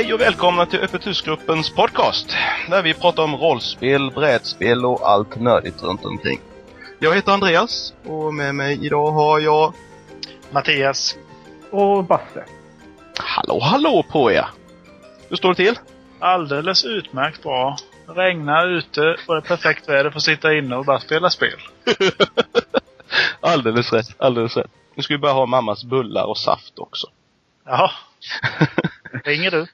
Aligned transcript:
Hej 0.00 0.14
och 0.14 0.20
välkomna 0.20 0.66
till 0.66 0.80
Öppet 0.80 1.06
husgruppens 1.06 1.70
podcast. 1.70 2.36
Där 2.68 2.82
vi 2.82 2.94
pratar 2.94 3.22
om 3.22 3.36
rollspel, 3.36 4.10
brädspel 4.10 4.84
och 4.84 5.08
allt 5.08 5.40
nördigt 5.40 5.82
runt 5.82 6.04
omkring. 6.04 6.40
Jag 6.98 7.14
heter 7.14 7.32
Andreas 7.32 7.94
och 8.04 8.34
med 8.34 8.54
mig 8.54 8.86
idag 8.86 9.10
har 9.10 9.40
jag... 9.40 9.74
Mattias. 10.50 11.16
Och 11.70 12.04
Basse. 12.04 12.44
Hallå, 13.18 13.60
hallå 13.62 14.04
på 14.10 14.32
er! 14.32 14.46
Hur 15.28 15.36
står 15.36 15.48
det 15.48 15.54
till? 15.54 15.78
Alldeles 16.18 16.84
utmärkt 16.84 17.42
bra. 17.42 17.76
Regnar 18.06 18.68
ute 18.68 19.16
och 19.26 19.34
det 19.34 19.38
är 19.38 19.56
perfekt 19.56 19.88
väder 19.88 20.10
för 20.10 20.16
att 20.16 20.22
sitta 20.22 20.54
inne 20.54 20.76
och 20.76 20.84
bara 20.84 21.00
spela 21.00 21.30
spel. 21.30 21.60
alldeles 23.40 23.92
rätt, 23.92 24.14
alldeles 24.18 24.56
rätt. 24.56 24.70
Nu 24.94 25.02
ska 25.02 25.14
vi 25.14 25.18
börja 25.18 25.34
ha 25.34 25.46
mammas 25.46 25.84
bullar 25.84 26.24
och 26.24 26.38
saft 26.38 26.78
också. 26.78 27.06
Jaha. 27.64 27.90
Ringer 29.24 29.50
du? 29.50 29.66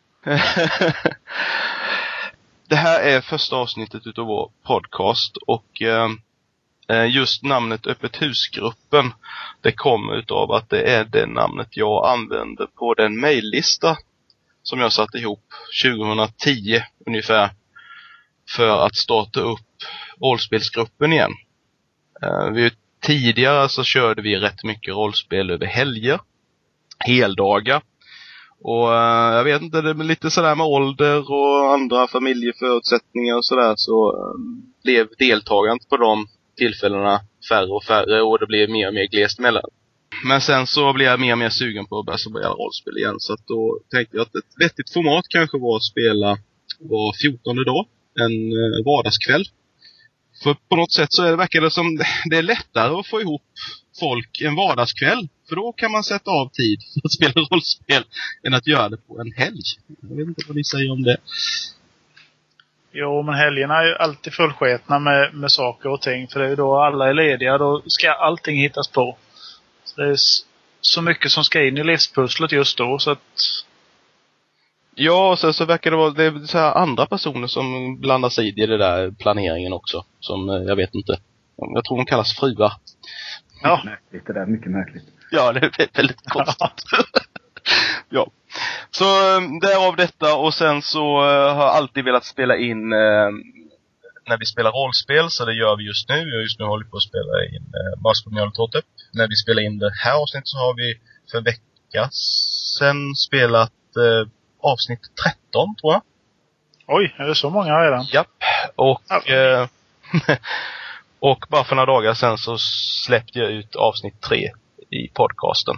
Det 2.69 2.77
här 2.77 3.01
är 3.01 3.21
första 3.21 3.57
avsnittet 3.57 4.07
utav 4.07 4.27
vår 4.27 4.51
podcast 4.62 5.37
och 5.37 5.83
eh, 5.83 6.11
eh 6.89 7.11
just 7.15 7.43
namnet 7.43 7.87
Öppet 7.87 8.23
husgruppen 8.23 9.12
det 9.61 9.73
kommer 9.73 10.16
utav 10.16 10.52
att 10.52 10.71
det 10.71 10.83
är 10.83 11.05
det 11.05 11.27
namnet 11.27 11.77
jag 11.77 12.09
använder 12.09 12.66
på 12.66 12.95
den 12.95 13.21
mejllista 13.21 13.97
som 14.62 14.80
jag 14.80 14.93
satte 14.93 15.19
ihop 15.19 15.45
2010 15.85 16.80
ungefär 17.07 17.51
för 18.49 18.87
att 18.87 18.96
starta 18.96 19.40
upp 19.40 19.61
rollspelsgruppen 20.21 21.13
igen. 21.13 21.33
Eh, 22.23 22.51
vi, 22.51 22.71
tidigare 23.01 23.68
så 23.68 23.85
körde 23.85 24.23
vi 24.23 24.37
rätt 24.37 24.65
mycket 24.65 24.95
rollspel 24.95 25.51
över 25.51 25.66
helger, 25.66 26.21
heldagar. 26.99 27.83
Och 28.62 28.88
uh, 28.88 29.35
jag 29.37 29.45
vet 29.45 29.62
inte, 29.62 29.82
det 29.82 29.90
är 29.90 29.95
lite 29.95 30.30
sådär 30.30 30.54
med 30.54 30.66
ålder 30.66 31.30
och 31.30 31.73
andra 31.74 32.07
familjeförutsättningar 32.07 33.37
och 33.37 33.45
sådär 33.45 33.74
så 33.76 34.16
eh, 34.16 34.35
blev 34.85 35.09
deltagandet 35.18 35.88
på 35.88 35.96
de 35.96 36.26
tillfällena 36.57 37.21
färre 37.49 37.71
och 37.71 37.84
färre 37.84 38.23
och 38.23 38.38
det 38.38 38.46
blev 38.46 38.71
mer 38.71 38.88
och 38.88 38.95
mer 38.95 39.07
glest 39.07 39.38
mellan. 39.38 39.71
Men 40.24 40.40
sen 40.40 40.66
så 40.66 40.93
blev 40.93 41.07
jag 41.09 41.21
mer 41.21 41.32
och 41.32 41.38
mer 41.38 41.51
sugen 41.51 41.87
på 41.87 41.99
att 41.99 42.07
börja 42.07 42.18
spela 42.18 42.49
rollspel 42.49 42.96
igen. 42.99 43.16
Så 43.18 43.32
att 43.32 43.46
då 43.46 43.80
tänkte 43.90 44.16
jag 44.16 44.23
att 44.23 44.34
ett 44.34 44.52
vettigt 44.65 44.93
format 44.93 45.24
kanske 45.29 45.59
var 45.59 45.77
att 45.77 45.84
spela 45.84 46.38
var 46.80 47.12
14 47.23 47.57
dag. 47.57 47.87
En 48.21 48.52
eh, 48.52 48.84
vardagskväll. 48.84 49.45
För 50.43 50.57
på 50.68 50.77
något 50.77 50.93
sätt 50.93 51.12
så 51.12 51.23
är 51.23 51.30
det, 51.30 51.37
verkar 51.37 51.60
det 51.60 51.71
som 51.71 51.96
det 52.30 52.37
är 52.37 52.43
lättare 52.43 52.95
att 52.95 53.07
få 53.07 53.21
ihop 53.21 53.43
folk 54.01 54.40
en 54.40 54.54
vardagskväll. 54.54 55.29
För 55.49 55.57
då 55.57 55.73
kan 55.73 55.93
man 55.93 56.05
sätta 56.05 56.30
av 56.30 56.49
tid 56.49 56.79
för 56.93 57.01
att 57.07 57.13
spela 57.13 57.33
rollspel 57.51 58.05
än 58.47 58.55
att 58.55 58.66
göra 58.66 58.89
det 58.89 58.97
på 58.97 59.21
en 59.21 59.33
helg. 59.33 59.63
Jag 60.01 60.16
vet 60.16 60.29
inte 60.29 60.45
vad 60.47 60.57
ni 60.57 60.65
säger 60.65 60.93
om 60.93 61.02
det. 61.02 61.16
Jo, 62.93 63.23
men 63.23 63.35
helgerna 63.35 63.74
är 63.74 63.87
ju 63.87 63.95
alltid 63.95 64.33
fullsketna 64.33 64.99
med, 64.99 65.34
med 65.34 65.53
saker 65.53 65.89
och 65.89 66.03
ting. 66.03 66.28
För 66.28 66.41
det 66.41 66.47
är 66.47 66.50
ju 66.50 66.56
då 66.56 66.81
alla 66.81 67.09
är 67.09 67.15
lediga. 67.15 67.59
Då 67.59 67.83
ska 67.87 68.12
allting 68.12 68.56
hittas 68.56 68.89
på. 68.89 69.17
Så 69.84 70.00
det 70.00 70.09
är 70.09 70.17
så 70.81 71.03
mycket 71.03 71.31
som 71.31 71.44
ska 71.44 71.67
in 71.67 71.78
i 71.78 71.84
livspusslet 71.84 72.53
just 72.53 72.78
då 72.78 72.99
så 72.99 73.11
att... 73.11 73.19
Ja, 74.94 75.31
och 75.31 75.39
sen 75.39 75.55
så 75.55 75.65
verkar 75.65 75.91
det 75.91 75.97
vara 75.97 76.11
det 76.11 76.25
är 76.25 76.47
så 76.47 76.59
andra 76.59 77.06
personer 77.06 77.47
som 77.47 77.97
blandar 78.00 78.28
sig 78.28 78.49
i 78.62 78.67
det 78.67 78.78
där 78.78 79.11
planeringen 79.11 79.72
också. 79.72 80.05
Som, 80.21 80.51
eh, 80.51 80.56
jag 80.56 80.77
vet 80.77 80.95
inte. 80.95 81.19
Jag 81.56 81.85
tror 81.85 81.97
de 81.97 82.06
kallas 82.06 82.37
fruar. 82.37 82.73
Ja. 83.66 83.82
Märkligt 83.84 84.27
det 84.27 84.32
där, 84.32 84.47
mycket 84.47 84.71
märkligt. 84.71 85.04
Ja, 85.31 85.53
det 85.53 85.60
är 85.60 85.97
väldigt 85.97 86.21
konstigt. 86.28 86.84
ja. 88.09 88.31
Så 88.91 89.04
eh, 89.04 89.41
därav 89.60 89.97
detta 89.97 90.37
och 90.37 90.54
sen 90.54 90.82
så 90.82 91.22
uh, 91.22 91.54
har 91.54 91.65
jag 91.65 91.75
alltid 91.75 92.05
velat 92.05 92.25
spela 92.25 92.56
in 92.56 92.93
uh, 92.93 93.31
när 94.28 94.38
vi 94.38 94.47
spelar 94.47 94.71
rollspel, 94.71 95.31
så 95.31 95.44
det 95.44 95.55
gör 95.55 95.76
vi 95.76 95.84
just 95.87 96.09
nu. 96.09 96.16
Jag 96.16 96.43
just 96.43 96.59
nu 96.59 96.65
håller 96.65 96.87
på 96.87 96.97
att 96.97 97.03
spela 97.03 97.44
in 97.55 97.62
uh, 97.62 98.03
Basketboll 98.03 98.82
När 99.12 99.28
vi 99.28 99.37
spelar 99.37 99.62
in 99.62 99.78
det 99.78 99.93
här 100.05 100.15
avsnittet 100.22 100.49
så 100.49 100.59
har 100.59 100.75
vi 100.75 100.94
för 101.31 101.38
en 101.38 101.44
vecka 101.44 102.09
sen 102.78 103.15
spelat 103.15 103.72
uh, 103.99 104.28
avsnitt 104.60 105.00
13, 105.25 105.76
tror 105.76 105.93
jag. 105.93 106.03
Oj, 106.88 107.15
är 107.19 107.26
det 107.26 107.34
så 107.34 107.50
många 107.50 107.72
redan? 107.84 108.05
Japp. 108.05 108.28
Och, 108.76 109.03
ja. 109.09 109.69
och 111.21 111.47
bara 111.49 111.65
för 111.65 111.77
några 111.77 111.93
dagar 111.93 112.15
sen 112.15 112.38
så 112.38 112.56
släppte 113.06 113.38
jag 113.38 113.50
ut 113.50 113.77
avsnitt 113.77 114.21
3 114.21 114.50
i 114.91 115.09
podcasten. 115.09 115.77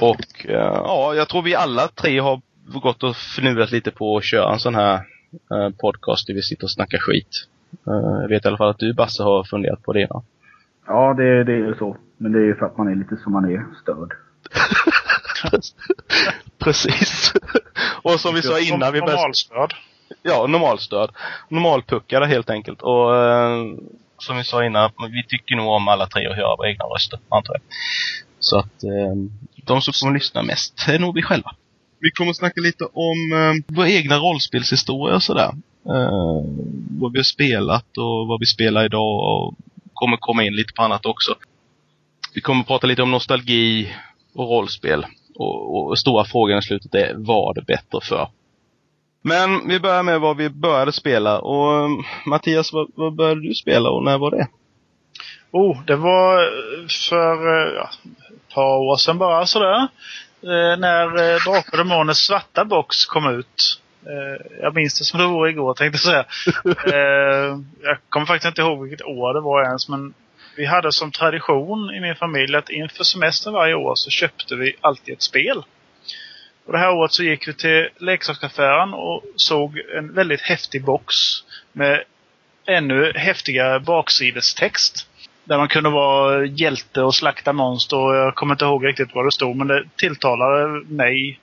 Och 0.00 0.46
ja, 0.48 1.14
jag 1.14 1.28
tror 1.28 1.42
vi 1.42 1.54
alla 1.54 1.88
tre 1.88 2.18
har 2.18 2.40
gått 2.82 3.02
och 3.02 3.16
fnulat 3.16 3.70
lite 3.70 3.90
på 3.90 4.16
att 4.16 4.24
köra 4.24 4.52
en 4.52 4.58
sån 4.58 4.74
här 4.74 4.94
eh, 5.50 5.70
podcast 5.80 6.26
där 6.26 6.34
vi 6.34 6.42
sitter 6.42 6.64
och 6.64 6.70
snackar 6.70 6.98
skit. 6.98 7.48
Eh, 7.86 8.20
jag 8.22 8.28
vet 8.28 8.44
i 8.44 8.48
alla 8.48 8.56
fall 8.56 8.70
att 8.70 8.78
du 8.78 8.94
Basse 8.94 9.22
har 9.22 9.44
funderat 9.44 9.82
på 9.82 9.92
det. 9.92 10.06
Ja, 10.10 10.22
ja 10.86 11.14
det, 11.14 11.44
det 11.44 11.52
är 11.52 11.56
ju 11.56 11.74
så. 11.74 11.96
Men 12.16 12.32
det 12.32 12.38
är 12.38 12.44
ju 12.44 12.54
för 12.54 12.66
att 12.66 12.78
man 12.78 12.88
är 12.88 12.94
lite 12.94 13.16
som 13.16 13.32
man 13.32 13.44
är, 13.44 13.66
störd. 13.82 14.12
Precis. 16.58 17.32
och 18.02 18.20
som 18.20 18.34
vi 18.34 18.42
sa 18.42 18.60
innan. 18.60 18.92
vi 18.92 19.00
Normalstörd. 19.00 19.74
Ja, 20.22 20.46
normalstörd. 20.46 21.10
Normalpuckade 21.48 22.26
helt 22.26 22.50
enkelt. 22.50 22.82
Och 22.82 23.16
eh, 23.16 23.64
som 24.18 24.36
vi 24.36 24.44
sa 24.44 24.64
innan, 24.64 24.90
vi 25.10 25.24
tycker 25.28 25.56
nog 25.56 25.68
om 25.68 25.88
alla 25.88 26.06
tre 26.06 26.26
att 26.26 26.36
höra 26.36 26.56
våra 26.56 26.68
egna 26.70 26.84
röster, 26.84 27.18
antar 27.28 27.54
jag. 27.54 27.62
Så 28.40 28.58
att 28.58 28.82
eh, 28.82 29.14
de 29.64 29.82
som 29.82 29.92
kommer 29.92 30.14
lyssna 30.14 30.42
mest 30.42 30.88
är 30.88 30.98
nog 30.98 31.14
vi 31.14 31.22
själva. 31.22 31.54
Vi 32.00 32.10
kommer 32.10 32.30
att 32.30 32.36
snacka 32.36 32.60
lite 32.60 32.84
om 32.84 33.32
eh, 33.32 33.74
våra 33.76 33.88
egna 33.88 34.16
rollspelshistorier 34.16 35.14
och 35.14 35.22
sådär. 35.22 35.52
Eh, 35.86 36.42
vad 37.00 37.12
vi 37.12 37.18
har 37.18 37.24
spelat 37.24 37.98
och 37.98 38.26
vad 38.26 38.40
vi 38.40 38.46
spelar 38.46 38.84
idag 38.84 39.18
och 39.18 39.54
kommer 39.94 40.16
komma 40.16 40.44
in 40.44 40.56
lite 40.56 40.72
på 40.72 40.82
annat 40.82 41.06
också. 41.06 41.34
Vi 42.34 42.40
kommer 42.40 42.60
att 42.60 42.66
prata 42.66 42.86
lite 42.86 43.02
om 43.02 43.10
nostalgi 43.10 43.94
och 44.34 44.48
rollspel. 44.48 45.06
Och, 45.34 45.88
och 45.88 45.98
stora 45.98 46.24
frågan 46.24 46.58
i 46.58 46.62
slutet 46.62 46.94
är, 46.94 47.14
vad 47.16 47.54
det 47.54 47.62
bättre 47.62 48.00
för? 48.02 48.28
Men 49.22 49.68
vi 49.68 49.80
börjar 49.80 50.02
med 50.02 50.20
vad 50.20 50.36
vi 50.36 50.50
började 50.50 50.92
spela. 50.92 51.38
Och 51.38 51.90
Mattias, 52.26 52.72
vad, 52.72 52.90
vad 52.94 53.14
började 53.14 53.48
du 53.48 53.54
spela 53.54 53.90
och 53.90 54.04
när 54.04 54.18
var 54.18 54.30
det? 54.30 54.46
Oh, 55.50 55.84
det 55.84 55.96
var 55.96 56.50
för 57.08 57.74
ja, 57.74 57.90
ett 58.28 58.54
par 58.54 58.78
år 58.78 58.96
sedan 58.96 59.18
bara 59.18 59.46
sådär. 59.46 59.88
Eh, 60.42 60.78
när 60.78 61.06
eh, 61.06 61.38
Drakar 61.44 61.72
och 61.72 61.78
Demoners 61.78 62.16
svarta 62.16 62.64
box 62.64 63.06
kom 63.06 63.38
ut. 63.38 63.80
Eh, 64.06 64.46
jag 64.62 64.74
minns 64.74 64.98
det 64.98 65.04
som 65.04 65.20
det 65.20 65.26
vore 65.26 65.50
igår 65.50 65.74
tänkte 65.74 65.96
jag 65.96 66.00
säga. 66.00 66.24
eh, 66.98 67.58
jag 67.82 67.98
kommer 68.08 68.26
faktiskt 68.26 68.48
inte 68.48 68.60
ihåg 68.60 68.82
vilket 68.82 69.06
år 69.06 69.34
det 69.34 69.40
var 69.40 69.62
ens 69.62 69.88
men 69.88 70.14
vi 70.56 70.66
hade 70.66 70.92
som 70.92 71.10
tradition 71.10 71.94
i 71.94 72.00
min 72.00 72.16
familj 72.16 72.56
att 72.56 72.70
inför 72.70 73.04
semestern 73.04 73.52
varje 73.52 73.74
år 73.74 73.94
så 73.94 74.10
köpte 74.10 74.56
vi 74.56 74.74
alltid 74.80 75.14
ett 75.14 75.22
spel. 75.22 75.62
Och 76.68 76.74
det 76.74 76.78
här 76.78 76.92
året 76.92 77.12
så 77.12 77.22
gick 77.22 77.48
vi 77.48 77.54
till 77.54 77.88
leksaksaffären 77.98 78.94
och 78.94 79.22
såg 79.36 79.78
en 79.96 80.14
väldigt 80.14 80.40
häftig 80.40 80.84
box 80.84 81.14
med 81.72 82.04
ännu 82.66 83.12
häftigare 83.16 83.80
baksidestext. 83.80 85.08
Där 85.44 85.58
man 85.58 85.68
kunde 85.68 85.90
vara 85.90 86.44
hjälte 86.44 87.02
och 87.02 87.14
slakta 87.14 87.52
monster. 87.52 87.96
Och 87.96 88.16
jag 88.16 88.34
kommer 88.34 88.54
inte 88.54 88.64
ihåg 88.64 88.86
riktigt 88.86 89.14
vad 89.14 89.26
det 89.26 89.32
stod 89.32 89.56
men 89.56 89.66
det 89.66 89.84
tilltalade 89.96 90.84
mig 90.88 91.40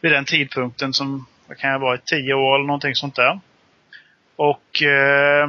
vid 0.00 0.12
den 0.12 0.24
tidpunkten 0.24 0.92
som, 0.92 1.26
vad 1.46 1.58
kan 1.58 1.70
jag 1.70 1.78
vara, 1.78 1.98
tio 1.98 2.34
år 2.34 2.54
eller 2.54 2.66
någonting 2.66 2.94
sånt 2.94 3.16
där. 3.16 3.40
Och 4.36 4.82
eh, 4.82 5.48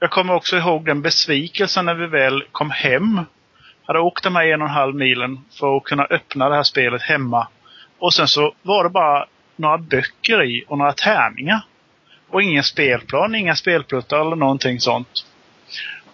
jag 0.00 0.10
kommer 0.10 0.34
också 0.34 0.56
ihåg 0.56 0.86
den 0.86 1.02
besvikelsen 1.02 1.84
när 1.84 1.94
vi 1.94 2.06
väl 2.06 2.44
kom 2.52 2.70
hem. 2.70 3.20
Hade 3.84 4.00
åkt 4.00 4.24
de 4.24 4.36
här 4.36 4.44
en 4.44 4.62
och 4.62 4.68
en 4.68 4.74
halv 4.74 4.94
milen 4.94 5.40
för 5.58 5.76
att 5.76 5.84
kunna 5.84 6.04
öppna 6.04 6.48
det 6.48 6.56
här 6.56 6.62
spelet 6.62 7.02
hemma. 7.02 7.48
Och 7.98 8.14
sen 8.14 8.28
så 8.28 8.54
var 8.62 8.84
det 8.84 8.90
bara 8.90 9.26
några 9.56 9.78
böcker 9.78 10.44
i 10.44 10.64
och 10.68 10.78
några 10.78 10.92
tärningar. 10.92 11.60
Och 12.28 12.42
ingen 12.42 12.62
spelplan, 12.62 13.34
inga 13.34 13.56
spelpluttar 13.56 14.20
eller 14.20 14.36
någonting 14.36 14.80
sånt. 14.80 15.26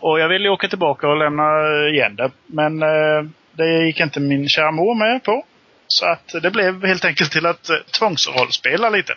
Och 0.00 0.20
jag 0.20 0.28
ville 0.28 0.48
åka 0.48 0.68
tillbaka 0.68 1.08
och 1.08 1.16
lämna 1.16 1.44
igen 1.88 2.16
det. 2.16 2.30
Men 2.46 2.82
eh, 2.82 3.22
det 3.52 3.86
gick 3.86 4.00
inte 4.00 4.20
min 4.20 4.48
kära 4.48 4.70
mor 4.70 4.94
med 4.94 5.24
på. 5.24 5.44
Så 5.86 6.06
att 6.06 6.34
det 6.42 6.50
blev 6.50 6.86
helt 6.86 7.04
enkelt 7.04 7.32
till 7.32 7.46
att 7.46 7.70
eh, 7.70 7.76
tvångsrollspela 7.98 8.90
lite. 8.90 9.14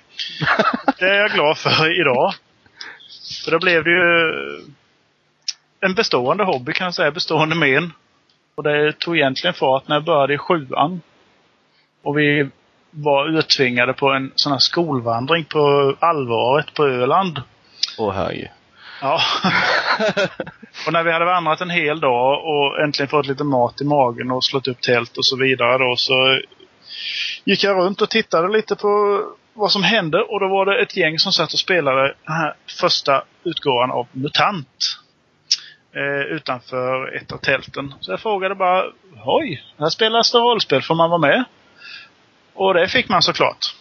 det 0.99 1.05
är 1.05 1.15
jag 1.15 1.31
glad 1.31 1.57
för 1.57 2.01
idag. 2.01 2.33
För 3.45 3.51
då 3.51 3.59
blev 3.59 3.83
det 3.83 3.89
ju 3.89 4.33
en 5.79 5.93
bestående 5.93 6.43
hobby 6.43 6.73
kan 6.73 6.85
jag 6.85 6.93
säga, 6.93 7.11
bestående 7.11 7.55
men. 7.55 7.93
Och 8.55 8.63
det 8.63 8.99
tog 8.99 9.17
egentligen 9.17 9.53
fart 9.53 9.87
när 9.87 9.95
jag 9.95 10.03
började 10.03 10.33
i 10.33 10.37
sjuan. 10.37 11.01
Och 12.05 12.17
vi 12.17 12.49
var 12.91 13.39
uttvingade 13.39 13.93
på 13.93 14.09
en 14.09 14.31
sån 14.35 14.51
här 14.51 14.59
skolvandring 14.59 15.45
på 15.45 15.95
Allvaret 15.99 16.73
på 16.73 16.85
Öland. 16.85 17.41
Åh 17.97 18.13
herregud. 18.13 18.49
Ja. 19.01 19.21
och 20.87 20.93
när 20.93 21.03
vi 21.03 21.11
hade 21.11 21.25
vandrat 21.25 21.61
en 21.61 21.69
hel 21.69 21.99
dag 21.99 22.45
och 22.45 22.79
äntligen 22.83 23.09
fått 23.09 23.27
lite 23.27 23.43
mat 23.43 23.81
i 23.81 23.85
magen 23.85 24.31
och 24.31 24.43
slått 24.43 24.67
upp 24.67 24.81
tält 24.81 25.17
och 25.17 25.25
så 25.25 25.37
vidare 25.37 25.77
då 25.77 25.95
så 25.97 26.39
gick 27.43 27.63
jag 27.63 27.77
runt 27.77 28.01
och 28.01 28.09
tittade 28.09 28.47
lite 28.47 28.75
på 28.75 29.21
vad 29.53 29.71
som 29.71 29.83
hände 29.83 30.21
och 30.21 30.39
då 30.39 30.47
var 30.47 30.65
det 30.65 30.81
ett 30.81 30.97
gäng 30.97 31.19
som 31.19 31.31
satt 31.31 31.53
och 31.53 31.59
spelade 31.59 32.15
den 32.25 32.35
här 32.35 32.53
första 32.79 33.23
utgåvan 33.43 33.91
av 33.91 34.07
MUTANT. 34.11 34.67
Eh, 35.95 36.35
utanför 36.35 37.15
ett 37.15 37.31
av 37.31 37.37
tälten. 37.37 37.93
Så 37.99 38.11
jag 38.11 38.19
frågade 38.19 38.55
bara, 38.55 38.83
oj, 39.25 39.63
här 39.79 39.89
spelas 39.89 40.31
det 40.31 40.37
rollspel, 40.37 40.81
får 40.81 40.95
man 40.95 41.09
vara 41.09 41.21
med? 41.21 41.45
Och 42.55 42.73
det 42.73 42.87
fick 42.87 43.09
man 43.09 43.21
såklart. 43.21 43.75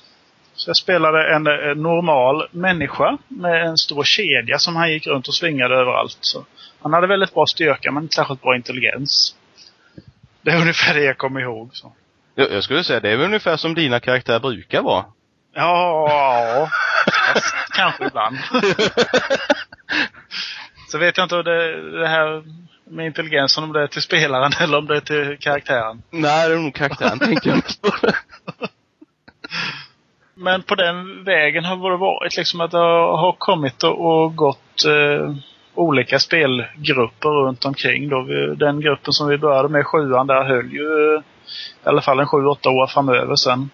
Så 0.54 0.70
jag 0.70 0.76
spelade 0.76 1.34
en, 1.34 1.46
en 1.46 1.82
normal 1.82 2.48
människa 2.50 3.18
med 3.28 3.66
en 3.66 3.78
stor 3.78 4.04
kedja 4.04 4.58
som 4.58 4.76
han 4.76 4.92
gick 4.92 5.06
runt 5.06 5.28
och 5.28 5.34
svingade 5.34 5.74
överallt. 5.74 6.18
Så 6.20 6.44
han 6.82 6.92
hade 6.92 7.06
väldigt 7.06 7.34
bra 7.34 7.46
styrka 7.46 7.92
men 7.92 8.02
inte 8.02 8.14
särskilt 8.14 8.42
bra 8.42 8.56
intelligens. 8.56 9.36
Det 10.42 10.50
är 10.50 10.60
ungefär 10.60 10.94
det 10.94 11.04
jag 11.04 11.18
kommer 11.18 11.40
ihåg. 11.40 11.70
Så. 11.72 11.92
Jag, 12.34 12.52
jag 12.52 12.64
skulle 12.64 12.84
säga, 12.84 13.00
det 13.00 13.10
är 13.10 13.16
väl 13.16 13.26
ungefär 13.26 13.56
som 13.56 13.74
dina 13.74 14.00
karaktärer 14.00 14.40
brukar 14.40 14.82
vara. 14.82 15.04
Ja, 15.54 16.70
fast 17.34 17.54
kanske 17.76 18.06
ibland. 18.06 18.36
Så 20.88 20.98
vet 20.98 21.16
jag 21.16 21.24
inte 21.24 21.36
om 21.36 21.44
det, 21.44 21.90
det 22.00 22.08
här 22.08 22.42
med 22.90 23.06
intelligensen, 23.06 23.64
om 23.64 23.72
det 23.72 23.82
är 23.82 23.86
till 23.86 24.02
spelaren 24.02 24.52
eller 24.60 24.78
om 24.78 24.86
det 24.86 24.96
är 24.96 25.00
till 25.00 25.36
karaktären. 25.40 26.02
Nej, 26.10 26.48
det 26.48 26.54
är 26.54 26.58
nog 26.58 26.74
karaktären 26.74 27.18
tänkte 27.18 27.48
jag 27.48 27.56
mest 27.56 27.82
på. 27.82 27.90
Men 30.34 30.62
på 30.62 30.74
den 30.74 31.24
vägen 31.24 31.64
har 31.64 31.90
det 31.90 31.96
varit 31.96 32.36
liksom 32.36 32.60
att 32.60 32.70
det 32.70 32.78
har 32.78 33.32
kommit 33.38 33.82
och 33.82 34.36
gått 34.36 34.84
eh, 34.84 35.34
olika 35.74 36.18
spelgrupper 36.18 37.28
runt 37.28 37.64
omkring. 37.64 38.08
Då. 38.08 38.22
Den 38.56 38.80
gruppen 38.80 39.12
som 39.12 39.28
vi 39.28 39.38
började 39.38 39.68
med, 39.68 39.86
sjuan, 39.86 40.26
där 40.26 40.44
höll 40.44 40.72
ju 40.72 41.14
eh, 41.14 41.20
i 41.84 41.88
alla 41.88 42.02
fall 42.02 42.20
en 42.20 42.26
sju, 42.26 42.46
åtta 42.46 42.70
år 42.70 42.86
framöver 42.86 43.36
sen. 43.36 43.70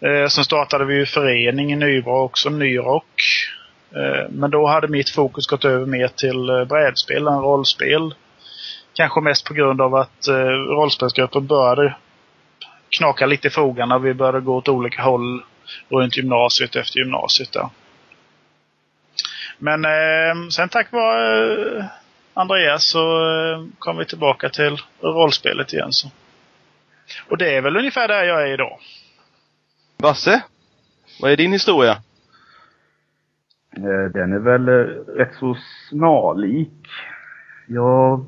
Eh, 0.00 0.28
sen 0.28 0.44
startade 0.44 0.84
vi 0.84 0.94
ju 0.94 1.06
förening 1.06 1.72
i 1.72 1.76
Nybra 1.76 2.20
också, 2.20 2.50
Nyrock. 2.50 3.22
Eh, 3.96 4.30
men 4.30 4.50
då 4.50 4.66
hade 4.66 4.88
mitt 4.88 5.10
fokus 5.10 5.46
gått 5.46 5.64
över 5.64 5.86
mer 5.86 6.08
till 6.08 6.50
eh, 6.50 6.64
brädspel 6.64 7.26
än 7.26 7.40
rollspel. 7.40 8.14
Kanske 8.94 9.20
mest 9.20 9.46
på 9.46 9.54
grund 9.54 9.80
av 9.80 9.94
att 9.94 10.28
eh, 10.28 10.34
rollspelsgruppen 10.76 11.46
började 11.46 11.94
knaka 12.98 13.26
lite 13.26 13.48
i 13.48 13.50
fogarna. 13.50 13.98
Vi 13.98 14.14
började 14.14 14.40
gå 14.40 14.56
åt 14.56 14.68
olika 14.68 15.02
håll 15.02 15.44
runt 15.88 16.16
gymnasiet 16.16 16.76
efter 16.76 16.98
gymnasiet 16.98 17.52
där. 17.52 17.68
Men 19.58 19.84
eh, 19.84 20.48
sen 20.50 20.68
tack 20.68 20.92
vare 20.92 21.78
eh, 21.78 21.84
Andreas 22.34 22.84
så 22.90 22.98
eh, 22.98 23.64
kom 23.78 23.96
vi 23.96 24.04
tillbaka 24.04 24.48
till 24.48 24.76
rollspelet 25.00 25.72
igen. 25.72 25.92
Så. 25.92 26.08
Och 27.28 27.38
det 27.38 27.56
är 27.56 27.60
väl 27.62 27.76
ungefär 27.76 28.08
där 28.08 28.24
jag 28.24 28.42
är 28.42 28.54
idag. 28.54 28.78
Basse? 29.98 30.42
Vad 31.20 31.32
är 31.32 31.36
din 31.36 31.52
historia? 31.52 31.92
Eh, 33.76 34.10
Den 34.14 34.32
är 34.32 34.38
väl 34.38 34.68
eh, 34.68 34.72
rätt 35.16 35.34
så 35.40 35.56
snarlik. 35.88 36.86
Jag 37.68 38.26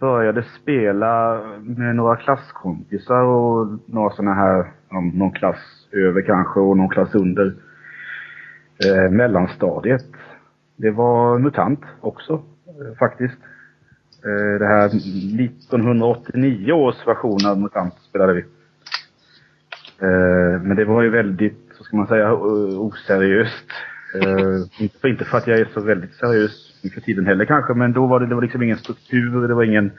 började 0.00 0.42
spela 0.62 1.42
med 1.60 1.96
några 1.96 2.16
klasskompisar 2.16 3.22
och 3.22 3.78
några 3.86 4.10
sådana 4.10 4.34
här, 4.34 4.72
ja, 4.90 5.00
någon 5.00 5.32
klass 5.32 5.88
över 5.92 6.22
kanske 6.22 6.60
och 6.60 6.76
någon 6.76 6.88
klass 6.88 7.14
under. 7.14 7.54
Eh, 8.86 9.10
mellanstadiet. 9.10 10.06
Det 10.76 10.90
var 10.90 11.38
MUTANT 11.38 11.80
också, 12.00 12.32
eh, 12.66 12.98
faktiskt. 12.98 13.38
Eh, 14.24 14.58
det 14.58 14.66
här 14.66 14.86
1989 14.86 16.72
års 16.72 17.06
version 17.06 17.46
av 17.46 17.60
MUTANT 17.60 17.94
spelade 17.94 18.32
vi. 18.32 18.40
Eh, 20.02 20.62
men 20.62 20.76
det 20.76 20.84
var 20.84 21.02
ju 21.02 21.10
väldigt, 21.10 21.70
så 21.72 21.84
ska 21.84 21.96
man 21.96 22.06
säga, 22.06 22.34
oseriöst. 22.78 23.70
Eh, 24.14 24.82
inte, 24.82 24.98
för, 24.98 25.08
inte 25.08 25.24
för 25.24 25.38
att 25.38 25.46
jag 25.46 25.58
är 25.58 25.68
så 25.74 25.80
väldigt 25.80 26.14
seriös 26.14 26.67
nu 26.82 26.90
för 26.90 27.00
tiden 27.00 27.26
heller 27.26 27.44
kanske, 27.44 27.74
men 27.74 27.92
då 27.92 28.06
var 28.06 28.20
det, 28.20 28.26
det 28.26 28.34
var 28.34 28.42
liksom 28.42 28.62
ingen 28.62 28.78
struktur, 28.78 29.48
det 29.48 29.54
var 29.54 29.62
ingen, 29.62 29.90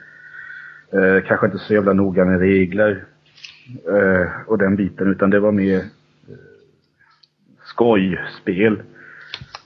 eh, 0.92 1.24
kanske 1.26 1.46
inte 1.46 1.58
så 1.58 1.74
jävla 1.74 1.92
noga 1.92 2.24
med 2.24 2.40
regler 2.40 3.04
eh, 3.88 4.28
och 4.46 4.58
den 4.58 4.76
biten, 4.76 5.10
utan 5.10 5.30
det 5.30 5.40
var 5.40 5.52
mer 5.52 5.76
eh, 5.78 6.34
skojspel. 7.64 8.82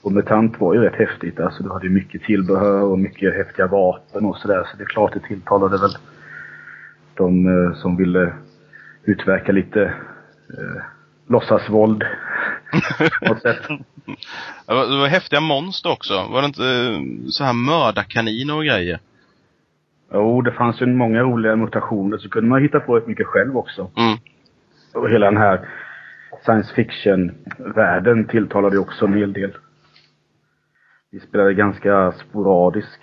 Och 0.02 0.12
MUTANT 0.12 0.60
var 0.60 0.74
ju 0.74 0.80
rätt 0.80 0.94
häftigt, 0.94 1.40
alltså 1.40 1.62
du 1.62 1.70
hade 1.70 1.86
ju 1.86 1.92
mycket 1.92 2.22
tillbehör 2.22 2.82
och 2.82 2.98
mycket 2.98 3.34
häftiga 3.34 3.66
vapen 3.66 4.24
och 4.24 4.36
sådär, 4.36 4.64
så 4.70 4.76
det 4.76 4.82
är 4.82 4.86
klart 4.86 5.12
det 5.12 5.20
tilltalade 5.20 5.78
väl 5.78 5.90
de 7.14 7.46
eh, 7.46 7.74
som 7.74 7.96
ville 7.96 8.32
utverka 9.04 9.52
lite 9.52 9.82
eh, 10.58 10.82
låtsasvåld. 11.26 12.04
Det 14.66 14.74
var, 14.74 14.90
det 14.90 14.98
var 14.98 15.06
häftiga 15.06 15.40
monster 15.40 15.92
också. 15.92 16.14
Var 16.14 16.40
det 16.40 16.46
inte 16.46 16.64
eh, 16.64 17.28
så 17.28 17.44
här 17.44 17.52
mördarkaniner 17.52 18.56
och 18.56 18.64
grejer? 18.64 18.98
Jo, 20.12 20.42
det 20.42 20.52
fanns 20.52 20.80
ju 20.82 20.86
många 20.86 21.22
roliga 21.22 21.56
mutationer, 21.56 22.18
så 22.18 22.28
kunde 22.28 22.50
man 22.50 22.62
hitta 22.62 22.80
på 22.80 22.96
ett 22.96 23.06
mycket 23.06 23.26
själv 23.26 23.56
också. 23.56 23.90
Mm. 23.96 24.18
Och 24.94 25.10
hela 25.10 25.26
den 25.26 25.36
här 25.36 25.68
science 26.44 26.74
fiction-världen 26.74 28.26
tilltalade 28.26 28.76
ju 28.76 28.80
också 28.80 29.04
en 29.04 29.14
hel 29.14 29.32
del. 29.32 29.52
Vi 31.10 31.20
spelade 31.20 31.54
ganska 31.54 32.12
sporadiskt. 32.12 33.00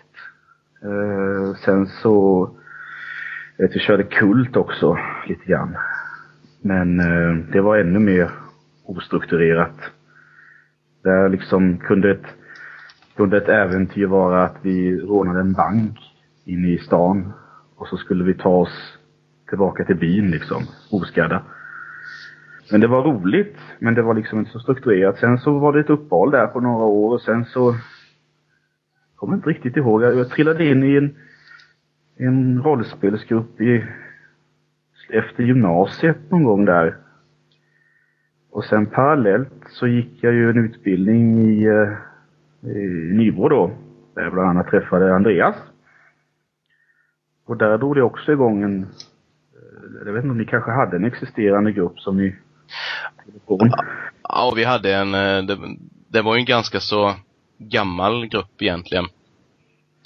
Eh, 0.84 1.56
sen 1.66 1.88
så, 1.88 2.46
vet, 3.58 3.76
vi 3.76 3.80
körde 3.80 4.04
kult 4.04 4.56
också 4.56 4.98
lite 5.28 5.46
grann. 5.46 5.78
Men 6.62 7.00
eh, 7.00 7.46
det 7.52 7.62
var 7.62 7.78
ännu 7.78 8.00
mer 8.00 8.32
ostrukturerat. 8.98 9.76
Där 11.04 11.30
liksom 11.30 11.78
kunde 11.78 12.12
ett, 12.12 12.26
kunde 13.16 13.38
ett 13.38 13.50
äventyr 13.50 14.06
vara 14.06 14.44
att 14.44 14.58
vi 14.62 15.00
rånade 15.00 15.40
en 15.40 15.54
bank 15.54 15.98
inne 16.46 16.68
i 16.68 16.78
stan. 16.78 17.34
Och 17.76 17.88
så 17.88 17.98
skulle 17.98 18.24
vi 18.24 18.34
ta 18.34 18.50
oss 18.50 18.98
tillbaka 19.50 19.86
till 19.86 19.96
byn 19.96 20.32
liksom, 20.32 20.64
oskadda. 20.92 21.44
Men 22.72 22.82
det 22.82 22.88
var 22.88 23.04
roligt, 23.04 23.58
men 23.80 23.94
det 23.94 24.02
var 24.02 24.14
liksom 24.14 24.40
inte 24.40 24.52
så 24.52 24.60
strukturerat. 24.60 25.18
Sen 25.18 25.38
så 25.38 25.60
var 25.60 25.74
det 25.74 25.80
ett 25.80 25.90
uppehåll 25.90 26.32
där 26.32 26.48
på 26.48 26.60
några 26.60 26.86
år 26.86 27.14
och 27.14 27.22
sen 27.22 27.46
så 27.46 27.76
kommer 29.16 29.36
inte 29.36 29.50
riktigt 29.50 29.78
ihåg. 29.78 30.04
Jag, 30.04 30.16
jag 30.16 30.30
trillade 30.30 30.66
in 30.66 30.84
i 30.84 30.96
en, 30.96 31.16
en 32.18 32.64
rollspelsgrupp 32.64 33.62
i, 33.62 33.86
efter 35.10 35.44
gymnasiet 35.44 36.32
någon 36.32 36.44
gång 36.44 36.66
där. 36.66 36.98
Och 38.52 38.66
sen 38.66 38.86
parallellt 38.86 39.64
så 39.70 39.88
gick 39.88 40.24
jag 40.24 40.34
ju 40.34 40.50
en 40.50 40.66
utbildning 40.66 41.40
i, 41.40 41.66
eh, 41.66 42.72
i 42.72 43.14
Nybro 43.14 43.50
då. 43.50 43.72
Där 44.16 44.22
jag 44.24 44.34
bland 44.34 44.50
annat 44.50 44.68
träffade 44.68 45.16
Andreas. 45.16 45.56
Och 47.46 47.58
där 47.58 47.78
drog 47.78 47.96
det 47.96 48.04
också 48.04 48.32
igång 48.32 48.64
en, 48.64 48.84
eh, 48.84 50.06
jag 50.06 50.14
vet 50.14 50.24
inte 50.24 50.32
om 50.32 50.38
ni 50.38 50.46
kanske 50.46 50.72
hade 50.72 50.96
en 50.96 51.06
existerande 51.06 51.72
grupp 51.72 52.00
som 52.00 52.18
ni 52.18 52.36
Ja, 54.24 54.54
vi 54.56 54.64
hade 54.64 54.96
en, 54.96 55.14
eh, 55.14 55.44
det, 55.44 55.58
det 56.08 56.22
var 56.22 56.36
ju 56.36 56.40
en 56.40 56.46
ganska 56.46 56.80
så 56.80 57.14
gammal 57.58 58.28
grupp 58.28 58.62
egentligen. 58.62 59.06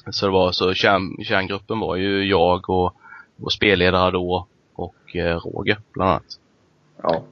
Så 0.10 0.26
det 0.26 0.32
var 0.32 0.52
så, 0.52 0.74
kärn, 0.74 1.24
kärngruppen 1.24 1.80
var 1.80 1.96
ju 1.96 2.26
jag 2.26 2.70
och, 2.70 2.96
och 3.42 3.54
spelledare 3.54 4.12
då 4.12 4.48
och 4.76 5.16
eh, 5.16 5.38
Roger 5.38 5.78
bland 5.94 6.10
annat. 6.10 6.40
Ja. 7.04 7.24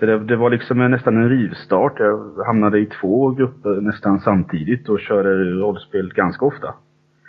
Så 0.00 0.06
det, 0.06 0.18
det 0.18 0.36
var 0.36 0.50
liksom 0.50 0.90
nästan 0.90 1.16
en 1.16 1.28
rivstart. 1.28 1.98
Jag 1.98 2.44
hamnade 2.46 2.78
i 2.78 2.86
två 2.86 3.30
grupper 3.30 3.80
nästan 3.80 4.20
samtidigt 4.20 4.88
och 4.88 5.00
körde 5.00 5.44
rollspel 5.44 6.12
ganska 6.14 6.46
ofta. 6.46 6.74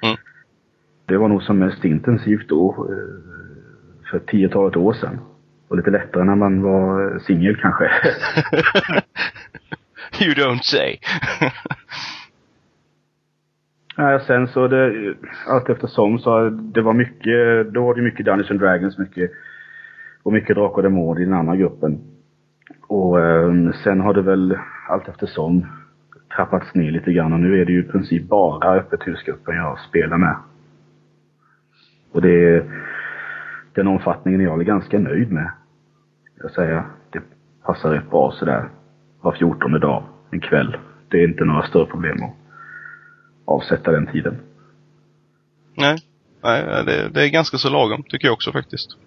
Mm. 0.04 0.18
Det 1.06 1.18
var 1.18 1.28
nog 1.28 1.44
som 1.44 1.60
mest 1.60 1.86
intensivt 1.86 2.50
då, 2.50 2.88
eh, 2.90 4.10
för 4.12 4.20
tiotalet 4.20 4.76
år 4.76 4.94
sedan. 4.94 5.20
Och 5.68 5.78
lite 5.78 5.90
lättare 5.90 6.24
när 6.24 6.36
man 6.36 6.62
var 6.62 7.20
singel 7.20 7.58
kanske. 7.58 7.84
you 10.22 10.34
don't 10.34 10.62
say. 10.64 10.98
Ja, 13.96 14.20
sen 14.28 14.48
så 14.48 14.68
det, 14.68 15.16
allt 15.48 15.70
eftersom 15.70 16.20
så 16.20 16.50
det 16.50 16.82
var 16.82 16.94
mycket, 16.94 17.74
då 17.74 17.86
var 17.86 17.96
det 17.96 18.02
mycket 18.02 18.26
Dungeons 18.26 18.52
and 18.52 18.60
Dragons, 18.60 18.98
mycket, 18.98 19.32
och 20.24 20.34
mycket 20.34 20.56
Drakar 20.56 20.76
och 20.76 20.84
Demoner 20.84 21.22
i 21.22 21.26
den 21.26 21.34
andra 21.34 21.56
gruppen. 21.56 22.11
Och 22.92 23.20
eh, 23.20 23.72
sen 23.84 24.00
har 24.00 24.14
det 24.14 24.22
väl 24.22 24.58
allt 24.88 25.08
eftersom 25.08 25.66
trappats 26.36 26.76
ner 26.76 26.92
lite 26.92 27.14
grann 27.14 27.34
och 27.34 27.40
nu 27.40 27.62
är 27.62 27.66
det 27.66 27.72
ju 27.72 27.80
i 27.80 27.92
princip 27.92 28.24
bara 28.24 28.74
öppet 28.74 29.08
husgruppen 29.08 29.56
jag 29.56 29.80
spelar 29.80 30.18
med. 30.18 30.36
Och 32.12 32.22
det 32.22 32.56
är 32.56 32.84
den 33.74 33.88
omfattningen 33.88 34.42
jag 34.42 34.60
är 34.60 34.64
ganska 34.64 35.00
nöjd 35.00 35.32
med. 35.32 35.52
Jag 36.42 36.52
säger, 36.52 36.84
det 37.10 37.22
passar 37.64 37.90
rätt 37.90 38.10
bra 38.10 38.32
sådär 38.32 38.70
var 39.22 39.32
fjortonde 39.32 39.80
dag, 39.80 40.04
en 40.32 40.40
kväll. 40.40 40.78
Det 41.08 41.18
är 41.18 41.28
inte 41.28 41.46
några 41.46 41.68
större 41.68 41.86
problem 41.86 42.24
att 42.24 42.36
avsätta 43.46 43.92
den 43.92 44.08
tiden. 44.08 44.38
Nej, 45.78 45.98
nej 46.44 46.86
det, 46.86 47.10
det 47.10 47.26
är 47.26 47.30
ganska 47.30 47.58
så 47.58 47.70
lagom 47.70 48.04
tycker 48.04 48.28
jag 48.28 48.34
också 48.34 48.52
faktiskt. 48.52 48.98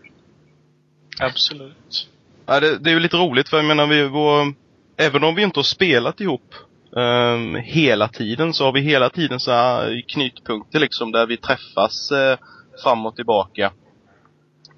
Absolut. 1.20 2.13
Ja, 2.46 2.60
det, 2.60 2.78
det 2.78 2.90
är 2.90 2.94
ju 2.94 3.00
lite 3.00 3.16
roligt 3.16 3.48
för 3.48 3.56
jag 3.56 3.66
menar 3.66 3.86
vi, 3.86 4.08
vår, 4.08 4.54
även 4.96 5.24
om 5.24 5.34
vi 5.34 5.42
inte 5.42 5.58
har 5.58 5.64
spelat 5.64 6.20
ihop 6.20 6.54
um, 6.90 7.54
hela 7.54 8.08
tiden 8.08 8.54
så 8.54 8.64
har 8.64 8.72
vi 8.72 8.80
hela 8.80 9.10
tiden 9.10 9.40
så 9.40 9.50
här 9.50 10.02
knytpunkter 10.08 10.78
liksom 10.78 11.12
där 11.12 11.26
vi 11.26 11.36
träffas 11.36 12.12
uh, 12.12 12.36
fram 12.82 13.06
och 13.06 13.16
tillbaka. 13.16 13.72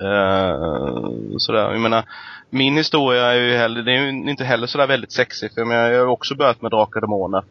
Uh, 0.02 1.36
sådär, 1.38 1.72
jag 1.72 1.80
menar 1.80 2.04
min 2.50 2.76
historia 2.76 3.22
är 3.22 3.40
ju 3.40 3.56
heller, 3.56 3.82
det 3.82 3.92
är 3.92 4.02
ju 4.02 4.08
inte 4.08 4.44
heller 4.44 4.66
sådär 4.66 4.86
väldigt 4.86 5.12
sexig 5.12 5.52
för 5.54 5.60
jag, 5.60 5.68
menar, 5.68 5.90
jag 5.90 6.00
har 6.00 6.06
också 6.06 6.34
börjat 6.34 6.62
med 6.62 6.70
Drakar 6.70 7.00
och 7.00 7.08
Demoner. 7.08 7.44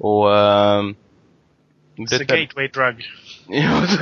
Och 0.00 0.28
uh, 0.28 0.94
It's 1.98 2.20
a 2.20 2.24
gateway 2.24 2.68
drug. 2.68 3.04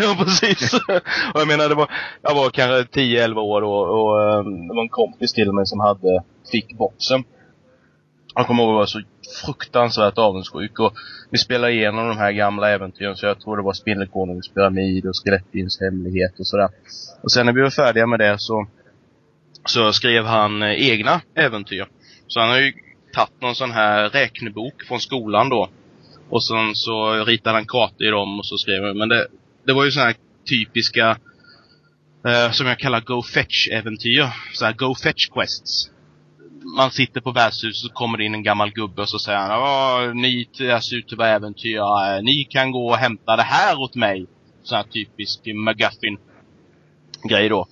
Ja, 0.02 0.16
precis. 0.18 0.74
och 1.34 1.40
jag 1.40 1.48
menar, 1.48 1.68
det 1.68 1.74
var, 1.74 1.90
jag 2.22 2.34
var 2.34 2.50
kanske 2.50 3.00
10-11 3.00 3.38
år 3.38 3.60
då 3.60 3.72
och 3.72 4.38
um, 4.38 4.68
det 4.68 4.74
var 4.74 4.82
en 4.82 4.88
kompis 4.88 5.32
till 5.32 5.52
mig 5.52 5.66
som 5.66 5.80
hade, 5.80 6.22
fick 6.52 6.78
boxen. 6.78 7.24
Jag 8.34 8.46
kommer 8.46 8.62
ihåg 8.62 8.70
att 8.70 8.74
jag 8.74 8.78
var 8.78 8.86
så 8.86 9.02
fruktansvärt 9.46 10.18
avundsjuk 10.18 10.78
och 10.78 10.92
vi 11.30 11.38
spelade 11.38 11.72
igenom 11.72 12.08
de 12.08 12.16
här 12.16 12.32
gamla 12.32 12.70
äventyren 12.70 13.16
så 13.16 13.26
jag 13.26 13.40
tror 13.40 13.56
det 13.56 13.62
var 13.62 13.72
Spindelkonungens 13.72 14.48
pyramid 14.48 15.06
och 15.06 15.12
Skelettbyns 15.24 15.80
hemlighet 15.80 16.38
och 16.38 16.46
sådär. 16.46 16.68
Och 17.22 17.32
sen 17.32 17.46
när 17.46 17.52
vi 17.52 17.62
var 17.62 17.70
färdiga 17.70 18.06
med 18.06 18.18
det 18.18 18.36
så, 18.38 18.66
så 19.64 19.92
skrev 19.92 20.24
han 20.24 20.62
eh, 20.62 20.90
egna 20.90 21.20
äventyr. 21.34 21.86
Så 22.26 22.40
han 22.40 22.48
har 22.48 22.58
ju 22.58 22.72
tagit 23.12 23.40
någon 23.40 23.54
sån 23.54 23.70
här 23.70 24.08
räknebok 24.08 24.82
från 24.82 25.00
skolan 25.00 25.48
då 25.48 25.68
och 26.30 26.45
sen 26.45 26.75
så 26.75 27.25
ritade 27.25 27.56
han 27.56 27.66
kartor 27.66 28.06
i 28.06 28.11
dem 28.11 28.38
och 28.38 28.47
så 28.47 28.59
skrev 28.59 28.85
han. 28.85 28.99
Men 28.99 29.09
det, 29.09 29.26
det 29.66 29.73
var 29.73 29.85
ju 29.85 29.90
sådana 29.90 30.11
här 30.11 30.16
typiska, 30.49 31.18
eh, 32.26 32.50
som 32.52 32.66
jag 32.66 32.78
kallar 32.78 33.00
Go 33.00 33.23
Fetch-äventyr. 33.23 34.28
Så 34.52 34.64
här 34.64 34.73
Go 34.73 34.95
Fetch 34.95 35.28
Quests. 35.28 35.90
Man 36.76 36.90
sitter 36.90 37.21
på 37.21 37.33
värdshuset 37.33 37.71
och 37.71 37.76
så 37.76 37.88
kommer 37.88 38.18
det 38.18 38.25
in 38.25 38.35
en 38.35 38.42
gammal 38.42 38.71
gubbe 38.71 39.02
och 39.02 39.09
så 39.09 39.18
säger 39.18 39.38
han 39.38 39.50
Åh, 39.50 40.14
ni 40.14 40.49
ser 40.54 40.97
ut 40.97 41.12
att 41.12 41.18
vara 41.18 41.28
äventyrare. 41.28 42.16
Eh, 42.16 42.23
ni 42.23 42.47
kan 42.50 42.73
gå 42.73 42.88
och 42.88 42.97
hämta 42.97 43.37
det 43.37 43.42
här 43.42 43.80
åt 43.80 43.95
mig. 43.95 44.26
Så 44.62 44.76
här 44.76 44.83
typisk 44.83 45.40
McGuffin-grej 45.47 47.49
då. 47.49 47.66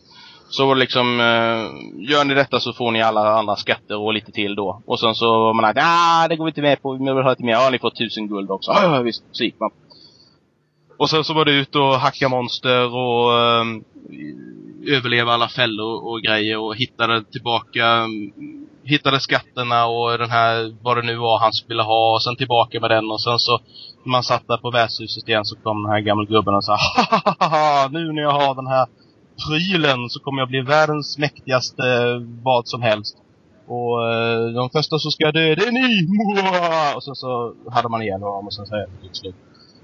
Så 0.48 0.74
liksom, 0.74 1.20
eh, 1.20 2.10
gör 2.10 2.24
ni 2.24 2.34
detta 2.34 2.60
så 2.60 2.72
får 2.72 2.90
ni 2.90 3.02
alla 3.02 3.38
andra 3.38 3.56
skatter 3.56 3.96
och 3.98 4.14
lite 4.14 4.32
till 4.32 4.54
då. 4.54 4.82
Och 4.86 5.00
sen 5.00 5.14
så 5.14 5.26
var 5.26 5.54
man 5.54 5.64
att, 5.64 5.76
ah, 5.80 6.28
det 6.28 6.36
går 6.36 6.44
vi 6.44 6.50
inte 6.50 6.62
med 6.62 6.82
på, 6.82 6.92
vi 6.92 6.98
vill 6.98 7.22
ha 7.22 7.30
lite 7.30 7.44
mer. 7.44 7.52
Ja, 7.52 7.70
ni 7.70 7.78
får 7.78 7.90
tusen 7.90 8.28
guld 8.28 8.50
också. 8.50 8.72
Ja, 8.72 9.02
visst, 9.02 9.24
så 9.32 9.44
gick 9.44 9.60
man. 9.60 9.70
Och 10.98 11.10
sen 11.10 11.24
så 11.24 11.34
var 11.34 11.44
det 11.44 11.52
ut 11.52 11.74
och 11.74 11.94
hacka 11.94 12.28
monster 12.28 12.94
och 12.94 13.32
eh, 13.38 13.64
överleva 14.96 15.32
alla 15.32 15.48
fällor 15.48 16.04
och 16.08 16.22
grejer 16.22 16.58
och 16.58 16.76
hittade 16.76 17.24
tillbaka, 17.24 18.06
hittade 18.84 19.20
skatterna 19.20 19.86
och 19.86 20.18
den 20.18 20.30
här, 20.30 20.76
vad 20.82 20.96
det 20.96 21.02
nu 21.02 21.16
var 21.16 21.38
han 21.38 21.52
skulle 21.52 21.82
ha 21.82 22.14
och 22.14 22.22
sen 22.22 22.36
tillbaka 22.36 22.80
med 22.80 22.90
den 22.90 23.10
och 23.10 23.22
sen 23.22 23.38
så 23.38 23.60
när 24.04 24.10
man 24.10 24.22
satt 24.22 24.48
där 24.48 24.56
på 24.56 24.70
värdshuset 24.70 25.28
igen 25.28 25.44
så 25.44 25.56
kom 25.56 25.82
den 25.82 25.92
här 25.92 26.00
gamla 26.00 26.24
gubben 26.24 26.54
och 26.54 26.64
sa 26.64 26.72
ha 26.72 27.04
ha 27.10 27.34
ha 27.38 27.48
ha 27.48 27.88
nu 27.88 28.12
när 28.12 28.22
jag 28.22 28.30
har 28.30 28.54
den 28.54 28.66
här 28.66 28.86
prylen 29.46 30.08
så 30.08 30.20
kommer 30.20 30.42
jag 30.42 30.48
bli 30.48 30.60
världens 30.60 31.18
mäktigaste 31.18 31.82
vad 32.42 32.68
som 32.68 32.82
helst. 32.82 33.16
Och 33.66 34.12
eh, 34.12 34.46
de 34.54 34.70
första 34.70 34.98
som 34.98 35.10
ska 35.10 35.32
dö, 35.32 35.54
det 35.54 35.66
är 35.66 35.72
ni! 35.72 36.08
Och 36.96 37.04
sen 37.04 37.14
så 37.14 37.54
hade 37.70 37.88
man 37.88 38.02
igen 38.02 38.20
dem 38.20 38.46
och 38.46 38.54
sen 38.54 38.66
så 38.66 38.74
det 38.76 38.86
slut. 39.12 39.34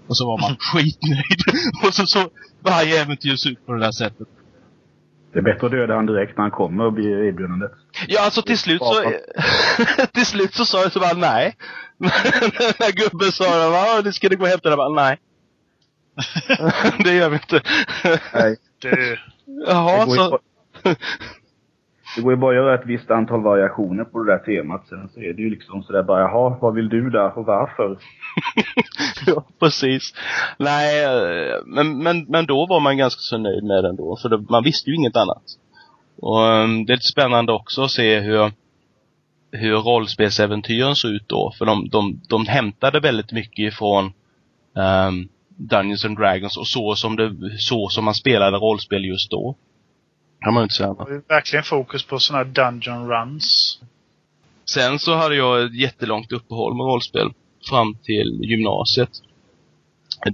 Och 0.07 0.16
så 0.16 0.26
var 0.26 0.40
man 0.40 0.57
skitnöjd. 0.73 1.40
och 1.87 1.95
så 1.95 2.07
så 2.07 2.28
varje 2.61 3.02
äventyr 3.02 3.37
såg 3.37 3.52
ut 3.52 3.66
på 3.66 3.73
det 3.73 3.80
där 3.80 3.92
sättet. 3.92 4.28
Det 5.33 5.38
är 5.38 5.42
bättre 5.42 5.66
att 5.66 5.73
döda 5.73 5.95
han 5.95 6.07
direkt 6.07 6.37
när 6.37 6.42
han 6.42 6.50
kommer 6.50 6.87
och 6.87 6.92
blir 6.92 7.25
erbjudandet. 7.25 7.71
Ja, 8.09 8.25
alltså 8.25 8.42
till 8.42 8.59
slut 8.59 8.83
så... 8.83 9.12
till 10.12 10.26
slut 10.26 10.54
så 10.54 10.64
sa 10.64 10.83
jag 10.83 10.92
så 10.92 11.00
bara 11.00 11.12
nej. 11.12 11.57
när 12.78 12.92
gubben 12.92 13.33
sa 13.33 14.00
nu 14.04 14.12
ska 14.12 14.28
du 14.28 14.37
gå 14.37 14.42
och 14.42 14.49
hämta 14.49 14.71
det. 14.71 14.76
Bara, 14.76 14.88
nej. 14.88 15.19
det 17.04 17.14
gör 17.14 17.28
vi 17.28 17.37
inte. 17.37 17.62
Nej. 18.35 18.57
Det, 18.82 19.18
Jaha, 19.66 20.04
Det 20.04 20.10
så... 20.10 20.30
bara, 20.30 20.40
det 22.16 22.22
går 22.22 22.32
ju 22.32 22.37
bara 22.37 22.50
att 22.50 22.56
göra 22.56 22.75
ett 22.75 22.87
visst 22.87 23.10
antal 23.10 23.42
variationer 23.42 24.04
på 24.04 24.22
det 24.22 24.32
där 24.32 24.38
temat. 24.38 24.88
Sen 24.88 25.08
så 25.14 25.20
är 25.20 25.32
det 25.32 25.42
ju 25.42 25.50
liksom 25.50 25.82
sådär 25.82 26.02
bara, 26.02 26.20
jaha, 26.20 26.58
vad 26.60 26.75
vill 26.75 26.88
du 26.88 27.10
där 27.10 27.38
och 27.38 27.46
varför? 27.46 27.99
ja, 29.26 29.44
precis. 29.60 30.14
Nej, 30.58 31.04
eh, 31.04 31.56
men, 31.66 31.99
men, 32.02 32.25
men 32.28 32.46
då 32.46 32.66
var 32.66 32.80
man 32.80 32.96
ganska 32.96 33.20
så 33.20 33.38
nöjd 33.38 33.64
med 33.64 33.84
den 33.84 33.96
då. 33.96 34.16
För 34.22 34.28
det, 34.28 34.38
man 34.38 34.64
visste 34.64 34.90
ju 34.90 34.96
inget 34.96 35.16
annat. 35.16 35.42
Och 36.16 36.38
um, 36.38 36.87
det 36.87 36.92
är 36.92 36.96
lite 36.96 37.06
spännande 37.06 37.52
också 37.52 37.82
att 37.82 37.90
se 37.90 38.20
hur, 38.20 38.52
hur 39.52 39.76
rollspelsäventyren 39.76 40.96
såg 40.96 41.10
ut 41.10 41.28
då. 41.28 41.52
För 41.58 41.66
de, 41.66 41.88
de, 41.88 42.20
de 42.28 42.46
hämtade 42.46 43.00
väldigt 43.00 43.32
mycket 43.32 43.72
ifrån 43.72 44.04
um, 44.75 45.28
Dungeons 45.69 46.05
and 46.05 46.19
Dragons 46.19 46.57
och 46.57 46.67
så 46.67 46.95
som, 46.95 47.17
det, 47.17 47.59
så 47.59 47.88
som 47.88 48.05
man 48.05 48.14
spelade 48.14 48.57
rollspel 48.57 49.05
just 49.05 49.31
då. 49.31 49.57
Kan 50.40 50.55
man 50.55 50.62
inte 50.62 50.75
säga. 50.75 50.95
ju 51.09 51.23
verkligen 51.29 51.64
fokus 51.64 52.02
på 52.02 52.19
sådana 52.19 52.45
här 52.45 52.50
dungeon 52.50 53.09
runs. 53.09 53.79
Sen 54.64 54.99
så 54.99 55.14
hade 55.14 55.37
jag 55.37 55.64
ett 55.64 55.75
jättelångt 55.75 56.33
uppehåll 56.33 56.76
med 56.76 56.85
rollspel 56.85 57.33
fram 57.69 57.95
till 58.02 58.40
gymnasiet. 58.43 59.11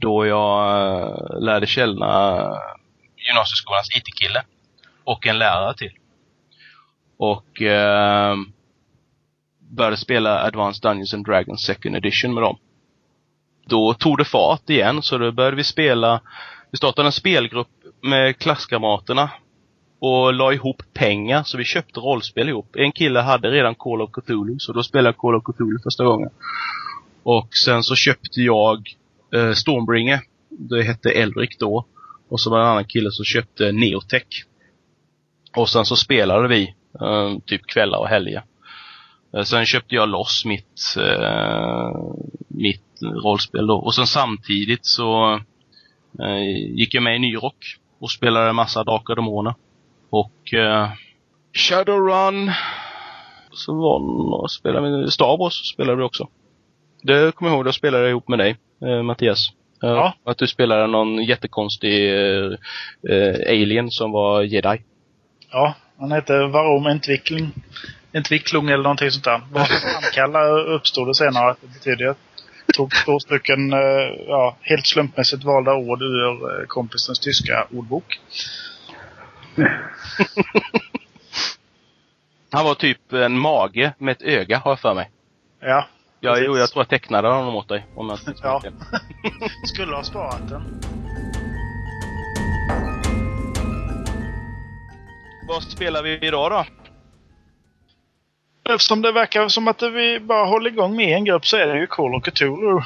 Då 0.01 0.27
jag 0.27 0.81
eh, 1.01 1.41
lärde 1.41 1.67
känna 1.67 2.41
gymnasieskolans 3.17 3.97
IT-kille. 3.97 4.43
Och 5.05 5.27
en 5.27 5.39
lärare 5.39 5.75
till. 5.75 5.93
Och 7.17 7.63
eh, 7.63 8.37
började 9.59 9.97
spela 9.97 10.41
Advanced 10.41 10.83
Dungeons 10.83 11.15
and 11.15 11.25
Dragons 11.25 11.63
Second 11.63 11.97
Edition 11.97 12.35
med 12.35 12.43
dem. 12.43 12.59
Då 13.69 13.95
tog 13.95 14.19
det 14.19 14.25
fart 14.25 14.71
igen, 14.71 15.03
så 15.03 15.19
då 15.19 15.33
började 15.33 15.57
vi 15.57 15.65
spela, 15.65 16.21
vi 16.71 16.77
startade 16.77 17.09
en 17.09 17.13
spelgrupp 17.13 17.69
med 18.03 18.39
klasskamraterna 18.39 19.31
och 19.99 20.35
la 20.35 20.53
ihop 20.53 20.83
pengar, 20.93 21.43
så 21.43 21.59
vi 21.59 21.65
köpte 21.65 22.01
rollspel 22.01 22.49
ihop. 22.49 22.77
En 22.77 22.93
kille 22.93 23.21
hade 23.21 23.51
redan 23.51 23.75
Call 23.75 24.03
of 24.03 24.11
Cthulhu, 24.13 24.59
så 24.59 24.73
då 24.73 24.83
spelade 24.83 25.09
jag 25.09 25.17
Call 25.17 25.35
of 25.35 25.45
Cthulhu 25.45 25.79
första 25.85 26.05
gången. 26.05 26.31
Och 27.23 27.49
sen 27.65 27.83
så 27.83 27.95
köpte 27.95 28.41
jag 28.41 28.89
eh, 29.35 29.53
Stormbringer. 29.53 30.21
Det 30.49 30.83
hette 30.83 31.11
Elric 31.11 31.59
då. 31.59 31.85
Och 32.29 32.41
så 32.41 32.51
var 32.51 32.59
det 32.59 32.65
en 32.65 32.71
annan 32.71 32.85
kille 32.85 33.11
som 33.11 33.25
köpte 33.25 33.73
Neotech. 33.73 34.45
Och 35.57 35.69
sen 35.69 35.85
så 35.85 35.97
spelade 35.97 36.49
vi 36.49 36.75
eh, 37.01 37.39
typ 37.47 37.67
kvällar 37.67 37.99
och 37.99 38.09
helger. 38.09 38.43
Eh, 39.37 39.43
sen 39.43 39.67
köpte 39.67 39.95
jag 39.95 40.09
loss 40.09 40.45
mitt, 40.45 40.97
eh, 40.99 41.91
mitt 42.49 42.86
rollspel 43.03 43.67
då. 43.67 43.77
Och 43.77 43.95
sen 43.95 44.07
samtidigt 44.07 44.87
så 44.87 45.41
eh, 46.23 46.43
gick 46.75 46.95
jag 46.95 47.03
med 47.03 47.17
i 47.17 47.19
Nyrock 47.19 47.57
och 48.01 48.11
spelade 48.11 48.49
en 48.49 48.55
massa 48.57 48.85
Drakar 48.85 49.13
och 49.13 49.17
Demoner. 49.17 49.55
Och 50.11 50.55
eh, 50.55 50.89
Shadowrun. 51.53 52.51
Så 53.53 53.75
var 53.75 53.99
några 54.31 54.49
spelade 54.49 55.03
vi, 55.05 55.11
Star 55.11 55.39
Wars 55.39 55.55
spelade 55.73 55.97
vi 55.99 56.03
också. 56.03 56.29
Det 57.03 57.35
kommer 57.35 57.51
jag 57.51 57.57
ihåg, 57.57 57.65
då 57.65 57.73
spelade 57.73 58.03
jag 58.03 58.11
ihop 58.11 58.29
med 58.29 58.39
dig, 58.39 58.57
eh, 58.83 59.03
Mattias. 59.03 59.49
Eh, 59.83 59.89
Ja. 59.89 60.15
Att 60.25 60.39
du 60.39 60.47
spelade 60.47 60.87
någon 60.87 61.25
jättekonstig 61.25 62.15
eh, 62.15 62.51
eh, 63.11 63.35
alien 63.49 63.91
som 63.91 64.13
var 64.13 64.43
jedi. 64.43 64.83
Ja, 65.51 65.75
han 65.99 66.13
heter 66.13 66.47
Varom 66.49 66.87
Entwickling. 66.87 67.53
Entwicklung 68.13 68.69
eller 68.69 68.83
någonting 68.83 69.11
sånt 69.11 69.25
där. 69.25 69.41
Vad 69.53 69.67
framkalla 69.67 70.49
uppstod 70.49 71.09
det 71.09 71.15
senare 71.15 71.51
att 71.51 71.61
det 71.61 71.67
betyder. 71.67 72.05
Jag 72.05 72.17
tog 72.75 72.91
två 73.05 73.21
stycken 73.21 73.73
eh, 73.73 73.79
ja, 74.29 74.57
helt 74.61 74.87
slumpmässigt 74.87 75.45
valda 75.45 75.75
ord 75.75 76.03
ur 76.03 76.61
eh, 76.61 76.67
kompisens 76.67 77.19
tyska 77.19 77.67
ordbok. 77.71 78.21
Han 82.53 82.65
var 82.65 82.75
typ 82.75 83.13
en 83.13 83.39
mage 83.39 83.93
med 83.99 84.13
ett 84.13 84.23
öga, 84.23 84.59
har 84.59 84.71
jag 84.71 84.81
för 84.81 84.95
mig. 84.95 85.11
Ja, 85.61 85.87
Ja, 86.21 86.39
jo, 86.39 86.57
jag 86.59 86.71
tror 86.71 86.81
jag 86.81 86.89
tecknade 86.89 87.29
honom 87.29 87.57
åt 87.57 87.69
dig. 87.69 87.87
Om 87.95 88.09
jag 88.09 88.19
Ja. 88.43 88.63
skulle 89.65 89.97
ha 89.97 90.03
sparat 90.03 90.49
den. 90.49 90.81
Vad 95.49 95.63
spelar 95.63 96.03
vi 96.03 96.19
idag 96.27 96.51
då? 96.51 96.65
Eftersom 98.69 99.03
det 99.03 99.13
verkar 99.13 99.49
som 99.49 99.69
att 99.69 99.83
vi 99.83 100.21
bara 100.21 100.45
håller 100.45 100.71
igång 100.71 100.97
med 100.97 101.17
en 101.17 101.25
grupp 101.25 101.47
så 101.47 101.57
är 101.57 101.67
det 101.67 101.79
ju 101.79 101.87
Call 101.87 102.15
of 102.15 102.25
Cthulhu. 102.25 102.81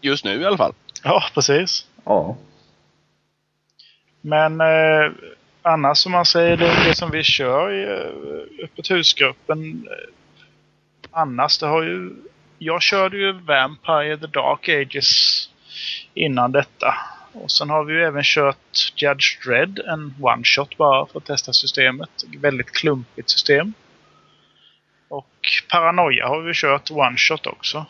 Just 0.00 0.24
nu 0.24 0.40
i 0.40 0.44
alla 0.44 0.56
fall. 0.56 0.74
Ja, 1.02 1.22
precis. 1.34 1.86
Ja. 2.04 2.36
Men 4.20 4.60
eh, 4.60 5.12
annars 5.62 5.98
som 5.98 6.12
man 6.12 6.26
säger, 6.26 6.56
det, 6.56 6.84
det 6.86 6.94
som 6.94 7.10
vi 7.10 7.22
kör 7.22 7.72
i 7.72 7.82
eh, 7.84 8.64
öppet 8.64 8.90
husgruppen 8.90 9.88
eh, 9.90 10.08
annars, 11.10 11.58
det 11.58 11.66
har 11.66 11.82
ju... 11.82 12.10
Jag 12.58 12.82
körde 12.82 13.16
ju 13.16 13.32
Vampire 13.32 14.16
the 14.16 14.26
Dark 14.26 14.68
Ages 14.68 15.48
innan 16.14 16.52
detta. 16.52 16.94
Och 17.32 17.50
sen 17.50 17.70
har 17.70 17.84
vi 17.84 17.94
ju 17.94 18.02
även 18.02 18.22
kört 18.24 18.92
Judge 18.96 19.46
Dredd, 19.46 19.78
en 19.78 20.14
one-shot 20.20 20.76
bara 20.76 21.06
för 21.06 21.18
att 21.18 21.24
testa 21.24 21.52
systemet. 21.52 22.10
Väldigt 22.40 22.70
klumpigt 22.70 23.30
system. 23.30 23.74
Och 25.42 25.70
Paranoia 25.70 26.28
har 26.28 26.40
vi 26.40 26.52
kört 26.54 26.90
one-shot 26.90 27.46
också. 27.46 27.86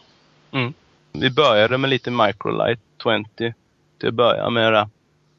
Mm. 0.52 0.72
Vi 1.12 1.30
började 1.30 1.78
med 1.78 1.90
lite 1.90 2.10
Microlight 2.10 2.80
20 3.02 3.54
till 4.00 4.08
att 4.08 4.14
börja 4.14 4.50
med 4.50 4.72
det. 4.72 4.88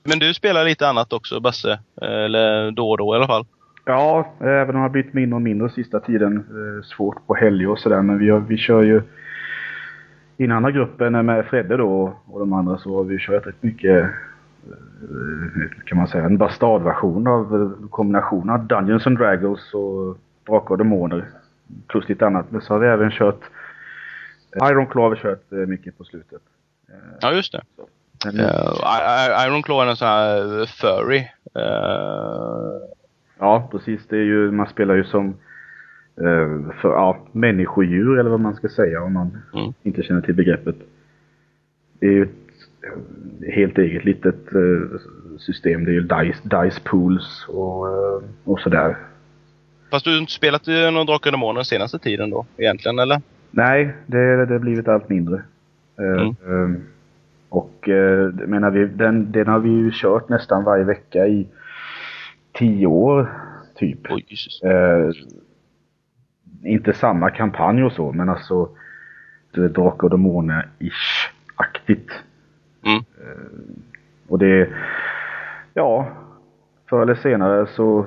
Men 0.03 0.19
du 0.19 0.33
spelar 0.33 0.65
lite 0.65 0.87
annat 0.87 1.13
också 1.13 1.39
Basse? 1.39 1.79
Eller 2.01 2.71
då 2.71 2.89
och 2.89 2.97
då 2.97 3.15
i 3.15 3.17
alla 3.17 3.27
fall? 3.27 3.45
Ja, 3.85 4.33
även 4.39 4.69
om 4.69 4.75
jag 4.75 4.81
har 4.81 4.89
blivit 4.89 5.13
mindre 5.13 5.35
och 5.35 5.41
mindre 5.41 5.69
sista 5.69 5.99
tiden. 5.99 6.37
Eh, 6.37 6.83
svårt 6.83 7.27
på 7.27 7.35
helger 7.35 7.69
och 7.69 7.79
sådär. 7.79 8.01
Men 8.01 8.17
vi, 8.17 8.29
har, 8.29 8.39
vi 8.39 8.57
kör 8.57 8.83
ju... 8.83 9.01
I 10.37 10.43
den 10.43 10.51
andra 10.51 10.71
gruppen 10.71 11.25
med 11.25 11.45
Fredde 11.45 11.77
då 11.77 12.17
och 12.25 12.39
de 12.39 12.53
andra 12.53 12.77
så 12.77 12.97
har 12.97 13.03
vi 13.03 13.19
kört 13.19 13.47
rätt 13.47 13.63
mycket 13.63 14.03
eh, 14.03 14.09
kan 15.85 15.97
man 15.97 16.07
säga, 16.07 16.25
en 16.25 16.37
bastardversion 16.37 17.27
av 17.27 17.61
eh, 17.61 17.89
kombinationen 17.89 18.49
av 18.49 18.67
Dungeons 18.67 19.07
and 19.07 19.17
Dragons 19.17 19.73
och 19.73 20.17
Drakar 20.45 20.71
och 20.71 20.77
Demoner. 20.77 21.25
Plus 21.87 22.09
lite 22.09 22.25
annat. 22.25 22.51
Men 22.51 22.61
så 22.61 22.73
har 22.73 22.79
vi 22.79 22.87
även 22.87 23.11
kört 23.11 23.41
Iron 24.63 24.87
Claw 24.87 25.03
har 25.03 25.15
vi 25.15 25.21
kört 25.21 25.69
mycket 25.69 25.97
på 25.97 26.03
slutet. 26.03 26.41
Ja, 27.21 27.33
just 27.33 27.51
det. 27.51 27.61
Men, 28.25 28.39
uh, 28.39 29.47
Iron 29.47 29.63
Claw 29.63 29.85
är 29.85 29.89
en 29.89 29.95
sån 29.95 30.07
här 30.07 30.65
furry. 30.65 31.19
Uh, 31.57 32.93
Ja, 33.43 33.67
precis. 33.71 34.07
Det 34.07 34.17
är 34.17 34.23
ju, 34.23 34.51
man 34.51 34.67
spelar 34.67 34.95
ju 34.95 35.03
som 35.03 35.27
eh, 36.17 36.71
för, 36.81 36.89
ja, 36.89 37.17
människodjur 37.31 38.19
eller 38.19 38.29
vad 38.29 38.39
man 38.39 38.55
ska 38.55 38.69
säga 38.69 39.03
om 39.03 39.13
man 39.13 39.37
mm. 39.53 39.73
inte 39.83 40.03
känner 40.03 40.21
till 40.21 40.35
begreppet. 40.35 40.75
Det 41.99 42.05
är 42.05 42.11
ju 42.11 42.23
ett 42.23 43.53
helt 43.53 43.77
eget 43.77 44.05
litet 44.05 44.53
eh, 44.53 44.99
system. 45.39 45.85
Det 45.85 45.91
är 45.91 45.93
ju 45.93 46.01
dice, 46.01 46.41
dice 46.43 46.81
pools 46.83 47.45
och, 47.47 47.87
eh, 47.87 48.23
och 48.43 48.59
sådär. 48.59 48.97
Fast 49.93 50.05
du 50.05 50.11
har 50.11 50.19
inte 50.19 50.31
spelat 50.31 50.67
någon 50.67 51.05
Drakar 51.05 51.29
och 51.29 51.31
Demoner 51.31 51.63
senaste 51.63 51.99
tiden 51.99 52.29
då, 52.29 52.45
egentligen, 52.57 52.99
eller? 52.99 53.21
Nej, 53.51 53.95
det, 54.05 54.45
det 54.45 54.53
har 54.53 54.59
blivit 54.59 54.87
allt 54.87 55.09
mindre. 55.09 55.41
Mm. 55.97 56.27
Uh, 56.27 56.35
och 57.49 57.87
uh, 57.87 58.33
menar 58.33 58.71
vi, 58.71 58.85
den, 58.85 59.31
den 59.31 59.47
har 59.47 59.59
vi 59.59 59.69
ju 59.69 59.91
kört 59.93 60.29
nästan 60.29 60.63
varje 60.63 60.83
vecka 60.83 61.27
i 61.27 61.47
tio 62.53 62.87
år, 62.87 63.31
typ. 63.75 63.99
Oj, 64.09 64.25
eh, 64.63 65.09
inte 66.63 66.93
samma 66.93 67.29
kampanj 67.29 67.83
och 67.83 67.91
så, 67.91 68.11
men 68.11 68.29
alltså 68.29 68.69
Drakar 69.51 70.03
och 70.03 70.09
Demoner-ish-aktigt. 70.09 72.11
Mm. 72.85 72.97
Eh, 72.97 73.03
och 74.27 74.39
det, 74.39 74.69
ja, 75.73 76.07
förr 76.89 77.01
eller 77.01 77.15
senare 77.15 77.67
så 77.67 78.05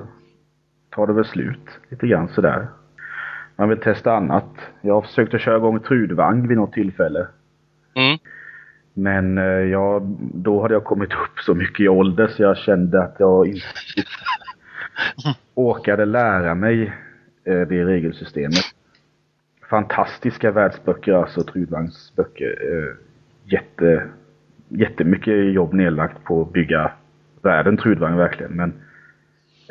tar 0.97 1.07
det 1.07 1.13
väl 1.13 1.25
slut 1.25 1.79
lite 1.89 2.07
grann 2.07 2.27
sådär. 2.27 2.67
Man 3.55 3.69
vill 3.69 3.77
testa 3.77 4.13
annat. 4.13 4.49
Jag 4.81 4.93
har 4.93 5.01
försökt 5.01 5.33
att 5.33 5.41
köra 5.41 5.57
igång 5.57 5.79
Trudvang 5.79 6.47
vid 6.47 6.57
något 6.57 6.73
tillfälle. 6.73 7.27
Mm. 7.95 8.17
Men 8.93 9.37
eh, 9.37 9.43
jag, 9.43 10.01
då 10.33 10.61
hade 10.61 10.73
jag 10.73 10.83
kommit 10.83 11.13
upp 11.13 11.39
så 11.45 11.53
mycket 11.53 11.79
i 11.79 11.87
ålder 11.87 12.27
så 12.27 12.41
jag 12.41 12.57
kände 12.57 13.03
att 13.03 13.15
jag 13.19 13.47
inte 13.47 13.65
åkade 15.53 16.05
lära 16.19 16.55
mig 16.55 16.93
eh, 17.43 17.61
det 17.67 17.85
regelsystemet. 17.85 18.65
Fantastiska 19.69 20.51
världsböcker 20.51 21.13
alltså, 21.13 21.43
Trudvangs 21.43 22.13
böcker. 22.15 22.55
Eh, 22.61 22.95
jätte, 23.43 24.07
jättemycket 24.69 25.53
jobb 25.53 25.73
nedlagt 25.73 26.23
på 26.23 26.41
att 26.41 26.53
bygga 26.53 26.91
världen 27.41 27.77
Trudvang 27.77 28.17
verkligen. 28.17 28.51
Men 28.51 28.73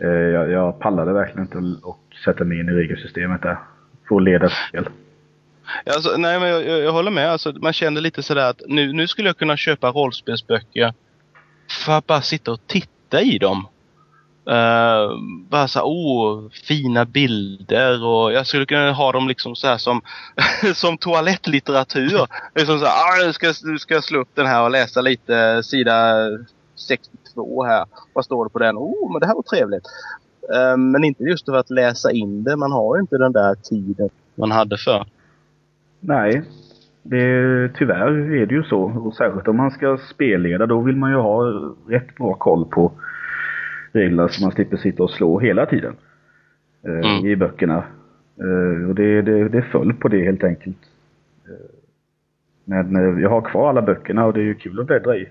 Eh, 0.03 0.09
jag, 0.09 0.51
jag 0.51 0.79
pallade 0.79 1.13
verkligen 1.13 1.43
inte 1.43 1.89
att 1.89 2.25
sätta 2.25 2.45
mig 2.45 2.61
in 2.61 2.69
i 2.69 2.73
regelsystemet 2.73 3.43
där. 3.43 3.59
För 4.09 4.17
att 4.17 4.23
leda 4.23 4.49
spel. 4.49 4.89
Alltså, 5.87 6.17
nej, 6.17 6.41
men 6.41 6.49
jag, 6.49 6.65
jag, 6.65 6.93
håller 6.93 7.11
med. 7.11 7.31
Alltså, 7.31 7.53
man 7.53 7.73
känner 7.73 8.01
lite 8.01 8.23
sådär 8.23 8.51
att 8.51 8.63
nu, 8.67 8.93
nu 8.93 9.09
skulle 9.09 9.29
jag 9.29 9.39
kunna 9.39 9.57
köpa 9.57 9.91
rollspelsböcker 9.91 10.95
för 11.85 11.93
att 11.93 12.07
bara 12.07 12.23
sitta 12.23 12.53
och 12.53 12.67
titta 12.67 13.23
i 13.23 13.39
dem. 13.39 13.69
Uh, 14.51 15.19
bara 15.49 15.69
så 15.69 15.81
oh, 15.81 16.51
fina 16.51 17.05
bilder 17.05 18.05
och 18.05 18.33
jag 18.33 18.47
skulle 18.47 18.67
kunna 18.67 18.93
ha 18.93 19.13
dem 19.13 19.29
liksom 19.29 19.57
så 19.57 19.67
här 19.67 19.79
som, 19.79 20.03
som 20.75 20.99
toalettlitteratur. 20.99 22.27
liksom 22.55 22.79
så 22.79 22.85
här, 22.85 23.23
ah, 23.23 23.27
nu 23.27 23.33
ska, 23.33 23.53
nu 23.63 23.79
ska 23.79 23.95
jag 23.95 24.05
slå 24.05 24.21
upp 24.21 24.29
den 24.35 24.47
här 24.47 24.63
och 24.63 24.71
läsa 24.71 25.01
lite 25.01 25.63
sida 25.63 26.27
62 27.37 27.65
här. 27.65 27.85
Vad 28.13 28.25
står 28.25 28.45
det 28.45 28.51
på 28.51 28.59
den? 28.59 28.77
Oh, 28.77 29.13
men 29.13 29.21
det 29.21 29.27
här 29.27 29.35
var 29.35 29.43
trevligt. 29.43 29.85
Uh, 30.55 30.77
men 30.77 31.05
inte 31.05 31.25
just 31.25 31.45
för 31.45 31.57
att 31.57 31.71
läsa 31.71 32.13
in 32.13 32.45
det. 32.45 32.57
Man 32.57 32.73
har 32.73 32.99
inte 32.99 33.19
den 33.19 33.33
där 33.33 33.55
tiden 33.55 34.09
man 34.35 34.51
hade 34.51 34.77
för. 34.79 35.07
Nej, 36.01 36.43
det, 37.03 37.69
tyvärr 37.75 38.33
är 38.33 38.47
det 38.47 38.55
ju 38.55 38.63
så. 38.63 38.81
Och 38.81 39.15
särskilt 39.15 39.49
om 39.49 39.57
man 39.57 39.71
ska 39.71 39.99
spelleda 40.15 40.67
då 40.67 40.81
vill 40.81 40.97
man 40.97 41.11
ju 41.11 41.17
ha 41.17 41.45
rätt 41.89 42.15
bra 42.17 42.35
koll 42.35 42.65
på 42.65 42.93
reglerna 43.93 44.29
så 44.29 44.43
man 44.43 44.53
slipper 44.53 44.77
sitta 44.77 45.03
och 45.03 45.11
slå 45.11 45.41
hela 45.41 45.67
tiden. 45.67 45.97
Eh, 46.83 47.11
mm. 47.11 47.27
I 47.27 47.37
böckerna. 47.37 47.85
Eh, 48.39 48.89
och 48.89 48.95
det, 48.95 49.23
det, 49.23 49.49
det 49.49 49.63
föll 49.63 49.93
på 49.93 50.09
det 50.09 50.25
helt 50.25 50.45
enkelt. 50.45 50.77
Eh, 51.45 51.77
men 52.65 53.21
jag 53.21 53.31
har 53.31 53.41
kvar 53.41 53.69
alla 53.69 53.83
böckerna 53.83 54.25
och 54.25 54.33
det 54.33 54.41
är 54.41 54.45
ju 54.45 54.55
kul 54.55 54.81
att 54.81 54.87
bläddra 54.87 55.17
i. 55.17 55.29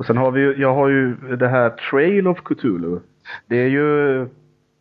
Och 0.00 0.06
sen 0.06 0.16
har 0.16 0.30
vi 0.30 0.40
ju, 0.40 0.54
jag 0.58 0.74
har 0.74 0.88
ju 0.88 1.16
det 1.36 1.48
här 1.48 1.70
Trail 1.70 2.28
of 2.28 2.38
Cthulhu. 2.44 3.00
Det 3.46 3.56
är 3.56 3.68
ju 3.68 4.28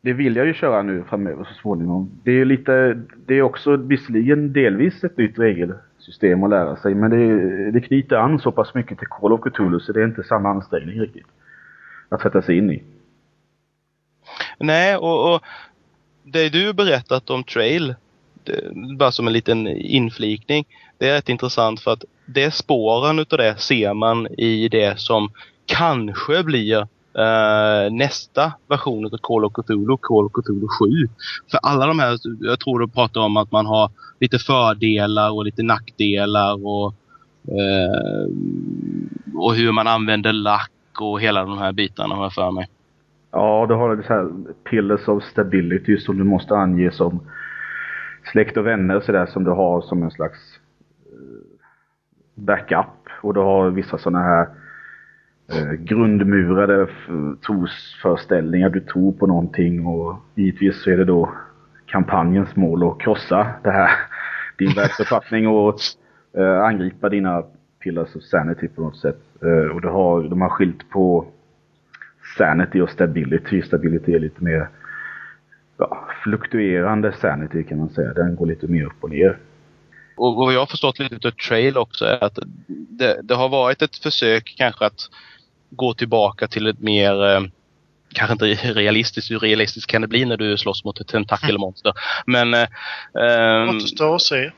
det 0.01 0.13
vill 0.13 0.35
jag 0.35 0.47
ju 0.47 0.53
köra 0.53 0.81
nu 0.81 1.03
framöver 1.09 1.43
så 1.43 1.53
småningom. 1.61 2.11
Det 2.23 2.31
är 2.31 2.45
lite, 2.45 3.01
det 3.25 3.33
är 3.33 3.41
också 3.41 3.75
visserligen 3.75 4.53
delvis 4.53 5.03
ett 5.03 5.17
nytt 5.17 5.39
regelsystem 5.39 6.43
att 6.43 6.49
lära 6.49 6.75
sig 6.75 6.95
men 6.95 7.11
det, 7.11 7.71
det 7.71 7.81
knyter 7.81 8.15
an 8.15 8.39
så 8.39 8.51
pass 8.51 8.73
mycket 8.73 8.99
till 8.99 9.07
Call 9.07 9.33
of 9.33 9.41
Cthulhu 9.41 9.79
så 9.79 9.91
det 9.91 10.01
är 10.01 10.05
inte 10.05 10.23
samma 10.23 10.49
ansträngning 10.49 11.01
riktigt. 11.01 11.27
Att 12.09 12.21
sätta 12.21 12.41
sig 12.41 12.57
in 12.57 12.71
i. 12.71 12.83
Nej, 14.59 14.95
och, 14.95 15.33
och 15.33 15.41
det 16.23 16.49
du 16.49 16.73
berättat 16.73 17.29
om 17.29 17.43
Trail, 17.43 17.95
det, 18.43 18.61
bara 18.97 19.11
som 19.11 19.27
en 19.27 19.33
liten 19.33 19.67
inflikning, 19.67 20.65
det 20.97 21.09
är 21.09 21.15
rätt 21.15 21.29
intressant 21.29 21.81
för 21.81 21.91
att 21.91 22.03
det 22.33 22.51
spåren 22.51 23.19
utav 23.19 23.37
det 23.37 23.59
ser 23.59 23.93
man 23.93 24.27
i 24.27 24.67
det 24.67 24.99
som 24.99 25.31
kanske 25.65 26.43
blir 26.43 26.87
Uh, 27.09 27.91
nästa 27.91 28.53
version 28.67 29.05
av 29.05 29.17
Call 29.21 29.45
of 29.45 29.53
Cthulhu, 29.53 29.97
Call 30.01 30.25
of 30.25 30.31
Cthulhu 30.31 30.67
7. 30.67 31.07
För 31.51 31.59
alla 31.63 31.85
de 31.87 31.99
här, 31.99 32.17
jag 32.39 32.59
tror 32.59 32.79
du 32.79 32.87
pratar 32.87 33.21
om 33.21 33.37
att 33.37 33.51
man 33.51 33.65
har 33.65 33.91
lite 34.19 34.39
fördelar 34.39 35.31
och 35.31 35.45
lite 35.45 35.63
nackdelar 35.63 36.67
och, 36.67 36.93
uh, 37.47 38.27
och 39.35 39.55
hur 39.55 39.71
man 39.71 39.87
använder 39.87 40.33
lack 40.33 40.71
och 40.99 41.21
hela 41.21 41.45
de 41.45 41.57
här 41.57 41.71
bitarna 41.71 42.15
har 42.15 42.23
jag 42.23 42.33
för 42.33 42.51
mig. 42.51 42.67
Ja, 43.31 43.65
du 43.69 43.75
har 43.75 43.95
det 43.95 44.03
så 44.03 44.13
här 44.13 44.29
pillars 44.69 45.07
of 45.07 45.23
stability 45.23 45.97
som 45.97 46.17
du 46.17 46.23
måste 46.23 46.55
ange 46.55 46.91
som 46.91 47.19
släkt 48.31 48.57
och 48.57 48.67
vänner 48.67 48.99
sådär 48.99 49.25
som 49.25 49.43
du 49.43 49.51
har 49.51 49.81
som 49.81 50.03
en 50.03 50.11
slags 50.11 50.58
backup. 52.39 52.85
Och 53.21 53.33
du 53.33 53.39
har 53.39 53.69
vissa 53.69 53.97
sådana 53.97 54.23
här 54.23 54.47
eh, 55.51 55.71
grundmurade 55.71 56.87
trosföreställningar. 57.45 58.69
Du 58.69 58.79
tror 58.79 59.11
på 59.11 59.27
någonting 59.27 59.85
och 59.85 60.15
givetvis 60.35 60.83
så 60.83 60.89
är 60.89 60.97
det 60.97 61.05
då 61.05 61.29
kampanjens 61.85 62.55
mål 62.55 62.91
att 62.91 62.99
krossa 62.99 63.47
det 63.63 63.71
här, 63.71 63.89
din 64.57 64.73
världsuppfattning 64.75 65.47
och 65.47 65.75
eh, 66.37 66.59
angripa 66.59 67.09
dina 67.09 67.43
pillars 67.83 68.15
of 68.15 68.23
sanity 68.23 68.67
på 68.67 68.81
något 68.81 68.97
sätt. 68.97 69.21
Eh, 69.41 69.75
och 69.75 69.81
du 69.81 69.87
har, 69.87 70.23
de 70.23 70.41
har 70.41 70.49
skilt 70.49 70.89
på 70.89 71.25
sanity 72.37 72.81
och 72.81 72.89
stability. 72.89 73.61
Stability 73.61 74.13
är 74.13 74.19
lite 74.19 74.43
mer 74.43 74.69
ja, 75.77 76.07
fluktuerande 76.23 77.11
sanity 77.11 77.63
kan 77.63 77.77
man 77.77 77.89
säga. 77.89 78.13
Den 78.13 78.35
går 78.35 78.45
lite 78.45 78.67
mer 78.67 78.85
upp 78.85 79.03
och 79.03 79.09
ner. 79.09 79.37
Och 80.19 80.35
vad 80.35 80.53
jag 80.53 80.59
har 80.59 80.65
förstått 80.65 80.99
lite 80.99 81.27
av 81.27 81.31
Trail 81.31 81.77
också 81.77 82.05
är 82.05 82.23
att 82.23 82.39
det, 82.67 83.19
det, 83.23 83.35
har 83.35 83.49
varit 83.49 83.81
ett 83.81 83.97
försök 83.97 84.53
kanske 84.57 84.85
att 84.85 85.09
gå 85.69 85.93
tillbaka 85.93 86.47
till 86.47 86.67
ett 86.67 86.79
mer 86.79 87.25
eh, 87.25 87.41
kanske 88.13 88.33
inte 88.33 88.45
realistiskt, 88.73 89.31
hur 89.31 89.39
realistiskt 89.39 89.91
kan 89.91 90.01
det 90.01 90.07
bli 90.07 90.25
när 90.25 90.37
du 90.37 90.57
slåss 90.57 90.83
mot 90.83 90.99
ett 90.99 91.07
tentakelmonster. 91.07 91.93
Men... 92.25 92.53
Eh, 92.53 92.67
ehm, 93.21 93.69
Återstår 93.69 94.15
att 94.15 94.21
se. 94.21 94.51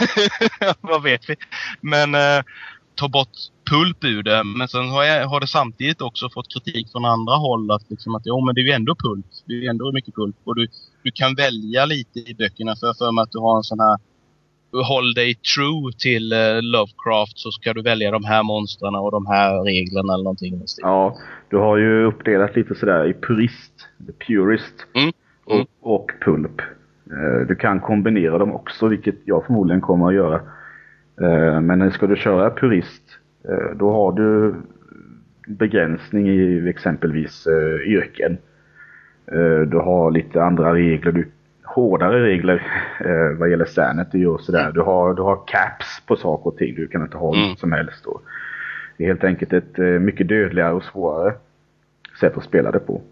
vad 0.80 1.02
vet 1.02 1.30
vi? 1.30 1.36
Men 1.80 2.14
eh, 2.14 2.44
ta 2.94 3.08
bort 3.08 3.28
pulp 3.70 4.04
ur 4.04 4.22
det. 4.22 4.44
Men 4.44 4.68
sen 4.68 4.88
har, 4.88 5.04
jag, 5.04 5.26
har 5.26 5.40
det 5.40 5.46
samtidigt 5.46 6.00
också 6.00 6.30
fått 6.30 6.52
kritik 6.54 6.92
från 6.92 7.04
andra 7.04 7.34
håll 7.34 7.70
att, 7.70 7.90
liksom 7.90 8.14
att 8.14 8.22
jo, 8.24 8.46
men 8.46 8.54
det 8.54 8.60
är 8.60 8.64
ju 8.64 8.72
ändå 8.72 8.94
pulp. 8.94 9.26
Det 9.46 9.52
är 9.52 9.58
ju 9.58 9.66
ändå 9.66 9.92
mycket 9.92 10.14
pulp. 10.14 10.36
Och 10.44 10.56
du, 10.56 10.68
du 11.02 11.10
kan 11.10 11.34
välja 11.34 11.84
lite 11.84 12.18
i 12.18 12.34
böckerna 12.34 12.76
för, 12.76 12.94
för 12.94 13.12
mig 13.12 13.22
att 13.22 13.32
du 13.32 13.38
har 13.38 13.56
en 13.56 13.62
sån 13.62 13.80
här 13.80 13.98
håll 14.82 15.14
dig 15.14 15.34
true 15.34 15.92
till 15.98 16.32
uh, 16.32 16.62
Lovecraft 16.62 17.38
så 17.38 17.50
ska 17.50 17.72
du 17.72 17.82
välja 17.82 18.10
de 18.10 18.24
här 18.24 18.42
monstren 18.42 18.94
och 18.94 19.10
de 19.10 19.26
här 19.26 19.64
reglerna 19.64 20.14
eller 20.14 20.24
någonting. 20.24 20.62
Ja, 20.82 21.16
du 21.48 21.56
har 21.56 21.76
ju 21.76 22.04
uppdelat 22.04 22.56
lite 22.56 22.74
sådär 22.74 23.06
i 23.06 23.14
purist, 23.14 23.88
purist 24.26 24.86
mm. 24.94 25.12
Mm. 25.50 25.66
Och, 25.80 25.94
och 25.94 26.10
pulp. 26.24 26.60
Uh, 27.12 27.46
du 27.48 27.54
kan 27.54 27.80
kombinera 27.80 28.38
dem 28.38 28.52
också, 28.52 28.88
vilket 28.88 29.16
jag 29.24 29.46
förmodligen 29.46 29.80
kommer 29.80 30.08
att 30.08 30.14
göra. 30.14 30.40
Uh, 31.22 31.60
men 31.60 31.92
ska 31.92 32.06
du 32.06 32.16
köra 32.16 32.50
purist, 32.50 33.02
då 33.76 33.92
har 33.92 34.12
du 34.12 34.54
begränsning 35.48 36.28
i 36.28 36.68
exempelvis 36.68 37.46
yrken. 37.86 38.38
Du 39.66 39.78
har 39.78 40.10
lite 40.10 40.42
andra 40.42 40.74
regler. 40.74 41.12
Du 41.12 41.30
hårdare 41.64 42.22
regler 42.22 42.54
eh, 43.00 43.38
vad 43.38 43.50
gäller 43.50 43.64
sanity 43.64 44.24
och 44.24 44.40
sådär. 44.40 44.72
Du 44.72 44.80
har, 44.80 45.14
du 45.14 45.22
har 45.22 45.46
caps 45.46 46.02
på 46.06 46.16
saker 46.16 46.46
och 46.46 46.56
ting. 46.56 46.74
Du 46.74 46.88
kan 46.88 47.02
inte 47.02 47.16
ha 47.16 47.34
mm. 47.34 47.48
något 47.48 47.58
som 47.58 47.72
helst. 47.72 48.06
Och 48.06 48.22
det 48.96 49.04
är 49.04 49.08
helt 49.08 49.24
enkelt 49.24 49.52
ett 49.52 49.78
eh, 49.78 49.84
mycket 49.84 50.28
dödligare 50.28 50.72
och 50.72 50.84
svårare 50.84 51.34
sätt 52.20 52.36
att 52.36 52.44
spela 52.44 52.70
det 52.70 52.78
på. 52.78 53.02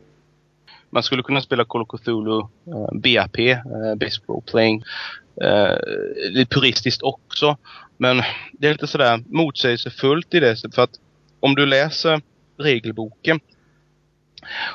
Man 0.90 1.02
skulle 1.02 1.22
kunna 1.22 1.40
spela 1.40 1.64
Call 1.64 1.82
of 1.82 1.88
Cthulhu, 1.88 2.38
uh, 2.38 2.46
BAP, 2.92 3.38
uh, 3.38 3.94
Basic 3.96 4.22
Role 4.28 4.42
Playing, 4.50 4.84
uh, 5.44 5.76
lite 6.30 6.54
puristiskt 6.54 7.02
också. 7.02 7.56
Men 7.96 8.22
det 8.52 8.66
är 8.66 8.72
lite 8.72 8.86
sådär 8.86 9.22
motsägelsefullt 9.26 10.34
i 10.34 10.40
det. 10.40 10.74
För 10.74 10.82
att 10.82 10.90
om 11.40 11.54
du 11.54 11.66
läser 11.66 12.20
regelboken 12.58 13.40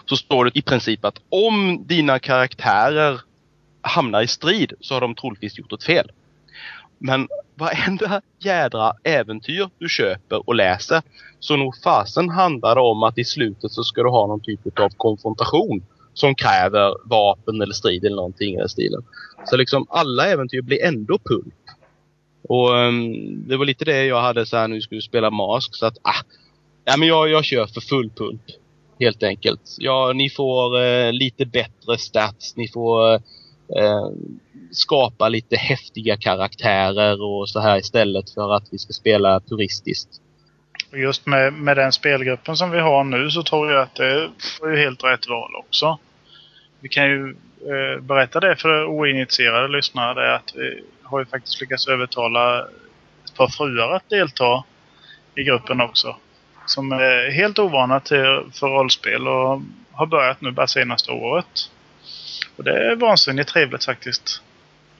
så 0.06 0.16
står 0.16 0.46
det 0.46 0.52
i 0.58 0.62
princip 0.62 1.06
att 1.06 1.22
om 1.30 1.84
dina 1.88 2.20
karaktärer 2.20 3.22
hamnar 3.88 4.22
i 4.22 4.28
strid 4.28 4.74
så 4.80 4.94
har 4.94 5.02
de 5.02 5.16
troligtvis 5.16 5.58
gjort 5.58 5.74
ett 5.74 5.84
fel. 5.84 6.12
Men 6.98 7.28
varenda 7.56 8.22
jädra 8.40 8.94
äventyr 9.04 9.70
du 9.80 9.90
köper 9.90 10.50
och 10.50 10.56
läser 10.56 11.02
så 11.40 11.56
nog 11.56 11.76
fasen 11.84 12.30
handlar 12.30 12.76
det 12.76 12.82
om 12.82 13.04
att 13.04 13.18
i 13.18 13.24
slutet 13.24 13.72
så 13.72 13.84
ska 13.84 14.04
du 14.04 14.10
ha 14.10 14.28
någon 14.28 14.42
typ 14.42 14.80
av 14.80 14.90
konfrontation 14.90 15.86
som 16.14 16.36
kräver 16.36 16.94
vapen 17.10 17.62
eller 17.62 17.74
strid 17.74 18.06
eller 18.06 18.16
någonting 18.16 18.56
i 18.56 18.58
den 18.58 18.70
stilen. 18.70 19.02
Så 19.46 19.58
liksom 19.58 19.86
alla 19.90 20.28
äventyr 20.28 20.62
blir 20.62 20.84
ändå 20.84 21.20
pulp. 21.20 21.54
Och 22.50 22.70
um, 22.70 23.48
det 23.48 23.58
var 23.58 23.66
lite 23.66 23.86
det 23.86 24.06
jag 24.06 24.22
hade 24.22 24.46
så 24.46 24.58
här 24.58 24.68
nu 24.68 24.82
skulle 24.82 25.02
spela 25.02 25.30
Mask 25.30 25.76
så 25.76 25.86
att 25.86 25.98
ah, 26.02 26.24
ja, 26.86 26.98
men 26.98 27.08
jag, 27.08 27.30
jag 27.30 27.46
kör 27.46 27.68
för 27.68 27.82
full 27.82 28.10
pump. 28.10 28.42
Helt 29.00 29.24
enkelt. 29.24 29.76
Ja, 29.78 30.12
ni 30.16 30.30
får 30.30 30.82
uh, 30.82 31.14
lite 31.14 31.46
bättre 31.46 31.98
stats, 31.98 32.56
ni 32.56 32.68
får 32.68 33.14
uh, 33.14 33.20
eh, 33.76 34.10
skapa 34.72 35.30
lite 35.30 35.56
häftiga 35.56 36.18
karaktärer 36.18 37.24
och 37.24 37.50
så 37.50 37.60
här 37.60 37.78
istället 37.78 38.30
för 38.30 38.56
att 38.56 38.64
vi 38.72 38.78
ska 38.78 38.94
spela 38.94 39.40
turistiskt. 39.40 40.10
Just 40.94 41.26
med, 41.26 41.54
med 41.54 41.78
den 41.78 41.92
spelgruppen 41.92 42.58
som 42.58 42.72
vi 42.72 42.80
har 42.80 43.04
nu 43.04 43.30
så 43.30 43.44
tror 43.44 43.72
jag 43.72 43.82
att 43.82 43.96
det 43.96 44.30
var 44.62 44.70
ju 44.70 44.78
helt 44.78 45.04
rätt 45.04 45.30
val 45.30 45.56
också. 45.56 46.00
Vi 46.80 46.90
kan 46.90 47.06
ju 47.06 47.36
eh, 47.62 48.02
berätta 48.02 48.40
det 48.40 48.56
för 48.56 48.86
oinitierade 48.86 49.68
lyssnare 49.68 50.14
det 50.14 50.36
att 50.36 50.54
vi 50.56 50.84
har 51.04 51.20
ju 51.20 51.26
faktiskt 51.26 51.62
lyckats 51.62 51.88
övertala 51.88 52.62
ett 53.26 53.36
par 53.36 53.48
fruar 53.48 53.96
att 53.96 54.10
delta 54.10 54.64
i 55.36 55.44
gruppen 55.44 55.82
också. 55.82 56.16
Som 56.66 56.92
är 56.92 57.32
helt 57.32 57.60
ovana 57.60 58.00
till, 58.00 58.42
för 58.54 58.68
rollspel 58.68 59.28
och 59.28 59.62
har 59.92 60.06
börjat 60.06 60.42
nu 60.42 60.52
bara 60.52 60.68
senaste 60.68 61.12
året. 61.12 61.72
Och 62.58 62.64
det 62.64 62.92
är 62.92 62.96
vansinnigt 62.96 63.50
trevligt 63.50 63.86
faktiskt. 63.86 64.42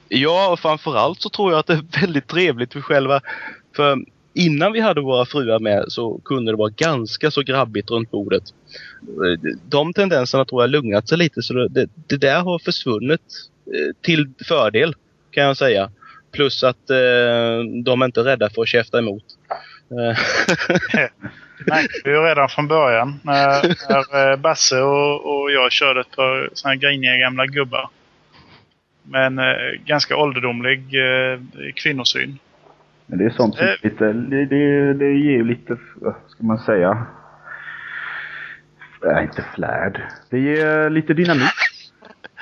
Ja, 0.08 0.48
och 0.52 0.60
framförallt 0.60 1.22
så 1.22 1.28
tror 1.28 1.52
jag 1.52 1.58
att 1.58 1.66
det 1.66 1.72
är 1.72 2.00
väldigt 2.00 2.26
trevligt 2.26 2.72
för 2.72 2.80
själva... 2.80 3.20
För 3.76 3.98
innan 4.34 4.72
vi 4.72 4.80
hade 4.80 5.00
våra 5.00 5.26
fruar 5.26 5.58
med 5.58 5.84
så 5.88 6.20
kunde 6.24 6.52
det 6.52 6.56
vara 6.56 6.72
ganska 6.76 7.30
så 7.30 7.42
grabbigt 7.42 7.90
runt 7.90 8.10
bordet. 8.10 8.42
De 9.68 9.92
tendenserna 9.92 10.44
tror 10.44 10.62
jag 10.62 10.70
lugnat 10.70 11.08
sig 11.08 11.18
lite 11.18 11.42
så 11.42 11.54
det, 11.54 11.88
det 12.06 12.16
där 12.16 12.40
har 12.40 12.58
försvunnit 12.58 13.20
eh, 13.66 13.94
till 14.02 14.32
fördel 14.44 14.94
kan 15.30 15.44
jag 15.44 15.56
säga. 15.56 15.90
Plus 16.32 16.64
att 16.64 16.90
eh, 16.90 17.64
de 17.84 18.02
är 18.02 18.04
inte 18.04 18.24
rädda 18.24 18.50
för 18.50 18.62
att 18.62 18.68
käfta 18.68 18.98
emot. 18.98 19.24
Nej, 21.66 21.86
vi 22.04 22.12
var 22.12 22.28
redan 22.28 22.48
från 22.48 22.68
början. 22.68 23.20
När, 23.22 23.62
när 23.88 24.30
eh, 24.30 24.36
Basse 24.36 24.80
och, 24.80 25.40
och 25.40 25.50
jag 25.50 25.72
körde 25.72 26.00
ett 26.00 26.16
par 26.16 26.50
såna 26.52 26.72
här 26.72 26.80
griniga 26.80 27.16
gamla 27.16 27.46
gubbar. 27.46 27.90
Med 29.02 29.26
en 29.26 29.38
eh, 29.38 29.44
ganska 29.84 30.16
ålderdomlig 30.16 30.78
eh, 30.78 31.40
kvinnosyn. 31.74 32.38
Men 33.06 33.18
det 33.18 33.24
är 33.24 33.30
sånt 33.30 33.56
som 33.56 33.66
eh. 33.66 33.74
lite, 33.82 34.12
det, 34.12 34.46
det, 34.46 34.94
det 34.94 35.12
ger 35.12 35.32
ju 35.32 35.44
lite, 35.44 35.76
vad 35.94 36.14
ska 36.28 36.44
man 36.44 36.58
säga? 36.58 37.06
Nej, 39.02 39.24
inte 39.24 39.44
flärd. 39.54 40.02
Det 40.30 40.38
ger 40.38 40.90
lite 40.90 41.14
dynamik. 41.14 41.50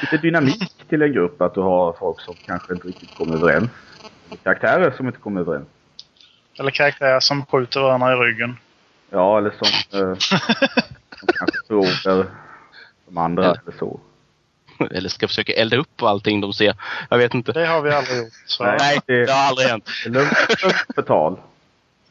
Lite 0.00 0.16
dynamik 0.16 0.72
till 0.88 1.02
en 1.02 1.12
grupp 1.12 1.42
att 1.42 1.54
du 1.54 1.60
har 1.60 1.92
folk 1.92 2.20
som 2.20 2.34
kanske 2.46 2.72
inte 2.72 2.88
riktigt 2.88 3.14
kommer 3.14 3.34
överens. 3.34 3.70
Karaktärer 4.42 4.90
som 4.90 5.06
inte 5.06 5.18
kommer 5.18 5.40
överens. 5.40 5.68
Eller 6.58 6.70
karaktärer 6.70 7.20
som 7.20 7.46
skjuter 7.46 7.80
varandra 7.80 8.12
i 8.12 8.16
ryggen. 8.16 8.56
Ja, 9.10 9.38
eller 9.38 9.50
som, 9.50 10.00
eh, 10.00 10.18
som 10.18 11.28
kanske 11.38 11.56
frågar 11.68 12.26
de 13.06 13.18
andra 13.18 13.44
eller, 13.44 13.60
eller 13.66 13.78
så. 13.78 14.00
Eller 14.90 15.08
ska 15.08 15.28
försöka 15.28 15.52
elda 15.52 15.76
upp 15.76 16.02
allting 16.02 16.40
de 16.40 16.52
ser. 16.52 16.74
Jag 17.10 17.18
vet 17.18 17.34
inte. 17.34 17.52
Det 17.52 17.66
har 17.66 17.82
vi 17.82 17.90
aldrig 17.90 18.18
gjort. 18.18 18.32
Så. 18.46 18.64
Nej, 18.64 19.00
det, 19.06 19.26
det 19.26 19.32
har 19.32 19.48
aldrig 19.48 19.68
hänt. 19.68 19.88
Lugnt 20.06 20.36
förtal. 20.94 21.38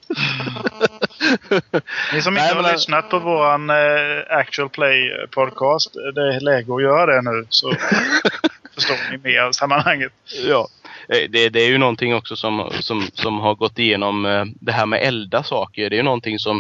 Ni 2.13 2.21
som 2.21 2.33
inte 2.33 2.45
Nej, 2.45 2.55
har 2.55 2.61
men... 2.61 2.73
lyssnat 2.73 3.09
på 3.09 3.19
våran 3.19 3.69
uh, 3.69 4.23
Actual 4.29 4.69
Play 4.69 5.27
podcast, 5.31 5.93
det 6.15 6.35
är 6.35 6.39
läge 6.39 6.75
att 6.75 6.81
göra 6.81 7.05
det 7.05 7.21
nu. 7.31 7.45
Så 7.49 7.73
förstår 8.73 9.11
ni 9.11 9.17
mer 9.17 9.39
av 9.39 9.51
sammanhanget. 9.51 10.11
Ja. 10.47 10.67
Eh, 11.09 11.29
det, 11.29 11.49
det, 11.49 11.59
är 11.59 11.69
ju 11.69 11.77
någonting 11.77 12.15
också 12.15 12.35
som, 12.35 12.69
som, 12.79 13.01
som 13.13 13.39
har 13.39 13.55
gått 13.55 13.79
igenom 13.79 14.25
eh, 14.25 14.45
det 14.61 14.71
här 14.71 14.85
med 14.85 15.03
elda 15.03 15.43
saker. 15.43 15.89
Det 15.89 15.95
är 15.95 15.97
ju 15.97 16.03
någonting 16.03 16.39
som... 16.39 16.57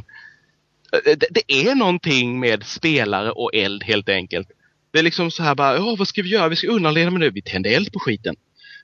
Eh, 0.93 1.17
det, 1.17 1.27
det 1.31 1.53
är 1.67 1.75
någonting 1.75 2.39
med 2.39 2.63
spelare 2.63 3.31
och 3.31 3.51
eld 3.53 3.83
helt 3.83 4.09
enkelt. 4.09 4.47
Det 4.91 4.99
är 4.99 5.03
liksom 5.03 5.31
så 5.31 5.43
här 5.43 5.55
bara, 5.55 5.75
ja 5.75 5.95
vad 5.99 6.07
ska 6.07 6.21
vi 6.21 6.29
göra? 6.29 6.47
Vi 6.47 6.55
ska 6.55 6.67
undanleda 6.67 7.11
med 7.11 7.19
nu. 7.19 7.29
Vi 7.29 7.41
tänder 7.41 7.75
eld 7.75 7.93
på 7.93 7.99
skiten. 7.99 8.35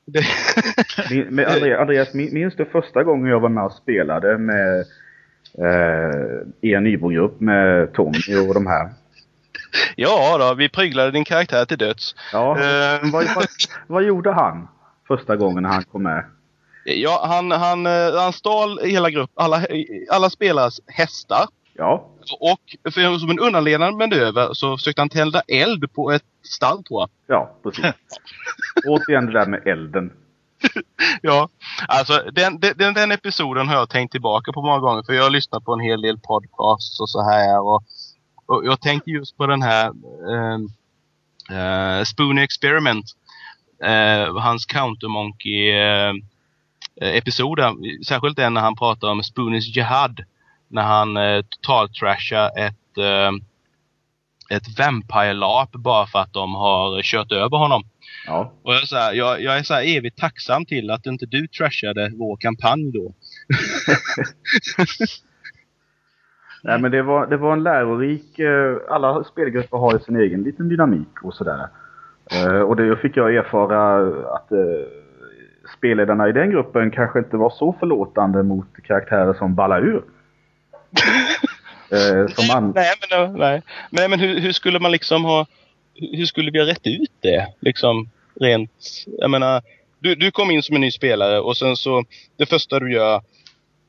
Det... 0.05 0.25
Men 1.29 1.45
Andreas, 1.79 2.13
minns 2.13 2.55
du 2.55 2.65
första 2.65 3.03
gången 3.03 3.31
jag 3.31 3.39
var 3.39 3.49
med 3.49 3.63
och 3.63 3.73
spelade 3.73 4.37
med 4.37 4.79
eh, 5.57 6.71
er 6.71 6.79
Nybro-grupp 6.79 7.39
med 7.39 7.93
Tommy 7.93 8.47
och 8.47 8.53
de 8.53 8.67
här? 8.67 8.89
Ja 9.95 10.37
då, 10.37 10.53
vi 10.53 10.69
pryglade 10.69 11.11
din 11.11 11.25
karaktär 11.25 11.65
till 11.65 11.77
döds. 11.77 12.15
Ja, 12.33 12.57
uh... 12.57 13.11
vad, 13.11 13.25
vad, 13.35 13.45
vad 13.87 14.03
gjorde 14.03 14.31
han? 14.31 14.67
Första 15.17 15.35
gången 15.35 15.65
han 15.65 15.83
kom 15.83 16.03
med? 16.03 16.25
Ja, 16.85 17.25
han, 17.27 17.51
han, 17.51 17.85
eh, 17.85 18.21
han 18.21 18.33
stal 18.33 18.79
hela 18.83 19.09
gruppen, 19.09 19.43
alla, 19.43 19.65
alla 20.11 20.29
spelares 20.29 20.79
hästar. 20.87 21.45
Ja. 21.73 22.07
Och 22.39 22.91
för, 22.93 23.17
som 23.17 23.29
en 23.29 23.39
undanledande 23.39 23.97
manöver 23.97 24.53
så 24.53 24.77
försökte 24.77 25.01
han 25.01 25.09
tända 25.09 25.41
eld 25.47 25.93
på 25.93 26.11
ett 26.11 26.23
stall 26.43 26.83
tror 26.83 27.01
jag. 27.01 27.09
Ja, 27.27 27.55
precis. 27.63 27.93
Återigen 28.87 29.25
det 29.25 29.31
där 29.31 29.45
med 29.45 29.67
elden. 29.67 30.11
ja, 31.21 31.49
alltså 31.87 32.23
den, 32.31 32.59
den, 32.59 32.93
den, 32.93 33.11
episoden 33.11 33.67
har 33.67 33.75
jag 33.75 33.89
tänkt 33.89 34.11
tillbaka 34.11 34.51
på 34.51 34.61
många 34.61 34.79
gånger 34.79 35.03
för 35.03 35.13
jag 35.13 35.23
har 35.23 35.29
lyssnat 35.29 35.65
på 35.65 35.73
en 35.73 35.79
hel 35.79 36.01
del 36.01 36.19
podcasts 36.19 36.99
och 36.99 37.09
så 37.09 37.23
här 37.23 37.61
och, 37.61 37.83
och 38.45 38.65
jag 38.65 38.81
tänkte 38.81 39.11
just 39.11 39.37
på 39.37 39.47
den 39.47 39.61
här 39.61 39.89
uh, 40.29 40.57
uh, 41.51 42.03
Spoony 42.03 42.41
Experiment 42.41 43.05
eh, 43.83 44.37
hans 44.37 44.65
Countermonkey 44.65 45.71
eh, 45.71 46.13
episoder. 47.01 47.73
Särskilt 48.05 48.37
den 48.37 48.53
när 48.53 48.61
han 48.61 48.75
pratar 48.75 49.07
om 49.11 49.23
Spoonis 49.23 49.75
Jihad. 49.75 50.23
När 50.67 50.81
han 50.81 51.17
eh, 51.17 51.41
totaltrashar 51.41 52.51
ett, 52.57 52.97
eh, 52.97 53.31
ett 54.57 54.79
Vampire-lap 54.79 55.71
bara 55.71 56.07
för 56.07 56.19
att 56.19 56.33
de 56.33 56.55
har 56.55 57.01
kört 57.01 57.31
över 57.31 57.57
honom. 57.57 57.83
Ja. 58.27 58.53
Och 58.63 58.73
jag 58.73 58.81
är, 58.81 58.85
så 58.85 58.95
här, 58.95 59.13
jag, 59.13 59.41
jag 59.41 59.57
är 59.57 59.63
så 59.63 59.73
här 59.73 59.97
evigt 59.97 60.17
tacksam 60.17 60.65
till 60.65 60.91
att 60.91 61.05
inte 61.05 61.25
du 61.25 61.47
trashade 61.47 62.11
vår 62.15 62.37
kampanj 62.37 62.91
då. 62.91 63.13
Nej 66.63 66.79
men 66.79 66.91
det 66.91 67.01
var, 67.01 67.27
det 67.27 67.37
var 67.37 67.53
en 67.53 67.63
lärorik, 67.63 68.39
eh, 68.39 68.77
alla 68.89 69.23
spelgrupper 69.23 69.77
har 69.77 69.93
ju 69.93 69.99
sin 69.99 70.15
egen 70.15 70.43
liten 70.43 70.69
dynamik 70.69 71.23
och 71.23 71.33
sådär. 71.33 71.67
Uh, 72.35 72.61
och 72.61 72.75
det 72.75 72.97
fick 72.97 73.17
jag 73.17 73.35
erfara 73.35 74.07
att 74.35 74.51
uh, 74.51 74.87
spelledarna 75.77 76.29
i 76.29 76.31
den 76.31 76.51
gruppen 76.51 76.91
kanske 76.91 77.19
inte 77.19 77.37
var 77.37 77.49
så 77.49 77.75
förlåtande 77.79 78.43
mot 78.43 78.67
karaktärer 78.83 79.33
som 79.33 79.55
ballar 79.55 79.81
ur. 79.81 80.03
uh, 81.93 82.27
som 82.35 82.47
man... 82.47 82.71
Nej, 82.75 82.93
men, 83.09 83.33
nej. 83.33 83.61
men, 83.89 84.09
men 84.09 84.19
hur, 84.19 84.39
hur, 84.39 84.51
skulle 84.51 84.79
man 84.79 84.91
liksom 84.91 85.25
ha... 85.25 85.45
Hur 85.95 86.25
skulle 86.25 86.51
vi 86.51 86.59
ha 86.59 86.65
rätt 86.65 86.87
ut 86.87 87.11
det? 87.19 87.47
Liksom 87.59 88.09
rent... 88.39 89.05
Jag 89.17 89.31
menar... 89.31 89.61
du, 89.99 90.15
du 90.15 90.31
kom 90.31 90.51
in 90.51 90.63
som 90.63 90.75
en 90.75 90.81
ny 90.81 90.91
spelare 90.91 91.39
och 91.39 91.57
sen 91.57 91.75
så, 91.75 92.03
det 92.37 92.45
första 92.45 92.79
du 92.79 92.93
gör, 92.93 93.15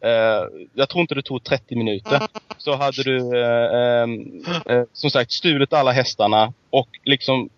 eh, 0.05 0.68
jag 0.74 0.88
tror 0.88 1.00
inte 1.00 1.14
det 1.14 1.22
tog 1.22 1.44
30 1.44 1.76
minuter, 1.76 2.22
så 2.59 2.76
hade 2.76 3.02
du 3.02 3.16
eh, 3.18 3.76
eh, 3.76 4.76
eh, 4.76 4.85
som 4.92 5.11
sagt 5.11 5.33
stulit 5.33 5.72
alla 5.72 5.92
hästarna 5.92 6.52
och 6.70 6.88
liksom 7.05 7.48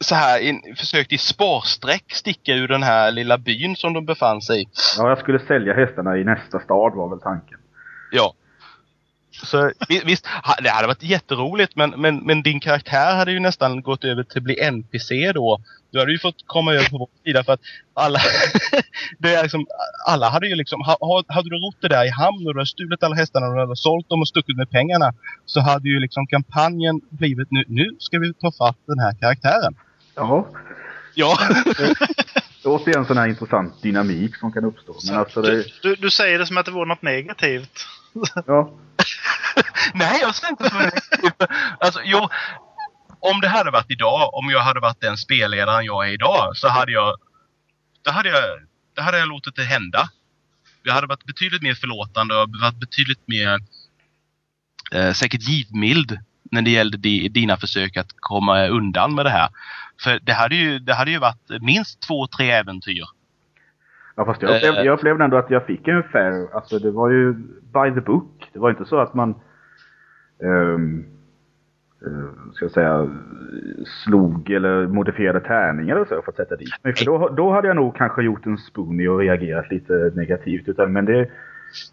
så 0.00 0.14
här 0.14 0.40
in, 0.40 0.62
försökt 0.76 1.12
i 1.12 1.18
sparsträck 1.18 2.04
sticka 2.12 2.54
ur 2.54 2.68
den 2.68 2.82
här 2.82 3.10
lilla 3.10 3.38
byn 3.38 3.76
som 3.76 3.92
de 3.92 4.06
befann 4.06 4.42
sig 4.42 4.62
i. 4.62 4.68
Ja, 4.98 5.08
jag 5.08 5.18
skulle 5.18 5.38
sälja 5.38 5.74
hästarna 5.74 6.16
i 6.16 6.24
nästa 6.24 6.60
stad 6.60 6.94
var 6.94 7.08
väl 7.08 7.20
tanken. 7.20 7.58
Ja. 8.10 8.34
Så 9.30 9.72
visst, 10.04 10.26
det 10.62 10.68
hade 10.68 10.86
varit 10.86 11.02
jätteroligt 11.02 11.76
men, 11.76 11.90
men, 11.90 12.16
men 12.16 12.42
din 12.42 12.60
karaktär 12.60 13.16
hade 13.16 13.32
ju 13.32 13.40
nästan 13.40 13.82
gått 13.82 14.04
över 14.04 14.22
till 14.22 14.38
att 14.38 14.44
bli 14.44 14.60
NPC 14.60 15.32
då. 15.32 15.60
Du 15.90 15.98
hade 15.98 16.12
ju 16.12 16.18
fått 16.18 16.46
komma 16.46 16.72
över 16.72 16.90
på 16.90 16.98
vår 16.98 17.08
sida 17.24 17.44
för 17.44 17.52
att 17.52 17.60
alla, 17.94 18.18
det 19.18 19.34
är 19.34 19.42
liksom, 19.42 19.66
alla 20.06 20.28
hade 20.28 20.48
ju 20.48 20.54
liksom, 20.54 20.80
hade 21.28 21.48
du 21.48 21.56
rott 21.56 21.76
det 21.80 21.88
där 21.88 22.04
i 22.06 22.10
hamn 22.10 22.46
och 22.46 22.54
du 22.54 22.60
hade 22.60 22.66
stulit 22.66 23.02
alla 23.02 23.16
hästarna 23.16 23.46
och 23.46 23.54
du 23.54 23.60
hade 23.60 23.76
sålt 23.76 24.08
dem 24.08 24.20
och 24.20 24.28
stuckit 24.28 24.56
med 24.56 24.70
pengarna 24.70 25.12
så 25.46 25.60
hade 25.60 25.88
ju 25.88 26.00
liksom 26.00 26.26
kampanjen 26.26 27.00
blivit 27.10 27.50
nu, 27.50 27.64
nu 27.68 27.96
ska 27.98 28.18
vi 28.18 28.34
ta 28.34 28.52
fatt 28.52 28.78
den 28.86 28.98
här 28.98 29.14
karaktären. 29.20 29.74
Jaha. 30.18 30.44
Ja. 31.14 31.38
Återigen 32.64 33.06
sån 33.06 33.18
här 33.18 33.28
intressant 33.28 33.82
dynamik 33.82 34.36
som 34.36 34.52
kan 34.52 34.64
uppstå. 34.64 34.96
Men 35.06 35.16
alltså 35.16 35.42
det... 35.42 35.64
du, 35.82 35.94
du 35.94 36.10
säger 36.10 36.38
det 36.38 36.46
som 36.46 36.58
att 36.58 36.66
det 36.66 36.72
vore 36.72 36.88
något 36.88 37.02
negativt. 37.02 37.86
Ja. 38.46 38.70
Nej, 39.94 40.18
jag 40.20 40.34
säger 40.34 40.50
inte 40.50 40.70
för 40.70 40.92
Alltså, 41.80 42.00
jo. 42.04 42.28
Om 43.20 43.40
det 43.40 43.48
hade 43.48 43.70
varit 43.70 43.90
idag, 43.90 44.34
om 44.34 44.50
jag 44.50 44.60
hade 44.60 44.80
varit 44.80 45.00
den 45.00 45.16
spelledaren 45.16 45.84
jag 45.84 46.08
är 46.08 46.12
idag, 46.12 46.56
så 46.56 46.68
hade 46.68 46.92
jag... 46.92 47.16
Då 48.02 48.10
hade 48.10 48.28
jag, 48.28 48.42
då 48.94 49.02
hade 49.02 49.18
jag 49.18 49.28
låtit 49.28 49.56
det 49.56 49.64
hända. 49.64 50.08
Jag 50.82 50.94
hade 50.94 51.06
varit 51.06 51.24
betydligt 51.24 51.62
mer 51.62 51.74
förlåtande 51.74 52.34
och 52.34 52.48
varit 52.62 52.80
betydligt 52.80 53.28
mer 53.28 53.58
eh, 54.92 55.12
säkert 55.12 55.42
givmild 55.42 56.18
när 56.50 56.62
det 56.62 56.70
gällde 56.70 56.96
di, 56.96 57.28
dina 57.28 57.56
försök 57.56 57.96
att 57.96 58.10
komma 58.16 58.66
undan 58.66 59.14
med 59.14 59.26
det 59.26 59.30
här. 59.30 59.48
För 60.02 60.18
det 60.22 60.32
hade 60.32 60.54
ju, 60.54 60.78
det 60.78 60.94
hade 60.94 61.10
ju 61.10 61.18
varit 61.18 61.62
minst 61.62 62.02
två, 62.08 62.26
tre 62.26 62.50
äventyr. 62.50 63.04
Ja 64.16 64.24
fast 64.24 64.42
jag 64.42 64.56
upplevde, 64.56 64.84
jag 64.84 64.98
upplevde 64.98 65.24
ändå 65.24 65.36
att 65.36 65.50
jag 65.50 65.66
fick 65.66 65.88
en 65.88 66.02
fair, 66.02 66.54
alltså 66.54 66.78
det 66.78 66.90
var 66.90 67.10
ju 67.10 67.32
by 67.72 67.94
the 67.94 68.00
book. 68.00 68.50
Det 68.52 68.58
var 68.58 68.70
inte 68.70 68.84
så 68.84 68.98
att 68.98 69.14
man 69.14 69.34
um, 70.38 71.04
uh, 72.06 72.52
ska 72.52 72.64
jag 72.64 72.72
säga 72.72 73.08
slog 74.04 74.50
eller 74.50 74.86
modifierade 74.86 75.40
tärningar 75.40 75.96
eller 75.96 76.04
så 76.04 76.22
för 76.22 76.32
att 76.32 76.36
sätta 76.36 76.56
dit 76.56 76.84
mig. 76.84 76.94
För 76.94 77.04
då, 77.04 77.28
då 77.28 77.52
hade 77.52 77.68
jag 77.68 77.76
nog 77.76 77.96
kanske 77.96 78.22
gjort 78.22 78.46
en 78.46 78.58
spoonie 78.58 79.08
och 79.08 79.18
reagerat 79.18 79.70
lite 79.70 80.12
negativt. 80.14 80.68
Utan, 80.68 80.92
men 80.92 81.04
det, 81.04 81.28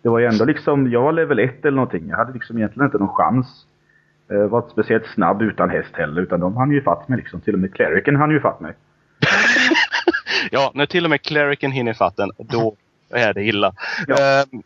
det 0.04 0.10
var 0.10 0.20
ju 0.20 0.26
ändå 0.26 0.46
liksom, 0.46 0.92
jag 0.92 1.02
var 1.02 1.12
level 1.12 1.40
1 1.40 1.66
eller 1.66 1.76
någonting. 1.76 2.08
Jag 2.10 2.18
hade 2.18 2.34
liksom 2.34 2.58
egentligen 2.58 2.86
inte 2.86 2.98
någon 2.98 3.16
chans 3.16 3.66
eh, 4.32 4.38
var 4.38 4.60
inte 4.60 4.72
speciellt 4.72 5.08
snabb 5.08 5.42
utan 5.42 5.70
häst 5.70 5.90
heller. 5.94 6.22
Utan 6.22 6.40
de 6.40 6.58
hann 6.58 6.72
ju 6.72 6.82
fatt 6.82 7.08
mig 7.08 7.18
liksom. 7.18 7.42
Till 7.42 7.54
och 7.54 7.60
med 7.60 7.74
Clericen 7.74 8.16
hann 8.16 8.32
ju 8.32 8.40
fatt 8.40 8.60
mig. 8.60 8.74
ja, 10.52 10.72
när 10.76 10.86
till 10.86 11.04
och 11.04 11.10
med 11.10 11.22
Clericen 11.22 11.72
hinner 11.72 11.94
fatt 11.94 12.20
en, 12.20 12.32
då 12.38 12.76
är 13.10 13.34
det 13.34 13.44
illa. 13.44 13.74
Ja. 14.08 14.16
Ehm. 14.16 14.46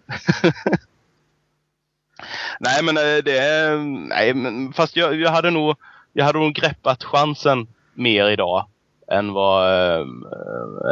nej, 2.60 2.84
men 2.84 2.98
eh, 2.98 3.24
det 3.26 3.38
är... 3.38 3.78
Nej, 4.10 4.34
men 4.34 4.74
fast 4.74 4.96
jag, 4.96 5.16
jag, 5.16 5.32
hade 5.32 5.52
nog... 5.52 5.76
Jag 6.14 6.26
hade 6.26 6.40
nog 6.40 6.54
greppat 6.54 7.04
chansen 7.04 7.68
mer 7.94 8.30
idag 8.30 8.66
än 9.12 9.34
vad, 9.34 9.74
äh, 9.94 10.08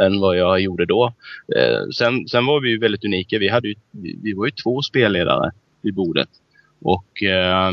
än 0.04 0.20
vad 0.20 0.36
jag 0.36 0.60
gjorde 0.60 0.86
då. 0.86 1.12
Äh, 1.56 1.88
sen, 1.94 2.28
sen 2.28 2.46
var 2.46 2.60
vi 2.60 2.68
ju 2.68 2.78
väldigt 2.78 3.04
unika. 3.04 3.38
Vi, 3.38 3.48
hade 3.48 3.68
ju, 3.68 3.74
vi, 3.90 4.18
vi 4.22 4.32
var 4.32 4.46
ju 4.46 4.50
två 4.50 4.82
spelledare 4.82 5.50
vid 5.82 5.94
bordet. 5.94 6.28
Och 6.82 7.22
äh, 7.22 7.70
Eh, 7.70 7.72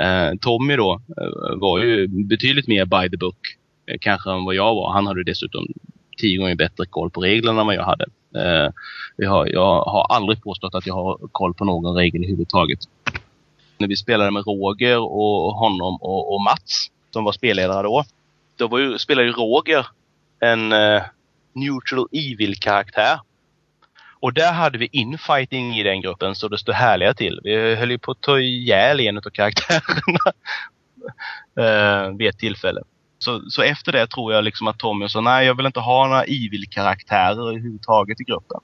Eh, 0.00 0.38
Tommy 0.40 0.76
då 0.76 0.92
eh, 0.92 1.56
var 1.56 1.78
ju 1.78 2.08
betydligt 2.08 2.68
mer 2.68 2.84
by 2.84 3.10
the 3.10 3.16
book 3.16 3.38
eh, 3.86 3.96
kanske 4.00 4.30
än 4.30 4.44
vad 4.44 4.54
jag 4.54 4.74
var. 4.74 4.92
Han 4.92 5.06
hade 5.06 5.24
dessutom 5.24 5.66
tio 6.18 6.38
gånger 6.38 6.54
bättre 6.54 6.86
koll 6.86 7.10
på 7.10 7.20
reglerna 7.20 7.60
än 7.60 7.66
vad 7.66 7.76
jag 7.76 7.84
hade. 7.84 8.06
jag, 9.16 9.30
har, 9.30 9.46
jag 9.46 9.82
har 9.84 10.06
aldrig 10.14 10.42
påstått 10.42 10.74
att 10.74 10.86
jag 10.86 10.94
har 10.94 11.18
koll 11.32 11.54
på 11.54 11.64
någon 11.64 11.96
regel 11.96 12.20
överhuvudtaget. 12.20 12.78
När 13.78 13.88
vi 13.88 13.96
spelade 13.96 14.30
med 14.30 14.46
Roger 14.46 14.98
och 14.98 15.54
honom 15.54 15.98
och, 16.00 16.34
och 16.34 16.40
Mats 16.40 16.90
som 17.10 17.24
var 17.24 17.32
spelledare 17.32 17.82
då. 17.82 18.04
Då 18.56 18.68
var 18.68 18.78
ju, 18.78 18.98
spelade 18.98 19.26
ju 19.26 19.32
Roger 19.32 19.86
en 20.40 20.68
neutral 21.52 22.08
evil-karaktär 22.12 23.18
och 24.22 24.32
där 24.32 24.52
hade 24.52 24.78
vi 24.78 24.88
infighting 24.92 25.78
i 25.78 25.82
den 25.82 26.00
gruppen 26.00 26.34
så 26.34 26.48
det 26.48 26.58
stod 26.58 26.74
härliga 26.74 27.14
till. 27.14 27.40
Vi 27.42 27.74
höll 27.74 27.90
ju 27.90 27.98
på 27.98 28.10
att 28.10 28.20
ta 28.20 28.40
ihjäl 28.40 29.00
en 29.00 29.16
av 29.16 29.20
karaktärerna 29.20 30.32
uh, 31.60 32.16
vid 32.18 32.28
ett 32.28 32.38
tillfälle. 32.38 32.82
Så, 33.18 33.42
så 33.50 33.62
efter 33.62 33.92
det 33.92 34.06
tror 34.06 34.32
jag 34.32 34.44
liksom 34.44 34.66
att 34.66 34.78
Tommy 34.78 35.08
sa 35.08 35.20
nej 35.20 35.46
jag 35.46 35.56
vill 35.56 35.66
inte 35.66 35.80
ha 35.80 36.06
några 36.06 36.24
evil-karaktärer 36.24 37.48
överhuvudtaget 37.48 38.20
i 38.20 38.24
gruppen. 38.24 38.60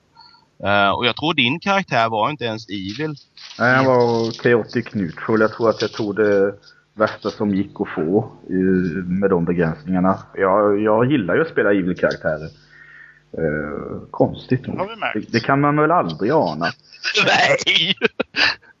Uh, 0.63 0.89
och 0.89 1.05
jag 1.05 1.15
tror 1.15 1.33
din 1.33 1.59
karaktär 1.59 2.09
var 2.09 2.29
inte 2.29 2.45
ens 2.45 2.69
evil. 2.69 3.15
Nej, 3.59 3.75
han 3.75 3.85
var 3.85 4.31
chaotic 4.43 4.93
neutral. 4.93 5.41
Jag 5.41 5.53
tror 5.53 5.69
att 5.69 5.81
jag 5.81 5.91
tog 5.91 6.15
det 6.15 6.53
värsta 6.93 7.29
som 7.29 7.55
gick 7.55 7.81
att 7.81 7.89
få 7.95 8.31
med 9.05 9.29
de 9.29 9.45
begränsningarna. 9.45 10.19
Jag, 10.35 10.81
jag 10.81 11.11
gillar 11.11 11.35
ju 11.35 11.41
att 11.41 11.49
spela 11.49 11.73
evil-karaktärer. 11.73 12.68
Eh, 13.37 14.01
konstigt 14.11 14.67
nog. 14.67 14.87
Det, 15.13 15.31
det, 15.31 15.39
kan 15.39 15.61
man 15.61 15.77
väl 15.77 15.91
aldrig 15.91 16.31
ana. 16.31 16.65
Nej! 17.25 17.93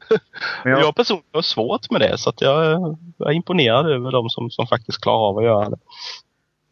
Men 0.63 0.71
jag... 0.73 0.81
jag 0.81 0.95
personligen 0.95 1.29
har 1.33 1.41
svårt 1.41 1.91
med 1.91 2.01
det 2.01 2.17
så 2.17 2.29
att 2.29 2.41
jag, 2.41 2.79
jag 3.17 3.29
är 3.29 3.33
imponerad 3.33 3.91
över 3.91 4.11
de 4.11 4.29
som, 4.29 4.49
som 4.49 4.67
faktiskt 4.67 5.01
klarar 5.01 5.29
av 5.29 5.37
att 5.37 5.43
göra 5.43 5.69
det. 5.69 5.77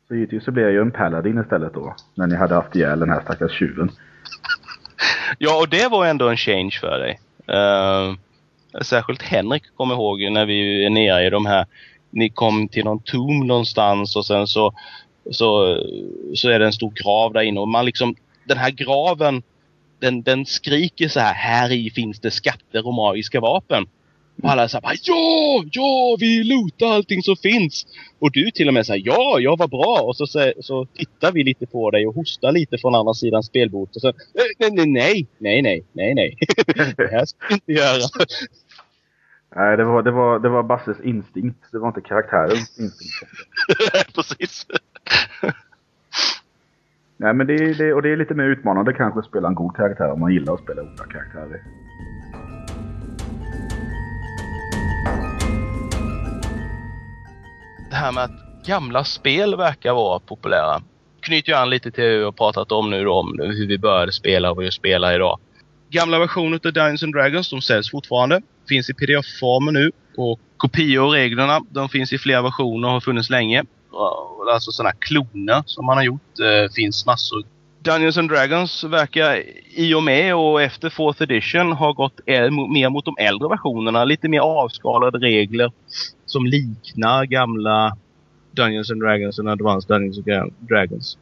Så 0.08 0.16
givetvis 0.16 0.44
så 0.44 0.52
blev 0.52 0.66
jag 0.66 0.74
ju 0.74 0.82
en 0.82 0.92
paladin 0.92 1.42
istället 1.42 1.74
då. 1.74 1.96
När 2.16 2.28
ni 2.28 2.36
hade 2.36 2.56
haft 2.56 2.76
ihjäl 2.76 3.00
den 3.00 3.10
här 3.10 3.22
stackars 3.22 3.52
tjuven. 3.52 3.92
ja, 5.38 5.60
och 5.62 5.70
det 5.70 5.88
var 5.88 6.06
ändå 6.06 6.30
en 6.30 6.38
change 6.38 6.78
för 6.82 7.00
dig. 7.00 7.20
Uh, 7.50 8.16
särskilt 8.82 9.22
Henrik 9.22 9.64
kommer 9.76 9.94
ihåg 9.94 10.32
när 10.32 10.46
vi 10.46 10.86
är 10.86 10.90
nere 10.90 11.26
i 11.26 11.30
de 11.30 11.46
här 11.46 11.66
ni 12.10 12.30
kom 12.30 12.68
till 12.68 12.86
någon 12.86 13.00
tom 13.00 13.48
någonstans 13.48 14.16
och 14.16 14.26
sen 14.26 14.48
så 14.48 14.74
så, 15.32 15.80
så 16.36 16.50
är 16.50 16.60
det 16.60 16.66
en 16.66 16.74
stor 16.74 16.92
grav 17.04 17.34
där 17.34 17.42
inne 17.42 17.60
och 17.60 17.68
man 17.68 17.86
liksom, 17.86 18.16
den 18.48 18.58
här 18.58 18.72
graven 18.72 19.44
den, 20.00 20.22
den 20.22 20.46
skriker 20.46 21.08
så 21.08 21.20
här, 21.20 21.34
här 21.34 21.72
i 21.72 21.90
finns 21.90 22.20
det 22.20 22.32
skatter 22.32 22.88
och 22.88 22.94
magiska 22.94 23.40
vapen. 23.40 23.86
Och 24.44 24.50
alla 24.50 24.70
säger 24.70 25.00
ja, 25.04 25.64
ja, 25.72 26.18
vi 26.20 26.44
lootar 26.44 26.88
allting 26.88 27.24
som 27.24 27.36
finns. 27.38 27.86
Och 28.20 28.32
du 28.32 28.52
till 28.52 28.68
och 28.68 28.74
med 28.74 28.86
säger 28.86 29.06
ja, 29.06 29.40
ja 29.40 29.56
vad 29.56 29.70
bra. 29.70 30.02
Och 30.02 30.16
så, 30.16 30.28
så, 30.28 30.54
så 30.62 30.86
tittar 30.86 31.32
vi 31.32 31.44
lite 31.44 31.66
på 31.66 31.92
dig 31.92 32.08
och 32.08 32.16
hostar 32.16 32.52
lite 32.52 32.78
från 32.78 32.96
andra 32.96 33.14
sidan 33.14 33.44
spelbordet. 33.44 33.96
Och 33.96 34.02
så, 34.02 34.08
eh, 34.08 34.14
nej, 34.60 34.72
nej, 34.72 34.86
nej, 34.88 35.28
nej, 35.40 35.62
nej, 35.62 35.84
nej, 35.94 36.14
nej. 36.14 36.38
det 36.98 37.12
här 37.12 37.26
ska 37.26 37.48
vi 37.50 37.54
inte 37.54 37.72
göra. 37.72 38.10
Nej, 39.56 39.78
det 39.78 39.84
var, 39.84 40.04
det 40.04 40.12
var, 40.12 40.40
det 40.40 40.50
var 40.50 40.64
Basses 40.64 41.00
instinkt. 41.00 41.72
Det 41.72 41.80
var 41.80 41.88
inte 41.88 42.02
karaktärens 42.02 42.80
instinkt. 42.80 43.14
Precis. 44.16 44.68
Nej, 47.18 47.34
men 47.34 47.48
det, 47.48 47.74
det, 47.74 47.94
och 47.94 48.02
det 48.02 48.10
är 48.10 48.18
lite 48.18 48.34
mer 48.34 48.44
utmanande 48.44 48.94
kanske 48.94 49.20
att 49.20 49.26
spela 49.26 49.48
en 49.48 49.56
god 49.56 49.76
karaktär 49.76 50.12
om 50.12 50.20
man 50.20 50.34
gillar 50.34 50.54
att 50.54 50.64
spela 50.64 50.82
onda 50.82 51.04
karaktärer. 51.04 51.64
Det 57.90 57.96
här 57.96 58.12
med 58.12 58.24
att 58.24 58.66
gamla 58.66 59.04
spel 59.04 59.58
verkar 59.58 59.94
vara 59.94 60.20
populära 60.20 60.82
knyter 61.28 61.52
ju 61.52 61.58
an 61.58 61.70
lite 61.70 61.92
till 61.92 62.04
hur 62.04 62.18
vi 62.18 62.24
har 62.24 62.32
pratat 62.32 62.72
om 62.72 62.90
nu 62.90 63.04
då, 63.04 63.14
om 63.14 63.40
hur 63.40 63.68
vi 63.68 63.78
började 63.78 64.12
spela 64.12 64.52
och 64.52 64.58
hur 64.58 64.64
vi 64.64 64.72
spelar 64.72 65.16
idag. 65.16 65.40
Gamla 65.90 66.20
versioner 66.20 66.60
av 66.66 66.74
Dungeons 66.74 67.04
and 67.04 67.14
Dragons, 67.14 67.50
de 67.50 67.62
säljs 67.62 67.92
fortfarande. 67.92 68.42
Finns 68.70 68.90
i 68.90 68.94
pdf-form 68.94 69.74
nu. 69.74 69.92
Och 70.18 70.40
kopior 70.58 71.06
och 71.06 71.12
reglerna, 71.12 71.62
de 71.70 71.90
finns 71.90 72.14
i 72.14 72.18
flera 72.18 72.42
versioner 72.42 72.88
och 72.88 72.94
har 72.94 73.02
funnits 73.02 73.30
länge 73.30 73.64
alltså 74.54 74.72
sådana 74.72 74.92
kloner 75.00 75.64
som 75.66 75.86
man 75.86 75.98
har 75.98 76.04
gjort. 76.04 76.40
Eh, 76.40 76.72
finns 76.76 77.06
massor. 77.06 77.44
Dungeons 77.80 78.18
and 78.18 78.30
Dragons 78.30 78.84
verkar 78.84 79.44
i 79.70 79.94
och 79.94 80.04
med 80.04 80.36
och 80.36 80.62
efter 80.62 80.90
4th 80.90 81.24
edition 81.24 81.72
ha 81.72 81.92
gått 81.92 82.20
mer 82.74 82.90
mot 82.90 83.06
de 83.06 83.16
äldre 83.20 83.50
versionerna. 83.50 84.06
Lite 84.06 84.30
mer 84.30 84.40
avskalade 84.40 85.18
regler 85.18 85.72
som 86.26 86.46
liknar 86.46 87.26
gamla 87.26 87.98
Dungeons 88.52 88.92
and 88.92 89.02
Dragons 89.02 89.40
och 89.40 89.52
Advanced 89.52 89.88
Dungeons 89.88 90.18
and 90.18 90.54
Dragons. 90.60 91.18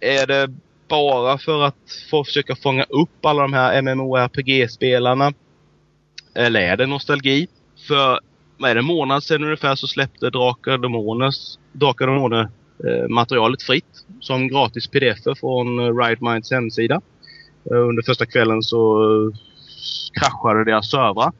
Är 0.00 0.26
det 0.26 0.50
bara 0.88 1.38
för 1.38 1.62
att 1.62 1.74
få 2.10 2.24
försöka 2.24 2.56
fånga 2.56 2.82
upp 2.82 3.26
alla 3.26 3.42
de 3.42 3.52
här 3.52 3.82
MMORPG-spelarna? 3.82 5.32
Eller 6.34 6.60
är 6.60 6.76
det 6.76 6.86
nostalgi? 6.86 7.48
För 7.88 8.20
vad 8.56 8.70
är 8.70 8.74
det, 8.74 8.80
en 8.80 8.84
månad 8.84 9.22
sedan 9.22 9.44
ungefär 9.44 9.74
så 9.74 9.86
släppte 9.86 10.30
Drakar 10.30 10.78
Demones, 10.78 11.58
Drakar 11.72 12.06
Demoner 12.06 12.48
eh, 12.84 13.08
materialet 13.08 13.62
fritt 13.62 14.04
som 14.20 14.48
gratis 14.48 14.86
pdf 14.86 15.38
från 15.40 15.78
eh, 15.78 15.96
RideMinds 15.96 16.50
hemsida. 16.50 17.00
Eh, 17.70 17.76
under 17.88 18.02
första 18.02 18.26
kvällen 18.26 18.62
så 18.62 19.02
eh, 19.02 19.38
kraschade 20.20 20.64
deras 20.64 20.90
servrar. 20.90 21.32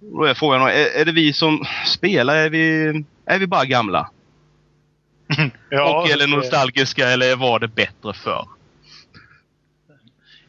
Då 0.00 0.24
är 0.24 0.34
frågan, 0.34 0.62
är, 0.62 1.00
är 1.00 1.04
det 1.04 1.12
vi 1.12 1.32
som 1.32 1.64
spelar, 1.86 2.36
är 2.36 2.50
vi, 2.50 2.88
är 3.26 3.38
vi 3.38 3.46
bara 3.46 3.64
gamla? 3.64 4.10
Ja, 5.70 6.00
och 6.02 6.10
eller 6.10 6.26
nostalgiska 6.26 7.08
eller 7.08 7.36
var 7.36 7.58
det 7.58 7.68
bättre 7.68 8.12
för? 8.12 8.46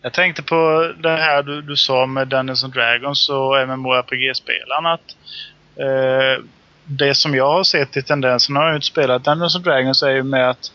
Jag 0.01 0.13
tänkte 0.13 0.43
på 0.43 0.93
det 0.97 1.17
här 1.17 1.43
du, 1.43 1.62
du 1.62 1.75
sa 1.75 2.05
med 2.05 2.27
Dungeons 2.27 2.63
and 2.63 2.73
Dragons 2.73 3.29
och 3.29 3.67
MMORPG-spelarna. 3.67 4.93
Att, 4.93 5.15
eh, 5.75 6.43
det 6.85 7.15
som 7.15 7.35
jag 7.35 7.51
har 7.51 7.63
sett 7.63 7.97
i 7.97 8.03
tendensen, 8.03 8.55
har 8.55 8.65
jag 8.65 8.75
inte 8.75 8.88
spelat 8.88 9.23
Dungeons 9.23 9.55
and 9.55 9.65
Dragons, 9.65 10.03
är 10.03 10.09
ju 10.09 10.23
med 10.23 10.49
att 10.49 10.71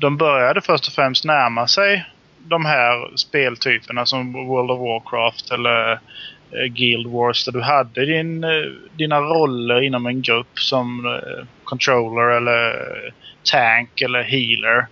de 0.00 0.16
började 0.16 0.60
först 0.60 0.86
och 0.86 0.92
främst 0.92 1.24
närma 1.24 1.68
sig 1.68 2.06
de 2.38 2.64
här 2.64 3.16
speltyperna 3.16 4.06
som 4.06 4.32
World 4.32 4.70
of 4.70 4.80
Warcraft 4.80 5.50
eller 5.52 5.92
eh, 6.50 6.64
Guild 6.68 7.06
Wars 7.06 7.44
där 7.44 7.52
du 7.52 7.62
hade 7.62 8.06
din, 8.06 8.44
eh, 8.44 8.72
dina 8.96 9.20
roller 9.20 9.82
inom 9.82 10.06
en 10.06 10.22
grupp 10.22 10.58
som 10.58 11.06
eh, 11.06 11.46
controller 11.64 12.36
eller 12.36 12.74
tank 13.44 14.00
eller 14.00 14.22
healer. 14.22 14.86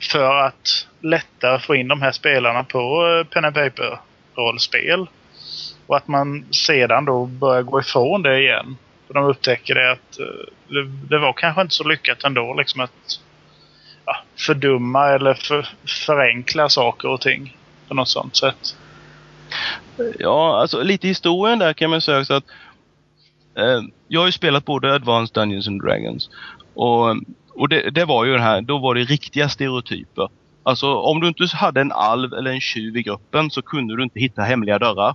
För 0.00 0.46
att 0.46 0.86
lättare 1.00 1.58
få 1.58 1.74
in 1.74 1.88
de 1.88 2.02
här 2.02 2.12
spelarna 2.12 2.64
på 2.64 3.06
eh, 3.06 3.26
pen 3.26 3.44
and 3.44 3.54
paper-rollspel. 3.54 5.06
Och 5.86 5.96
att 5.96 6.08
man 6.08 6.44
sedan 6.50 7.04
då 7.04 7.26
börjar 7.26 7.62
gå 7.62 7.80
ifrån 7.80 8.22
det 8.22 8.40
igen. 8.40 8.76
För 9.06 9.14
de 9.14 9.24
upptäcker 9.24 9.74
det 9.74 9.92
att 9.92 10.18
eh, 10.18 10.26
det, 10.68 10.86
det 11.10 11.18
var 11.18 11.32
kanske 11.32 11.62
inte 11.62 11.74
så 11.74 11.84
lyckat 11.84 12.24
ändå 12.24 12.54
liksom 12.54 12.80
att 12.80 13.20
ja, 14.06 14.16
fördumma 14.46 15.08
eller 15.08 15.34
för, 15.34 15.68
förenkla 16.06 16.68
saker 16.68 17.08
och 17.08 17.20
ting 17.20 17.56
på 17.88 17.94
något 17.94 18.08
sånt 18.08 18.36
sätt. 18.36 18.76
Ja, 20.18 20.60
alltså 20.60 20.82
lite 20.82 21.08
historien 21.08 21.58
där 21.58 21.72
kan 21.72 21.90
man 21.90 22.00
säga 22.00 22.24
så 22.24 22.34
att 22.34 22.44
eh, 23.56 23.80
jag 24.08 24.20
har 24.20 24.26
ju 24.26 24.32
spelat 24.32 24.64
både 24.64 24.94
Advanced 24.94 25.34
Dungeons 25.34 25.68
and 25.68 25.82
Dragons 25.82 26.30
och, 26.74 27.16
och 27.58 27.68
det, 27.68 27.90
det 27.90 28.04
var 28.04 28.24
ju 28.24 28.32
det 28.32 28.42
här, 28.42 28.60
då 28.60 28.78
var 28.78 28.94
det 28.94 29.04
riktiga 29.04 29.48
stereotyper. 29.48 30.28
Alltså 30.62 30.94
om 30.94 31.20
du 31.20 31.28
inte 31.28 31.46
hade 31.56 31.80
en 31.80 31.92
alv 31.92 32.32
eller 32.32 32.50
en 32.50 32.60
tjuv 32.60 32.96
i 32.96 33.02
gruppen 33.02 33.50
så 33.50 33.62
kunde 33.62 33.96
du 33.96 34.02
inte 34.02 34.20
hitta 34.20 34.42
hemliga 34.42 34.78
dörrar. 34.78 35.14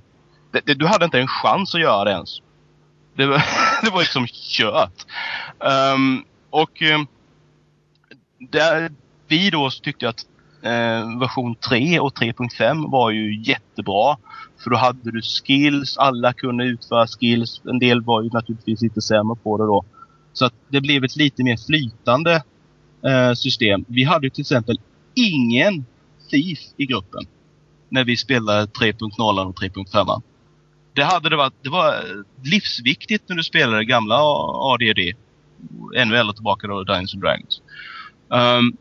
Det, 0.51 0.61
det, 0.65 0.73
du 0.73 0.87
hade 0.87 1.05
inte 1.05 1.19
en 1.19 1.27
chans 1.27 1.75
att 1.75 1.81
göra 1.81 2.03
det 2.03 2.11
ens. 2.11 2.41
Det 3.15 3.25
var, 3.25 3.43
det 3.83 3.89
var 3.89 3.99
liksom 3.99 4.27
kört. 4.27 5.05
Um, 5.59 5.69
ehm, 5.69 6.23
och 6.49 6.81
um, 6.81 7.07
där, 8.51 8.91
vi 9.27 9.49
då 9.49 9.69
tyckte 9.69 10.09
att 10.09 10.25
eh, 10.61 11.19
version 11.19 11.55
3 11.55 11.99
och 11.99 12.17
3.5 12.17 12.91
var 12.91 13.11
ju 13.11 13.41
jättebra. 13.43 14.17
För 14.63 14.69
då 14.69 14.77
hade 14.77 15.11
du 15.11 15.21
skills, 15.21 15.97
alla 15.97 16.33
kunde 16.33 16.65
utföra 16.65 17.07
skills. 17.07 17.61
En 17.65 17.79
del 17.79 18.01
var 18.01 18.21
ju 18.21 18.29
naturligtvis 18.29 18.81
lite 18.81 19.01
sämre 19.01 19.35
på 19.43 19.57
det 19.57 19.63
då. 19.63 19.85
Så 20.33 20.45
att 20.45 20.53
det 20.69 20.81
blev 20.81 21.03
ett 21.03 21.15
lite 21.15 21.43
mer 21.43 21.57
flytande 21.67 22.43
eh, 23.05 23.33
system. 23.33 23.85
Vi 23.87 24.03
hade 24.03 24.29
till 24.29 24.41
exempel 24.41 24.79
ingen 25.15 25.85
Thief 26.31 26.59
i 26.77 26.85
gruppen. 26.85 27.21
När 27.89 28.03
vi 28.03 28.17
spelade 28.17 28.65
3.0 28.65 29.47
och 29.47 29.59
3.5. 29.59 30.21
Det 30.93 31.03
hade 31.03 31.29
det 31.29 31.35
varit, 31.35 31.53
det 31.61 31.69
var 31.69 31.87
eh, 31.93 32.01
livsviktigt 32.43 33.29
när 33.29 33.35
du 33.35 33.43
spelade 33.43 33.85
gamla 33.85 34.15
ADD. 34.73 34.99
Ännu 35.95 36.17
äldre 36.17 36.33
tillbaka 36.33 36.67
då, 36.67 36.83
Dungeons 36.83 37.13
and 37.13 37.23
Dragons. 37.23 37.61
Um, 38.27 38.77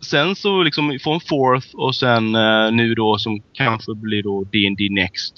sen 0.00 0.36
så 0.36 0.62
liksom 0.62 0.98
från 1.02 1.20
Fourth 1.20 1.74
och 1.74 1.94
sen 1.94 2.34
uh, 2.34 2.72
nu 2.72 2.94
då 2.94 3.18
som 3.18 3.42
kanske 3.52 3.94
blir 3.94 4.22
då 4.22 4.44
D&D 4.44 4.88
Next. 4.90 5.34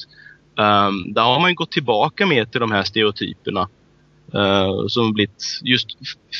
Um, 0.56 1.12
där 1.12 1.22
har 1.22 1.40
man 1.40 1.54
gått 1.54 1.72
tillbaka 1.72 2.26
mer 2.26 2.44
till 2.44 2.60
de 2.60 2.72
här 2.72 2.82
stereotyperna. 2.82 3.68
Uh, 4.34 4.86
som 4.86 5.12
blivit, 5.12 5.60
just 5.62 5.88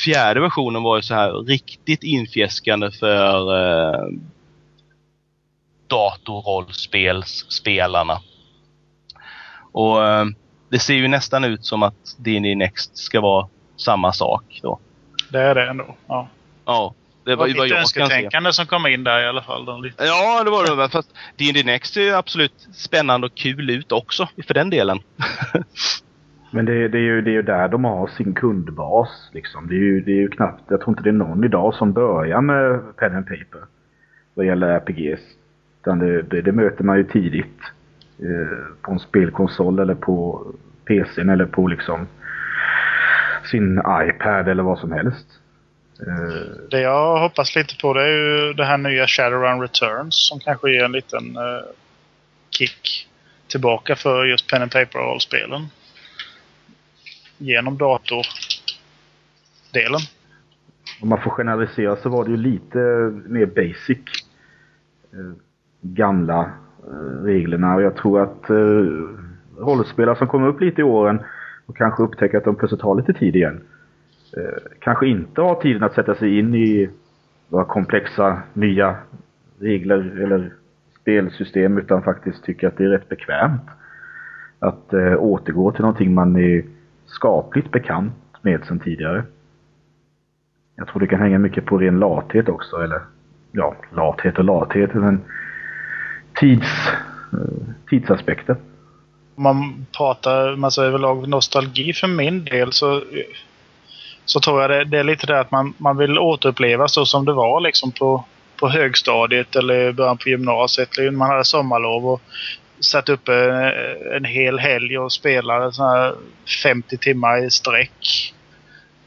fjärde 0.05 0.41
versionen 0.41 0.83
var 0.83 0.97
ju 0.97 1.03
så 1.03 1.15
här 1.15 1.33
riktigt 1.33 2.03
infjäskande 2.03 2.91
för 2.91 3.55
uh, 3.55 4.09
datorrollspelsspelarna. 5.87 8.21
Och 9.73 9.99
uh, 9.99 10.25
det 10.69 10.79
ser 10.79 10.95
ju 10.95 11.09
nästan 11.09 11.45
ut 11.45 11.65
som 11.65 11.83
att 11.83 12.17
D&D 12.19 12.55
Next 12.55 12.97
ska 12.97 13.21
vara 13.21 13.49
samma 13.77 14.13
sak 14.13 14.61
då. 14.63 14.81
Det 15.31 15.41
är 15.41 15.55
det 15.55 15.71
ändå. 15.71 15.97
Ja. 16.07 16.29
Ja, 16.65 16.95
det 17.25 17.31
Det 17.31 17.37
var 17.37 17.45
var 17.45 17.49
ju 17.49 17.55
vad 17.55 17.69
lite 17.69 17.81
önsketänkande 17.81 18.53
som 18.53 18.67
kom 18.67 18.87
in 18.87 19.05
där 19.05 19.23
i 19.23 19.29
alla 19.29 19.43
fall. 19.43 19.65
De 19.65 19.83
lite. 19.83 20.05
Ja, 20.05 20.45
det 20.45 20.51
var 20.51 20.77
det. 20.77 20.89
Fast 20.89 21.15
D&D 21.37 21.63
Next 21.65 21.95
ser 21.95 22.03
ju 22.03 22.15
absolut 22.15 22.69
spännande 22.75 23.27
och 23.27 23.35
kul 23.35 23.71
ut 23.71 23.93
också, 23.93 24.29
för 24.47 24.55
den 24.55 24.71
delen. 24.71 25.01
Men 26.55 26.65
det, 26.65 26.89
det, 26.89 26.99
är 26.99 27.03
ju, 27.03 27.21
det 27.23 27.31
är 27.31 27.33
ju 27.33 27.43
där 27.43 27.69
de 27.69 27.85
har 27.85 28.07
sin 28.07 28.35
kundbas. 28.35 29.31
Liksom. 29.33 29.69
Det, 29.69 29.75
är 29.75 29.79
ju, 29.79 30.01
det 30.01 30.13
är 30.13 30.17
ju 30.17 30.29
knappt, 30.29 30.63
jag 30.69 30.81
tror 30.81 30.91
inte 30.91 31.03
det 31.03 31.11
är 31.11 31.13
någon 31.13 31.45
idag 31.45 31.75
som 31.75 31.93
börjar 31.93 32.41
med 32.41 32.97
pen 32.97 33.17
and 33.17 33.27
paper. 33.27 33.61
Vad 34.35 34.47
gäller 34.47 34.67
RPGs. 34.69 35.21
Utan 35.81 35.99
det, 35.99 36.23
det, 36.23 36.43
det 36.43 36.53
möter 36.53 36.85
man 36.85 36.97
ju 36.97 37.05
tidigt. 37.05 37.61
Eh, 38.19 38.59
på 38.83 38.93
en 38.93 38.99
spelkonsol 38.99 39.79
eller 39.79 39.95
på 39.95 40.47
PCn 40.85 41.29
eller 41.29 41.47
på 41.47 41.69
liksom 41.69 42.07
sin 43.51 43.79
iPad 43.79 44.49
eller 44.49 44.63
vad 44.63 44.79
som 44.79 44.93
helst. 44.93 45.27
Eh, 46.07 46.69
Det 46.71 46.81
jag 46.81 47.21
hoppas 47.21 47.57
lite 47.57 47.77
på 47.77 47.95
det 47.95 48.03
är 48.03 48.09
ju 48.09 48.53
det 48.53 48.65
här 48.65 48.79
nya 48.79 49.07
Shadowrun 49.07 49.61
Returns 49.61 50.29
som 50.29 50.39
kanske 50.41 50.71
ger 50.71 50.85
en 50.85 50.93
liten 50.93 51.37
eh, 51.37 51.65
kick 52.51 53.09
tillbaka 53.47 53.97
för 53.97 54.25
just 54.25 54.51
pen 54.51 54.63
and 54.63 54.73
paper-rollspelen. 54.73 55.67
Genom 57.43 57.79
datordelen. 57.79 58.25
Om 61.03 61.09
man 61.09 61.21
får 61.21 61.31
generalisera 61.31 61.97
så 61.97 62.09
var 62.09 62.25
det 62.25 62.31
ju 62.31 62.37
lite 62.37 62.79
mer 63.27 63.47
basic. 63.47 63.99
Eh, 65.13 65.33
gamla 65.81 66.51
eh, 66.87 67.25
reglerna 67.25 67.75
och 67.75 67.83
jag 67.83 67.97
tror 67.97 68.23
att 68.23 68.51
eh, 68.51 68.85
rollspelare 69.59 70.17
som 70.17 70.29
kommer 70.29 70.49
upp 70.49 70.61
lite 70.61 70.81
i 70.81 70.85
åren 70.85 71.23
och 71.67 71.77
kanske 71.77 72.03
upptäcker 72.03 72.39
att 72.39 72.45
de 72.45 72.57
plötsligt 72.57 72.83
har 72.83 72.95
lite 72.95 73.13
tid 73.13 73.37
igen. 73.37 73.61
Eh, 74.37 74.63
kanske 74.79 75.07
inte 75.07 75.41
har 75.41 75.55
tiden 75.55 75.83
att 75.83 75.95
sätta 75.95 76.15
sig 76.15 76.39
in 76.39 76.55
i 76.55 76.91
några 77.49 77.65
komplexa 77.65 78.43
nya 78.53 78.97
regler 79.59 80.23
eller 80.23 80.53
spelsystem 81.01 81.79
utan 81.79 82.03
faktiskt 82.03 82.45
tycker 82.45 82.69
att 82.69 82.77
det 82.77 82.85
är 82.85 82.89
rätt 82.89 83.09
bekvämt 83.09 83.69
att 84.59 84.93
eh, 84.93 85.17
återgå 85.19 85.73
till 85.73 85.81
någonting 85.81 86.15
man 86.15 86.37
är 86.37 86.65
skapligt 87.13 87.71
bekant 87.71 88.15
med 88.43 88.65
sedan 88.65 88.81
tidigare. 88.81 89.25
Jag 90.77 90.89
tror 90.89 91.01
det 91.01 91.07
kan 91.07 91.21
hänga 91.21 91.39
mycket 91.39 91.67
på 91.67 91.79
ren 91.79 91.99
lathet 91.99 92.49
också, 92.49 92.77
eller 92.77 93.01
ja, 93.53 93.77
lathet 93.93 94.39
och 94.39 94.45
lathet, 94.45 94.95
men 94.95 95.25
tids, 96.35 96.89
eh, 97.33 97.75
tidsaspekten. 97.91 98.57
Om 99.35 99.43
man 99.43 99.87
pratar 99.97 100.57
massa 100.57 100.85
överlag 100.85 101.29
nostalgi 101.29 101.93
för 101.93 102.09
min 102.09 102.45
del 102.45 102.73
så, 102.73 103.03
så 104.25 104.41
tror 104.41 104.61
jag 104.61 104.71
det, 104.71 104.85
det 104.85 104.99
är 104.99 105.05
lite 105.05 105.27
det 105.27 105.41
att 105.41 105.51
man, 105.51 105.75
man 105.79 105.97
vill 105.97 106.19
återuppleva 106.19 106.89
så 106.89 107.05
som 107.05 107.25
det 107.25 107.33
var 107.33 107.61
liksom 107.61 107.93
på, 107.93 108.25
på 108.61 108.69
högstadiet 108.69 109.57
eller 109.57 109.93
början 109.93 110.19
på 110.19 110.29
gymnasiet. 110.29 110.99
Eller 110.99 111.11
Man 111.11 111.31
hade 111.31 111.45
sommarlov 111.45 112.07
och 112.07 112.21
satt 112.85 113.09
uppe 113.09 113.35
en, 113.35 113.65
eh, 113.65 114.17
en 114.17 114.25
hel 114.25 114.59
helg 114.59 114.99
och 114.99 115.13
spelade 115.13 115.73
så 115.73 115.83
här 115.83 116.15
50 116.63 116.97
timmar 116.97 117.45
i 117.45 117.51
sträck. 117.51 118.35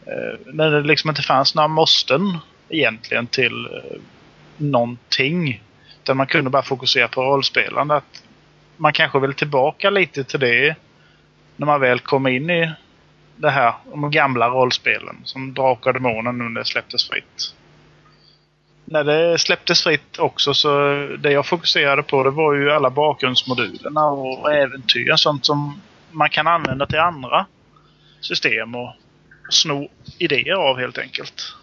Eh, 0.05 0.39
när 0.53 0.71
det 0.71 0.81
liksom 0.81 1.09
inte 1.09 1.21
fanns 1.21 1.55
några 1.55 1.67
måsten 1.67 2.37
egentligen 2.69 3.27
till 3.27 3.65
eh, 3.65 3.99
någonting. 4.57 5.63
Utan 6.03 6.17
man 6.17 6.27
kunde 6.27 6.49
bara 6.49 6.63
fokusera 6.63 7.07
på 7.07 7.23
rollspelande. 7.23 7.95
Att 7.95 8.23
man 8.77 8.93
kanske 8.93 9.19
vill 9.19 9.33
tillbaka 9.33 9.89
lite 9.89 10.23
till 10.23 10.39
det 10.39 10.75
när 11.55 11.65
man 11.65 11.81
väl 11.81 11.99
kom 11.99 12.27
in 12.27 12.49
i 12.49 12.71
det 13.35 13.49
här, 13.49 13.73
de 13.91 14.11
gamla 14.11 14.49
rollspelen 14.49 15.15
som 15.23 15.53
Drakar 15.53 15.89
och 15.89 15.93
Demoner 15.93 16.31
nu 16.31 16.43
när 16.43 16.59
det 16.59 16.65
släpptes 16.65 17.09
fritt. 17.09 17.55
När 18.85 19.03
det 19.03 19.37
släpptes 19.37 19.83
fritt 19.83 20.19
också 20.19 20.53
så 20.53 20.69
det 21.19 21.31
jag 21.31 21.45
fokuserade 21.45 22.03
på 22.03 22.23
det 22.23 22.29
var 22.29 22.53
ju 22.53 22.71
alla 22.71 22.89
bakgrundsmodulerna 22.89 24.05
och 24.05 24.53
äventyr 24.53 25.15
sånt 25.15 25.45
som 25.45 25.81
man 26.11 26.29
kan 26.29 26.47
använda 26.47 26.85
till 26.85 26.99
andra 26.99 27.45
system 28.21 28.75
och 28.75 28.93
sno 29.49 29.89
idéer 30.17 30.53
av 30.53 30.77
helt 30.79 30.97
enkelt. 30.97 31.55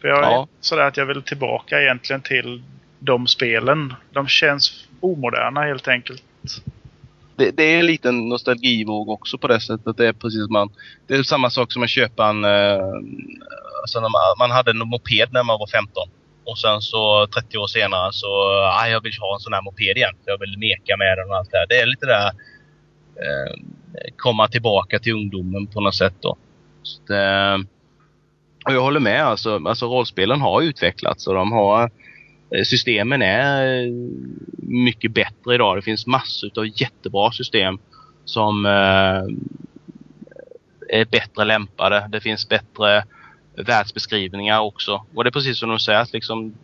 För 0.00 0.08
jag 0.08 0.18
är 0.18 0.30
Ja. 0.30 0.48
sådär 0.60 0.82
att 0.82 0.96
jag 0.96 1.06
vill 1.06 1.22
tillbaka 1.22 1.82
egentligen 1.82 2.22
till 2.22 2.62
de 2.98 3.26
spelen. 3.26 3.94
De 4.12 4.28
känns 4.28 4.86
omoderna 5.00 5.60
helt 5.60 5.88
enkelt. 5.88 6.22
Det, 7.36 7.50
det 7.50 7.62
är 7.62 7.78
en 7.78 7.86
liten 7.86 8.28
nostalgivåg 8.28 9.08
också 9.08 9.38
på 9.38 9.48
det 9.48 9.60
sättet. 9.60 9.96
Det 9.96 10.06
är 10.08 10.12
precis 10.12 10.44
som 10.44 10.52
man... 10.52 10.70
Det 11.06 11.14
är 11.14 11.22
samma 11.22 11.50
sak 11.50 11.72
som 11.72 11.82
att 11.82 11.90
köpa 11.90 12.28
en 12.28 12.44
uh, 12.44 12.80
alltså 13.82 14.00
man, 14.00 14.10
man 14.38 14.50
hade 14.50 14.70
en 14.70 14.78
moped 14.78 15.32
när 15.32 15.42
man 15.42 15.58
var 15.58 15.66
15. 15.66 16.05
Och 16.46 16.58
sen 16.58 16.80
så 16.80 17.26
30 17.26 17.58
år 17.58 17.66
senare 17.66 18.12
så, 18.12 18.26
ah, 18.80 18.88
jag 18.88 19.02
vill 19.02 19.12
ha 19.20 19.34
en 19.34 19.40
sån 19.40 19.52
här 19.52 19.62
moped 19.62 19.96
igen. 19.96 20.14
Jag 20.24 20.38
vill 20.38 20.58
meka 20.58 20.96
med 20.96 21.18
den 21.18 21.30
och 21.30 21.36
allt 21.36 21.50
det 21.50 21.58
här. 21.58 21.66
Det 21.66 21.80
är 21.80 21.86
lite 21.86 22.06
där 22.06 22.26
eh, 22.26 23.54
komma 24.16 24.48
tillbaka 24.48 24.98
till 24.98 25.12
ungdomen 25.12 25.66
på 25.66 25.80
något 25.80 25.94
sätt 25.94 26.14
då. 26.20 26.36
Så 26.82 27.02
det, 27.06 27.24
eh, 27.24 27.58
och 28.66 28.72
jag 28.72 28.80
håller 28.80 29.00
med 29.00 29.22
alltså, 29.22 29.60
alltså 29.66 29.86
rollspelen 29.86 30.40
har 30.40 30.62
utvecklats 30.62 31.26
och 31.26 31.34
de 31.34 31.52
har 31.52 31.90
eh, 32.50 32.62
Systemen 32.64 33.22
är 33.22 33.84
eh, 33.84 33.92
mycket 34.58 35.12
bättre 35.12 35.54
idag. 35.54 35.78
Det 35.78 35.82
finns 35.82 36.06
massor 36.06 36.50
av 36.56 36.66
jättebra 36.80 37.32
system 37.32 37.78
som 38.24 38.66
eh, 38.66 39.22
är 40.88 41.04
bättre 41.04 41.44
lämpade. 41.44 42.08
Det 42.12 42.20
finns 42.20 42.48
bättre 42.48 43.04
världsbeskrivningar 43.56 44.60
också. 44.60 45.06
Och 45.14 45.24
det 45.24 45.28
är 45.28 45.32
precis 45.32 45.58
som 45.58 45.70
du 45.70 45.78
säger, 45.78 46.00
att 46.00 46.12
liksom, 46.12 46.54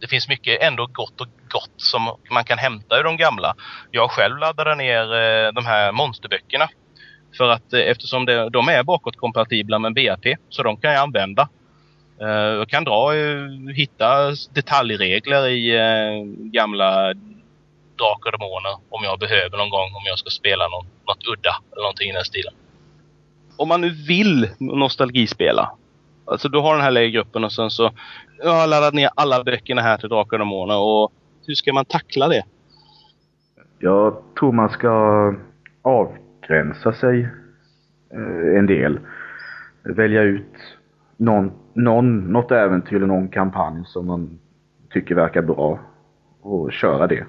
det 0.00 0.06
finns 0.06 0.28
mycket 0.28 0.62
ändå 0.62 0.86
gott 0.86 1.20
och 1.20 1.28
gott 1.48 1.72
som 1.76 2.16
man 2.30 2.44
kan 2.44 2.58
hämta 2.58 2.98
ur 2.98 3.04
de 3.04 3.16
gamla. 3.16 3.54
Jag 3.90 4.10
själv 4.10 4.38
laddade 4.38 4.74
ner 4.74 5.14
eh, 5.14 5.52
de 5.52 5.66
här 5.66 5.92
monsterböckerna. 5.92 6.68
För 7.36 7.48
att 7.48 7.72
eh, 7.72 7.80
eftersom 7.80 8.24
det, 8.24 8.50
de 8.50 8.68
är 8.68 8.82
bakåtkompatibla 8.82 9.78
med 9.78 9.94
BAP, 9.94 10.38
så 10.48 10.62
de 10.62 10.76
kan 10.76 10.92
jag 10.92 11.02
använda. 11.02 11.48
Eh, 12.20 12.28
jag 12.28 12.68
kan 12.68 12.84
dra, 12.84 13.14
eh, 13.16 13.74
hitta 13.74 14.30
detaljregler 14.54 15.48
i 15.48 15.76
eh, 15.76 16.24
gamla 16.52 17.14
Drakar 17.98 18.32
och 18.32 18.38
Demoner 18.38 18.76
om 18.88 19.04
jag 19.04 19.18
behöver 19.18 19.56
någon 19.58 19.70
gång 19.70 19.94
om 19.94 20.02
jag 20.04 20.18
ska 20.18 20.30
spela 20.30 20.68
någon, 20.68 20.86
något 21.06 21.26
udda 21.26 21.56
eller 21.72 21.82
någonting 21.82 22.10
i 22.10 22.12
den 22.12 22.24
stilen. 22.24 22.54
Om 23.56 23.68
man 23.68 23.80
nu 23.80 23.90
vill 23.90 24.48
nostalgispela 24.58 25.70
Alltså 26.24 26.48
du 26.48 26.58
har 26.58 26.74
den 26.74 26.84
här 26.84 26.90
lägergruppen 26.90 27.44
och 27.44 27.52
sen 27.52 27.70
så 27.70 27.90
jag 28.42 28.50
har 28.50 28.66
laddat 28.66 28.94
ner 28.94 29.10
alla 29.14 29.44
böckerna 29.44 29.82
här 29.82 29.96
till 29.96 30.08
Drakar 30.08 30.38
och 30.38 30.46
Måne 30.46 30.74
och 30.74 31.12
hur 31.46 31.54
ska 31.54 31.72
man 31.72 31.84
tackla 31.84 32.28
det? 32.28 32.42
Jag 33.78 34.16
tror 34.38 34.52
man 34.52 34.70
ska 34.70 35.34
avgränsa 35.82 36.92
sig 36.92 37.28
eh, 38.14 38.58
en 38.58 38.66
del. 38.66 39.00
Välja 39.82 40.22
ut 40.22 40.56
någon, 41.16 41.52
någon, 41.72 42.32
något 42.32 42.50
äventyr 42.52 42.96
eller 42.96 43.06
någon 43.06 43.28
kampanj 43.28 43.84
som 43.86 44.06
man 44.06 44.38
tycker 44.90 45.14
verkar 45.14 45.42
bra 45.42 45.80
och 46.40 46.72
köra 46.72 47.06
det. 47.06 47.24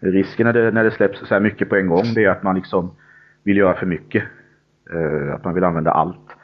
Risken 0.00 0.46
när 0.46 0.52
det, 0.52 0.70
när 0.70 0.84
det 0.84 0.90
släpps 0.90 1.18
så 1.18 1.34
här 1.34 1.40
mycket 1.40 1.68
på 1.68 1.76
en 1.76 1.86
gång 1.86 2.04
det 2.14 2.24
är 2.24 2.30
att 2.30 2.42
man 2.42 2.54
liksom 2.54 2.90
vill 3.42 3.56
göra 3.56 3.74
för 3.74 3.86
mycket. 3.86 4.24
Eh, 4.92 5.34
att 5.34 5.44
man 5.44 5.54
vill 5.54 5.64
använda 5.64 5.90
allt. 5.90 6.37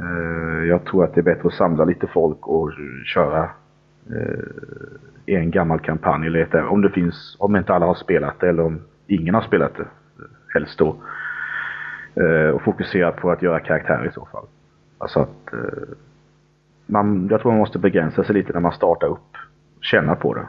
Eh, 0.00 0.64
jag 0.68 0.84
tror 0.84 1.04
att 1.04 1.14
det 1.14 1.20
är 1.20 1.22
bättre 1.22 1.48
att 1.48 1.54
samla 1.54 1.84
lite 1.84 2.06
folk 2.06 2.46
och 2.46 2.72
köra 3.04 3.50
eh, 4.10 5.36
en 5.36 5.50
gammal 5.50 5.80
kampanj 5.80 6.26
eller 6.26 6.40
ett, 6.40 6.54
om 6.54 6.82
det 6.82 6.90
finns, 6.90 7.36
om 7.38 7.56
inte 7.56 7.74
alla 7.74 7.86
har 7.86 7.94
spelat 7.94 8.40
det 8.40 8.48
eller 8.48 8.62
om 8.62 8.80
ingen 9.06 9.34
har 9.34 9.42
spelat 9.42 9.76
det 9.76 9.86
helst 10.54 10.78
då. 10.78 10.96
Eh, 12.22 12.48
och 12.48 12.62
fokusera 12.62 13.12
på 13.12 13.30
att 13.30 13.42
göra 13.42 13.60
karaktärer 13.60 14.06
i 14.06 14.12
så 14.12 14.28
fall. 14.32 14.46
Alltså 14.98 15.20
att 15.20 15.54
man, 16.86 17.28
jag 17.30 17.40
tror 17.40 17.52
man 17.52 17.58
måste 17.58 17.78
begränsa 17.78 18.24
sig 18.24 18.34
lite 18.34 18.52
när 18.52 18.60
man 18.60 18.72
startar 18.72 19.06
upp. 19.06 19.36
Känna 19.80 20.14
på 20.14 20.34
det. 20.34 20.46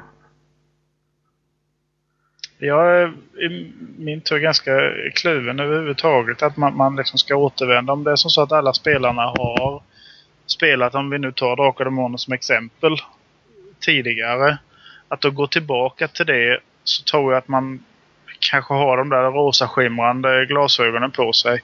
Jag 2.57 3.01
är 3.01 3.13
i 3.41 3.73
min 3.97 4.21
tur 4.21 4.39
ganska 4.39 4.91
kluven 5.13 5.59
överhuvudtaget 5.59 6.43
att 6.43 6.57
man, 6.57 6.77
man 6.77 6.95
liksom 6.95 7.17
ska 7.17 7.35
återvända. 7.35 7.93
Om 7.93 8.03
det 8.03 8.11
är 8.11 8.15
som 8.15 8.31
så 8.31 8.41
att 8.41 8.51
alla 8.51 8.73
spelarna 8.73 9.21
har 9.21 9.83
spelat, 10.45 10.95
om 10.95 11.09
vi 11.09 11.19
nu 11.19 11.31
tar 11.31 11.55
Drakar 11.55 11.85
och 11.85 11.91
Demoner 11.91 12.17
som 12.17 12.33
exempel, 12.33 12.97
tidigare. 13.79 14.57
Att 15.07 15.21
då 15.21 15.31
gå 15.31 15.47
tillbaka 15.47 16.07
till 16.07 16.25
det 16.25 16.59
så 16.83 17.03
tror 17.03 17.33
jag 17.33 17.37
att 17.37 17.47
man 17.47 17.83
kanske 18.39 18.73
har 18.73 18.97
de 18.97 19.09
där 19.09 19.31
rosa 19.31 19.67
skimrande 19.67 20.45
glasögonen 20.45 21.11
på 21.11 21.33
sig. 21.33 21.61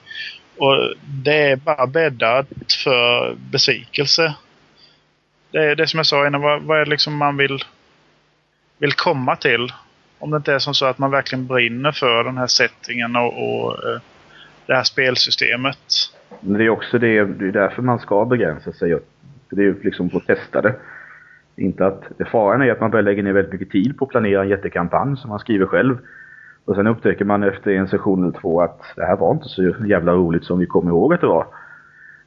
Och 0.56 0.94
det 1.04 1.50
är 1.50 1.56
bara 1.56 1.86
bäddat 1.86 2.46
för 2.84 3.34
besvikelse. 3.34 4.34
Det 5.50 5.58
är 5.58 5.76
det 5.76 5.86
som 5.86 5.98
jag 5.98 6.06
sa 6.06 6.26
innan, 6.26 6.40
vad, 6.40 6.62
vad 6.62 6.80
är 6.80 6.84
det 6.84 6.90
liksom 6.90 7.16
man 7.16 7.36
vill, 7.36 7.64
vill 8.78 8.92
komma 8.92 9.36
till? 9.36 9.72
Om 10.22 10.30
det 10.30 10.36
inte 10.36 10.52
är 10.52 10.58
som 10.58 10.74
så 10.74 10.86
att 10.86 10.98
man 10.98 11.10
verkligen 11.10 11.46
brinner 11.46 11.92
för 11.92 12.24
den 12.24 12.38
här 12.38 12.46
settingen 12.46 13.16
och, 13.16 13.26
och 13.26 13.72
eh, 13.72 14.00
det 14.66 14.74
här 14.74 14.82
spelsystemet. 14.82 15.78
Men 16.40 16.58
det 16.58 16.64
är 16.64 16.68
också 16.68 16.98
det, 16.98 17.24
det 17.24 17.48
är 17.48 17.52
därför 17.52 17.82
man 17.82 17.98
ska 17.98 18.24
begränsa 18.24 18.72
sig. 18.72 18.98
Det 19.50 19.60
är 19.60 19.64
ju 19.64 19.82
liksom 19.82 20.10
på 20.10 20.16
att 20.16 20.26
testa 20.26 20.62
det. 20.62 20.74
Inte 21.56 21.86
att, 21.86 22.02
faran 22.30 22.62
är 22.62 22.72
att 22.72 22.80
man 22.80 22.90
börjar 22.90 23.02
lägga 23.02 23.22
ner 23.22 23.32
väldigt 23.32 23.52
mycket 23.52 23.70
tid 23.70 23.98
på 23.98 24.04
att 24.04 24.10
planera 24.10 24.42
en 24.42 24.48
jättekampanj 24.48 25.16
som 25.16 25.30
man 25.30 25.38
skriver 25.38 25.66
själv. 25.66 25.98
Och 26.64 26.74
sen 26.74 26.86
upptäcker 26.86 27.24
man 27.24 27.42
efter 27.42 27.70
en 27.70 27.88
session 27.88 28.22
eller 28.22 28.40
två 28.40 28.60
att 28.60 28.80
det 28.96 29.04
här 29.04 29.16
var 29.16 29.32
inte 29.32 29.48
så 29.48 29.74
jävla 29.86 30.12
roligt 30.12 30.44
som 30.44 30.58
vi 30.58 30.66
kommer 30.66 30.90
ihåg 30.90 31.14
att 31.14 31.20
det 31.20 31.26
var. 31.26 31.46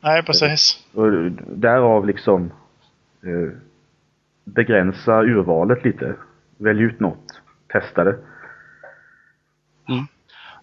Nej, 0.01 0.23
precis. 0.23 0.85
Och 0.93 1.11
därav 1.47 2.05
liksom 2.05 2.51
eh, 3.23 3.57
begränsa 4.43 5.23
urvalet 5.23 5.85
lite. 5.85 6.13
Välj 6.57 6.83
ut 6.83 6.99
något 6.99 7.41
testa 7.79 8.03
det. 8.03 8.15
Mm. 9.89 10.07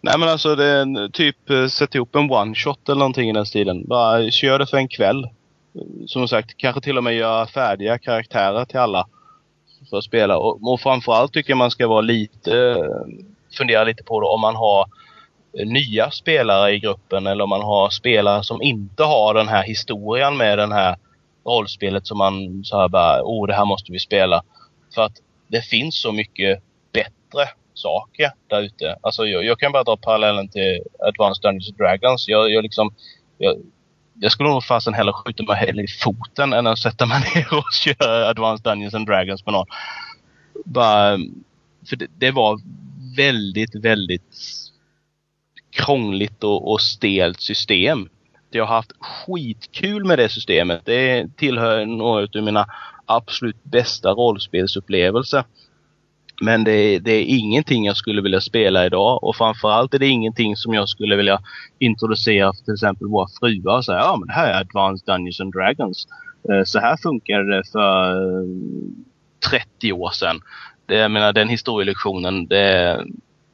Nej 0.00 0.18
men 0.18 0.28
alltså 0.28 0.56
det 0.56 0.64
är 0.64 0.82
en, 0.82 1.12
typ 1.12 1.36
sätta 1.46 1.68
sätt 1.68 1.94
ihop 1.94 2.16
en 2.16 2.30
one 2.30 2.54
shot 2.54 2.88
eller 2.88 2.98
någonting 2.98 3.30
i 3.30 3.32
den 3.32 3.46
stilen. 3.46 3.88
Bara 3.88 4.30
kör 4.30 4.58
det 4.58 4.66
för 4.66 4.76
en 4.76 4.88
kväll. 4.88 5.28
Som 6.06 6.28
sagt, 6.28 6.56
kanske 6.56 6.80
till 6.80 6.98
och 6.98 7.04
med 7.04 7.14
göra 7.14 7.46
färdiga 7.46 7.98
karaktärer 7.98 8.64
till 8.64 8.78
alla. 8.78 9.06
För 9.90 9.98
att 9.98 10.04
spela. 10.04 10.38
Och, 10.38 10.72
och 10.72 10.80
framförallt 10.80 11.32
tycker 11.32 11.50
jag 11.50 11.58
man 11.58 11.70
ska 11.70 11.88
vara 11.88 12.00
lite, 12.00 12.58
eh, 12.58 12.76
fundera 13.58 13.84
lite 13.84 14.04
på 14.04 14.20
det 14.20 14.26
om 14.26 14.40
man 14.40 14.56
har 14.56 14.86
eh, 15.58 15.66
nya 15.66 16.10
spelare 16.10 16.72
i 16.72 16.78
gruppen 16.78 17.26
eller 17.26 17.44
om 17.44 17.50
man 17.50 17.62
har 17.62 17.90
spelare 17.90 18.44
som 18.44 18.62
inte 18.62 19.02
har 19.02 19.34
den 19.34 19.48
här 19.48 19.62
historien 19.62 20.36
med 20.36 20.58
den 20.58 20.72
här 20.72 20.96
rollspelet 21.44 22.06
som 22.06 22.18
man 22.18 22.64
så 22.64 22.80
här 22.80 22.88
bara, 22.88 23.22
oh 23.22 23.46
det 23.46 23.54
här 23.54 23.64
måste 23.64 23.92
vi 23.92 23.98
spela. 23.98 24.42
För 24.94 25.02
att 25.02 25.16
det 25.48 25.62
finns 25.62 26.00
så 26.00 26.12
mycket 26.12 26.62
bättre 27.32 27.48
saker 27.74 28.30
där 28.46 28.62
ute. 28.62 28.96
Alltså 29.00 29.26
jag, 29.26 29.44
jag, 29.44 29.58
kan 29.58 29.72
bara 29.72 29.84
dra 29.84 29.96
parallellen 29.96 30.48
till 30.48 30.80
Advanced 31.08 31.42
Dungeons 31.42 31.68
and 31.68 31.78
Dragons. 31.78 32.28
Jag, 32.28 32.50
jag 32.50 32.62
liksom... 32.62 32.94
Jag, 33.38 33.56
jag 34.20 34.32
skulle 34.32 34.48
nog 34.48 34.64
fasen 34.64 34.94
hellre 34.94 35.12
skjuta 35.12 35.42
mig 35.42 35.56
hellre 35.56 35.82
i 35.82 35.88
foten 35.88 36.52
än 36.52 36.66
att 36.66 36.78
sätta 36.78 37.06
mig 37.06 37.20
ner 37.34 37.54
och 37.54 37.72
köra 37.72 38.28
Advanced 38.28 38.64
Dungeons 38.64 38.94
and 38.94 39.06
Dragons 39.06 39.46
med 39.46 39.52
någon. 39.52 39.66
Bara, 40.64 41.18
för 41.88 41.96
det, 41.96 42.06
det 42.18 42.30
var 42.30 42.60
väldigt, 43.16 43.74
väldigt 43.74 44.36
krångligt 45.70 46.44
och, 46.44 46.72
och 46.72 46.80
stelt 46.80 47.40
system. 47.40 48.08
Jag 48.50 48.64
har 48.66 48.74
haft 48.74 48.92
skitkul 49.00 50.04
med 50.04 50.18
det 50.18 50.28
systemet. 50.28 50.80
Det 50.84 51.36
tillhör 51.36 51.86
några 51.86 52.28
av 52.38 52.44
mina 52.44 52.66
absolut 53.06 53.64
bästa 53.64 54.10
rollspelsupplevelser. 54.10 55.44
Men 56.42 56.64
det, 56.64 56.98
det, 56.98 57.12
är 57.12 57.24
ingenting 57.24 57.84
jag 57.84 57.96
skulle 57.96 58.22
vilja 58.22 58.40
spela 58.40 58.86
idag 58.86 59.24
och 59.24 59.36
framförallt 59.36 59.94
är 59.94 59.98
det 59.98 60.06
ingenting 60.06 60.56
som 60.56 60.74
jag 60.74 60.88
skulle 60.88 61.16
vilja 61.16 61.40
introducera 61.78 62.52
för 62.52 62.64
till 62.64 62.74
exempel 62.74 63.08
våra 63.08 63.28
fruar 63.40 63.76
och 63.76 63.84
säga 63.84 63.98
ja 63.98 64.16
men 64.16 64.26
det 64.26 64.32
här 64.32 64.52
är 64.52 64.60
Advanced 64.60 65.06
Dungeons 65.06 65.40
and 65.40 65.52
Dragons. 65.52 66.06
Eh, 66.50 66.64
så 66.64 66.78
här 66.78 66.96
funkar 66.96 67.42
det 67.42 67.62
för 67.72 68.14
eh, 68.14 68.46
30 69.50 69.92
år 69.92 70.10
sedan. 70.10 70.40
Det, 70.86 70.94
jag 70.94 71.10
menar 71.10 71.32
den 71.32 71.48
historielektionen 71.48 72.46
det, 72.46 73.04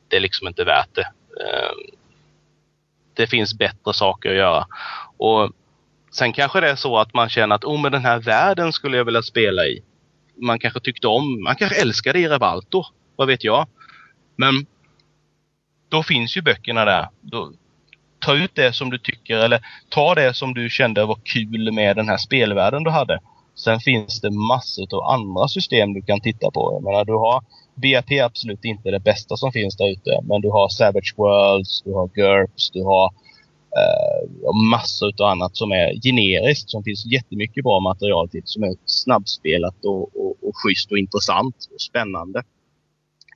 det 0.08 0.16
är 0.16 0.20
liksom 0.20 0.48
inte 0.48 0.64
värt 0.64 0.94
det. 0.94 1.08
Eh, 1.40 1.72
det 3.14 3.26
finns 3.26 3.58
bättre 3.58 3.92
saker 3.92 4.30
att 4.30 4.36
göra. 4.36 4.66
Och 5.16 5.50
Sen 6.10 6.32
kanske 6.32 6.60
det 6.60 6.70
är 6.70 6.76
så 6.76 6.98
att 6.98 7.14
man 7.14 7.28
känner 7.28 7.54
att 7.54 7.64
oh, 7.64 7.80
men 7.80 7.92
den 7.92 8.04
här 8.04 8.18
världen 8.18 8.72
skulle 8.72 8.96
jag 8.96 9.04
vilja 9.04 9.22
spela 9.22 9.66
i 9.66 9.82
man 10.40 10.58
kanske 10.58 10.80
tyckte 10.80 11.06
om, 11.06 11.42
man 11.42 11.56
kanske 11.56 11.80
älskade 11.80 12.20
Erevalto, 12.20 12.84
vad 13.16 13.28
vet 13.28 13.44
jag. 13.44 13.66
Men 14.36 14.66
då 15.88 16.02
finns 16.02 16.36
ju 16.36 16.42
böckerna 16.42 16.84
där. 16.84 17.08
Då, 17.20 17.52
ta 18.18 18.34
ut 18.34 18.54
det 18.54 18.72
som 18.72 18.90
du 18.90 18.98
tycker 18.98 19.36
eller 19.36 19.60
ta 19.88 20.14
det 20.14 20.34
som 20.34 20.54
du 20.54 20.70
kände 20.70 21.04
var 21.04 21.18
kul 21.24 21.72
med 21.72 21.96
den 21.96 22.08
här 22.08 22.16
spelvärlden 22.16 22.84
du 22.84 22.90
hade. 22.90 23.20
Sen 23.54 23.80
finns 23.80 24.20
det 24.20 24.30
massor 24.30 24.94
av 24.94 25.02
andra 25.02 25.48
system 25.48 25.94
du 25.94 26.02
kan 26.02 26.20
titta 26.20 26.50
på. 26.50 26.72
Jag 26.72 26.82
menar, 26.82 27.04
du 27.04 27.12
har 27.12 27.44
BAP 27.74 28.10
är 28.12 28.24
absolut 28.24 28.64
inte 28.64 28.90
det 28.90 29.00
bästa 29.00 29.36
som 29.36 29.52
finns 29.52 29.76
där 29.76 29.92
ute. 29.92 30.20
Men 30.22 30.40
du 30.40 30.50
har 30.50 30.68
Savage 30.68 31.14
Worlds, 31.16 31.82
du 31.82 31.92
har 31.92 32.08
GURPS, 32.08 32.70
du 32.70 32.82
har 32.82 33.04
eh, 33.04 33.10
Eh, 33.78 34.48
och 34.48 34.56
massor 34.56 35.12
av 35.22 35.26
annat 35.26 35.56
som 35.56 35.72
är 35.72 36.02
generiskt. 36.02 36.70
Som 36.70 36.84
finns 36.84 37.06
jättemycket 37.06 37.64
bra 37.64 37.80
material 37.80 38.28
till. 38.28 38.42
Som 38.44 38.62
är 38.62 38.74
snabbspelat 38.84 39.84
och, 39.84 40.02
och, 40.02 40.36
och 40.42 40.54
schysst 40.54 40.92
och 40.92 40.98
intressant 40.98 41.56
och 41.74 41.80
spännande. 41.80 42.42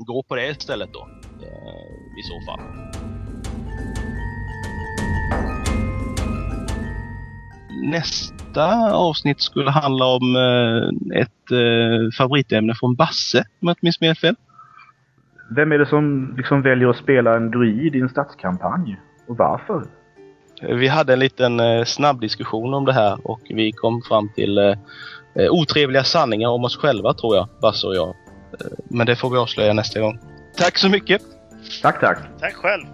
Gå 0.06 0.22
på 0.22 0.36
det 0.36 0.50
istället 0.50 0.92
då. 0.92 1.08
Eh, 1.42 2.20
I 2.20 2.22
så 2.22 2.46
fall. 2.46 2.60
nästa 7.84 8.94
avsnitt 8.94 9.40
skulle 9.40 9.70
handla 9.70 10.04
om 10.06 10.36
eh, 10.36 11.20
ett 11.20 12.12
favoritämne 12.18 12.74
från 12.74 12.94
Basse, 12.94 13.38
om 13.38 13.44
jag 13.68 13.70
inte 13.70 13.80
minns 13.82 14.00
helt 14.00 14.18
fel. 14.18 14.36
Vem 15.50 15.72
är 15.72 15.78
det 15.78 15.86
som 15.86 16.34
liksom 16.36 16.62
väljer 16.62 16.88
att 16.88 16.96
spela 16.96 17.36
en 17.36 17.50
druid 17.50 17.94
i 17.94 18.00
en 18.00 18.08
stadskampanj? 18.08 19.00
Och 19.26 19.36
varför? 19.36 19.82
Vi 20.62 20.88
hade 20.88 21.12
en 21.12 21.18
liten 21.18 21.60
eh, 21.60 21.84
snabb 21.84 22.20
diskussion 22.20 22.74
om 22.74 22.84
det 22.84 22.92
här 22.92 23.26
och 23.26 23.40
vi 23.48 23.72
kom 23.72 24.02
fram 24.02 24.28
till 24.34 24.58
eh, 24.58 24.74
eh, 25.34 25.50
otrevliga 25.50 26.04
sanningar 26.04 26.48
om 26.48 26.64
oss 26.64 26.76
själva 26.76 27.14
tror 27.14 27.36
jag, 27.36 27.48
Basse 27.60 27.86
och 27.86 27.96
jag. 27.96 28.14
Men 28.84 29.06
det 29.06 29.16
får 29.16 29.30
vi 29.30 29.38
avslöja 29.38 29.72
nästa 29.72 30.00
gång. 30.00 30.18
Tack 30.56 30.78
så 30.78 30.88
mycket! 30.88 31.22
Tack, 31.82 32.00
tack. 32.00 32.18
Tack 32.40 32.54
själv. 32.54 32.84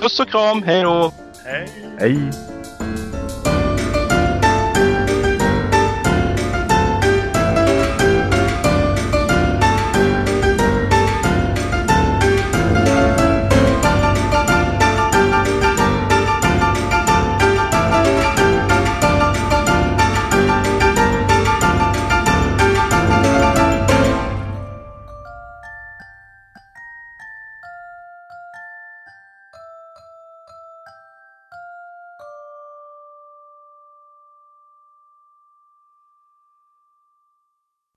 Puss 0.00 0.20
och 0.20 0.28
kram, 0.28 0.62
hej 0.62 0.82
då! 0.82 1.12
Hej. 1.44 1.68
Hej. 1.98 2.30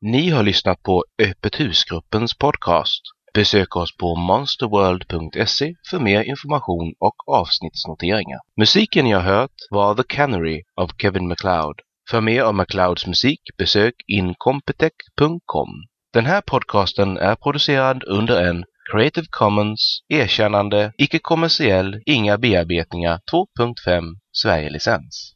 Ni 0.08 0.30
har 0.30 0.43
lyssnat 0.43 0.84
på 0.84 1.06
Öppet 1.22 1.60
husgruppens 1.60 2.38
podcast. 2.38 3.01
Besök 3.34 3.76
oss 3.76 3.97
på 3.97 4.16
monsterworld.se 4.16 5.76
för 5.89 5.99
mer 5.99 6.24
information 6.24 6.93
och 6.99 7.16
avsnittsnoteringar. 7.28 8.39
Musiken 8.58 9.08
jag 9.08 9.20
hört 9.20 9.56
var 9.70 9.95
The 9.95 10.03
Canary 10.03 10.64
av 10.76 10.91
Kevin 11.01 11.28
MacLeod. 11.28 11.76
För 12.10 12.22
mer 12.22 12.41
av 12.41 12.56
MacLeods 12.56 13.08
musik 13.08 13.39
besök 13.58 13.93
incompetech.com. 14.08 15.70
Den 16.14 16.26
här 16.26 16.41
podcasten 16.41 17.18
är 17.18 17.36
producerad 17.36 18.03
under 18.03 18.49
en 18.49 18.66
Creative 18.91 19.28
Commons 19.30 19.99
erkännande, 20.08 20.93
icke-kommersiell, 20.97 22.01
inga 22.06 22.38
bearbetningar 22.38 23.20
2.5 23.32 24.03
Sverige-licens. 24.32 25.34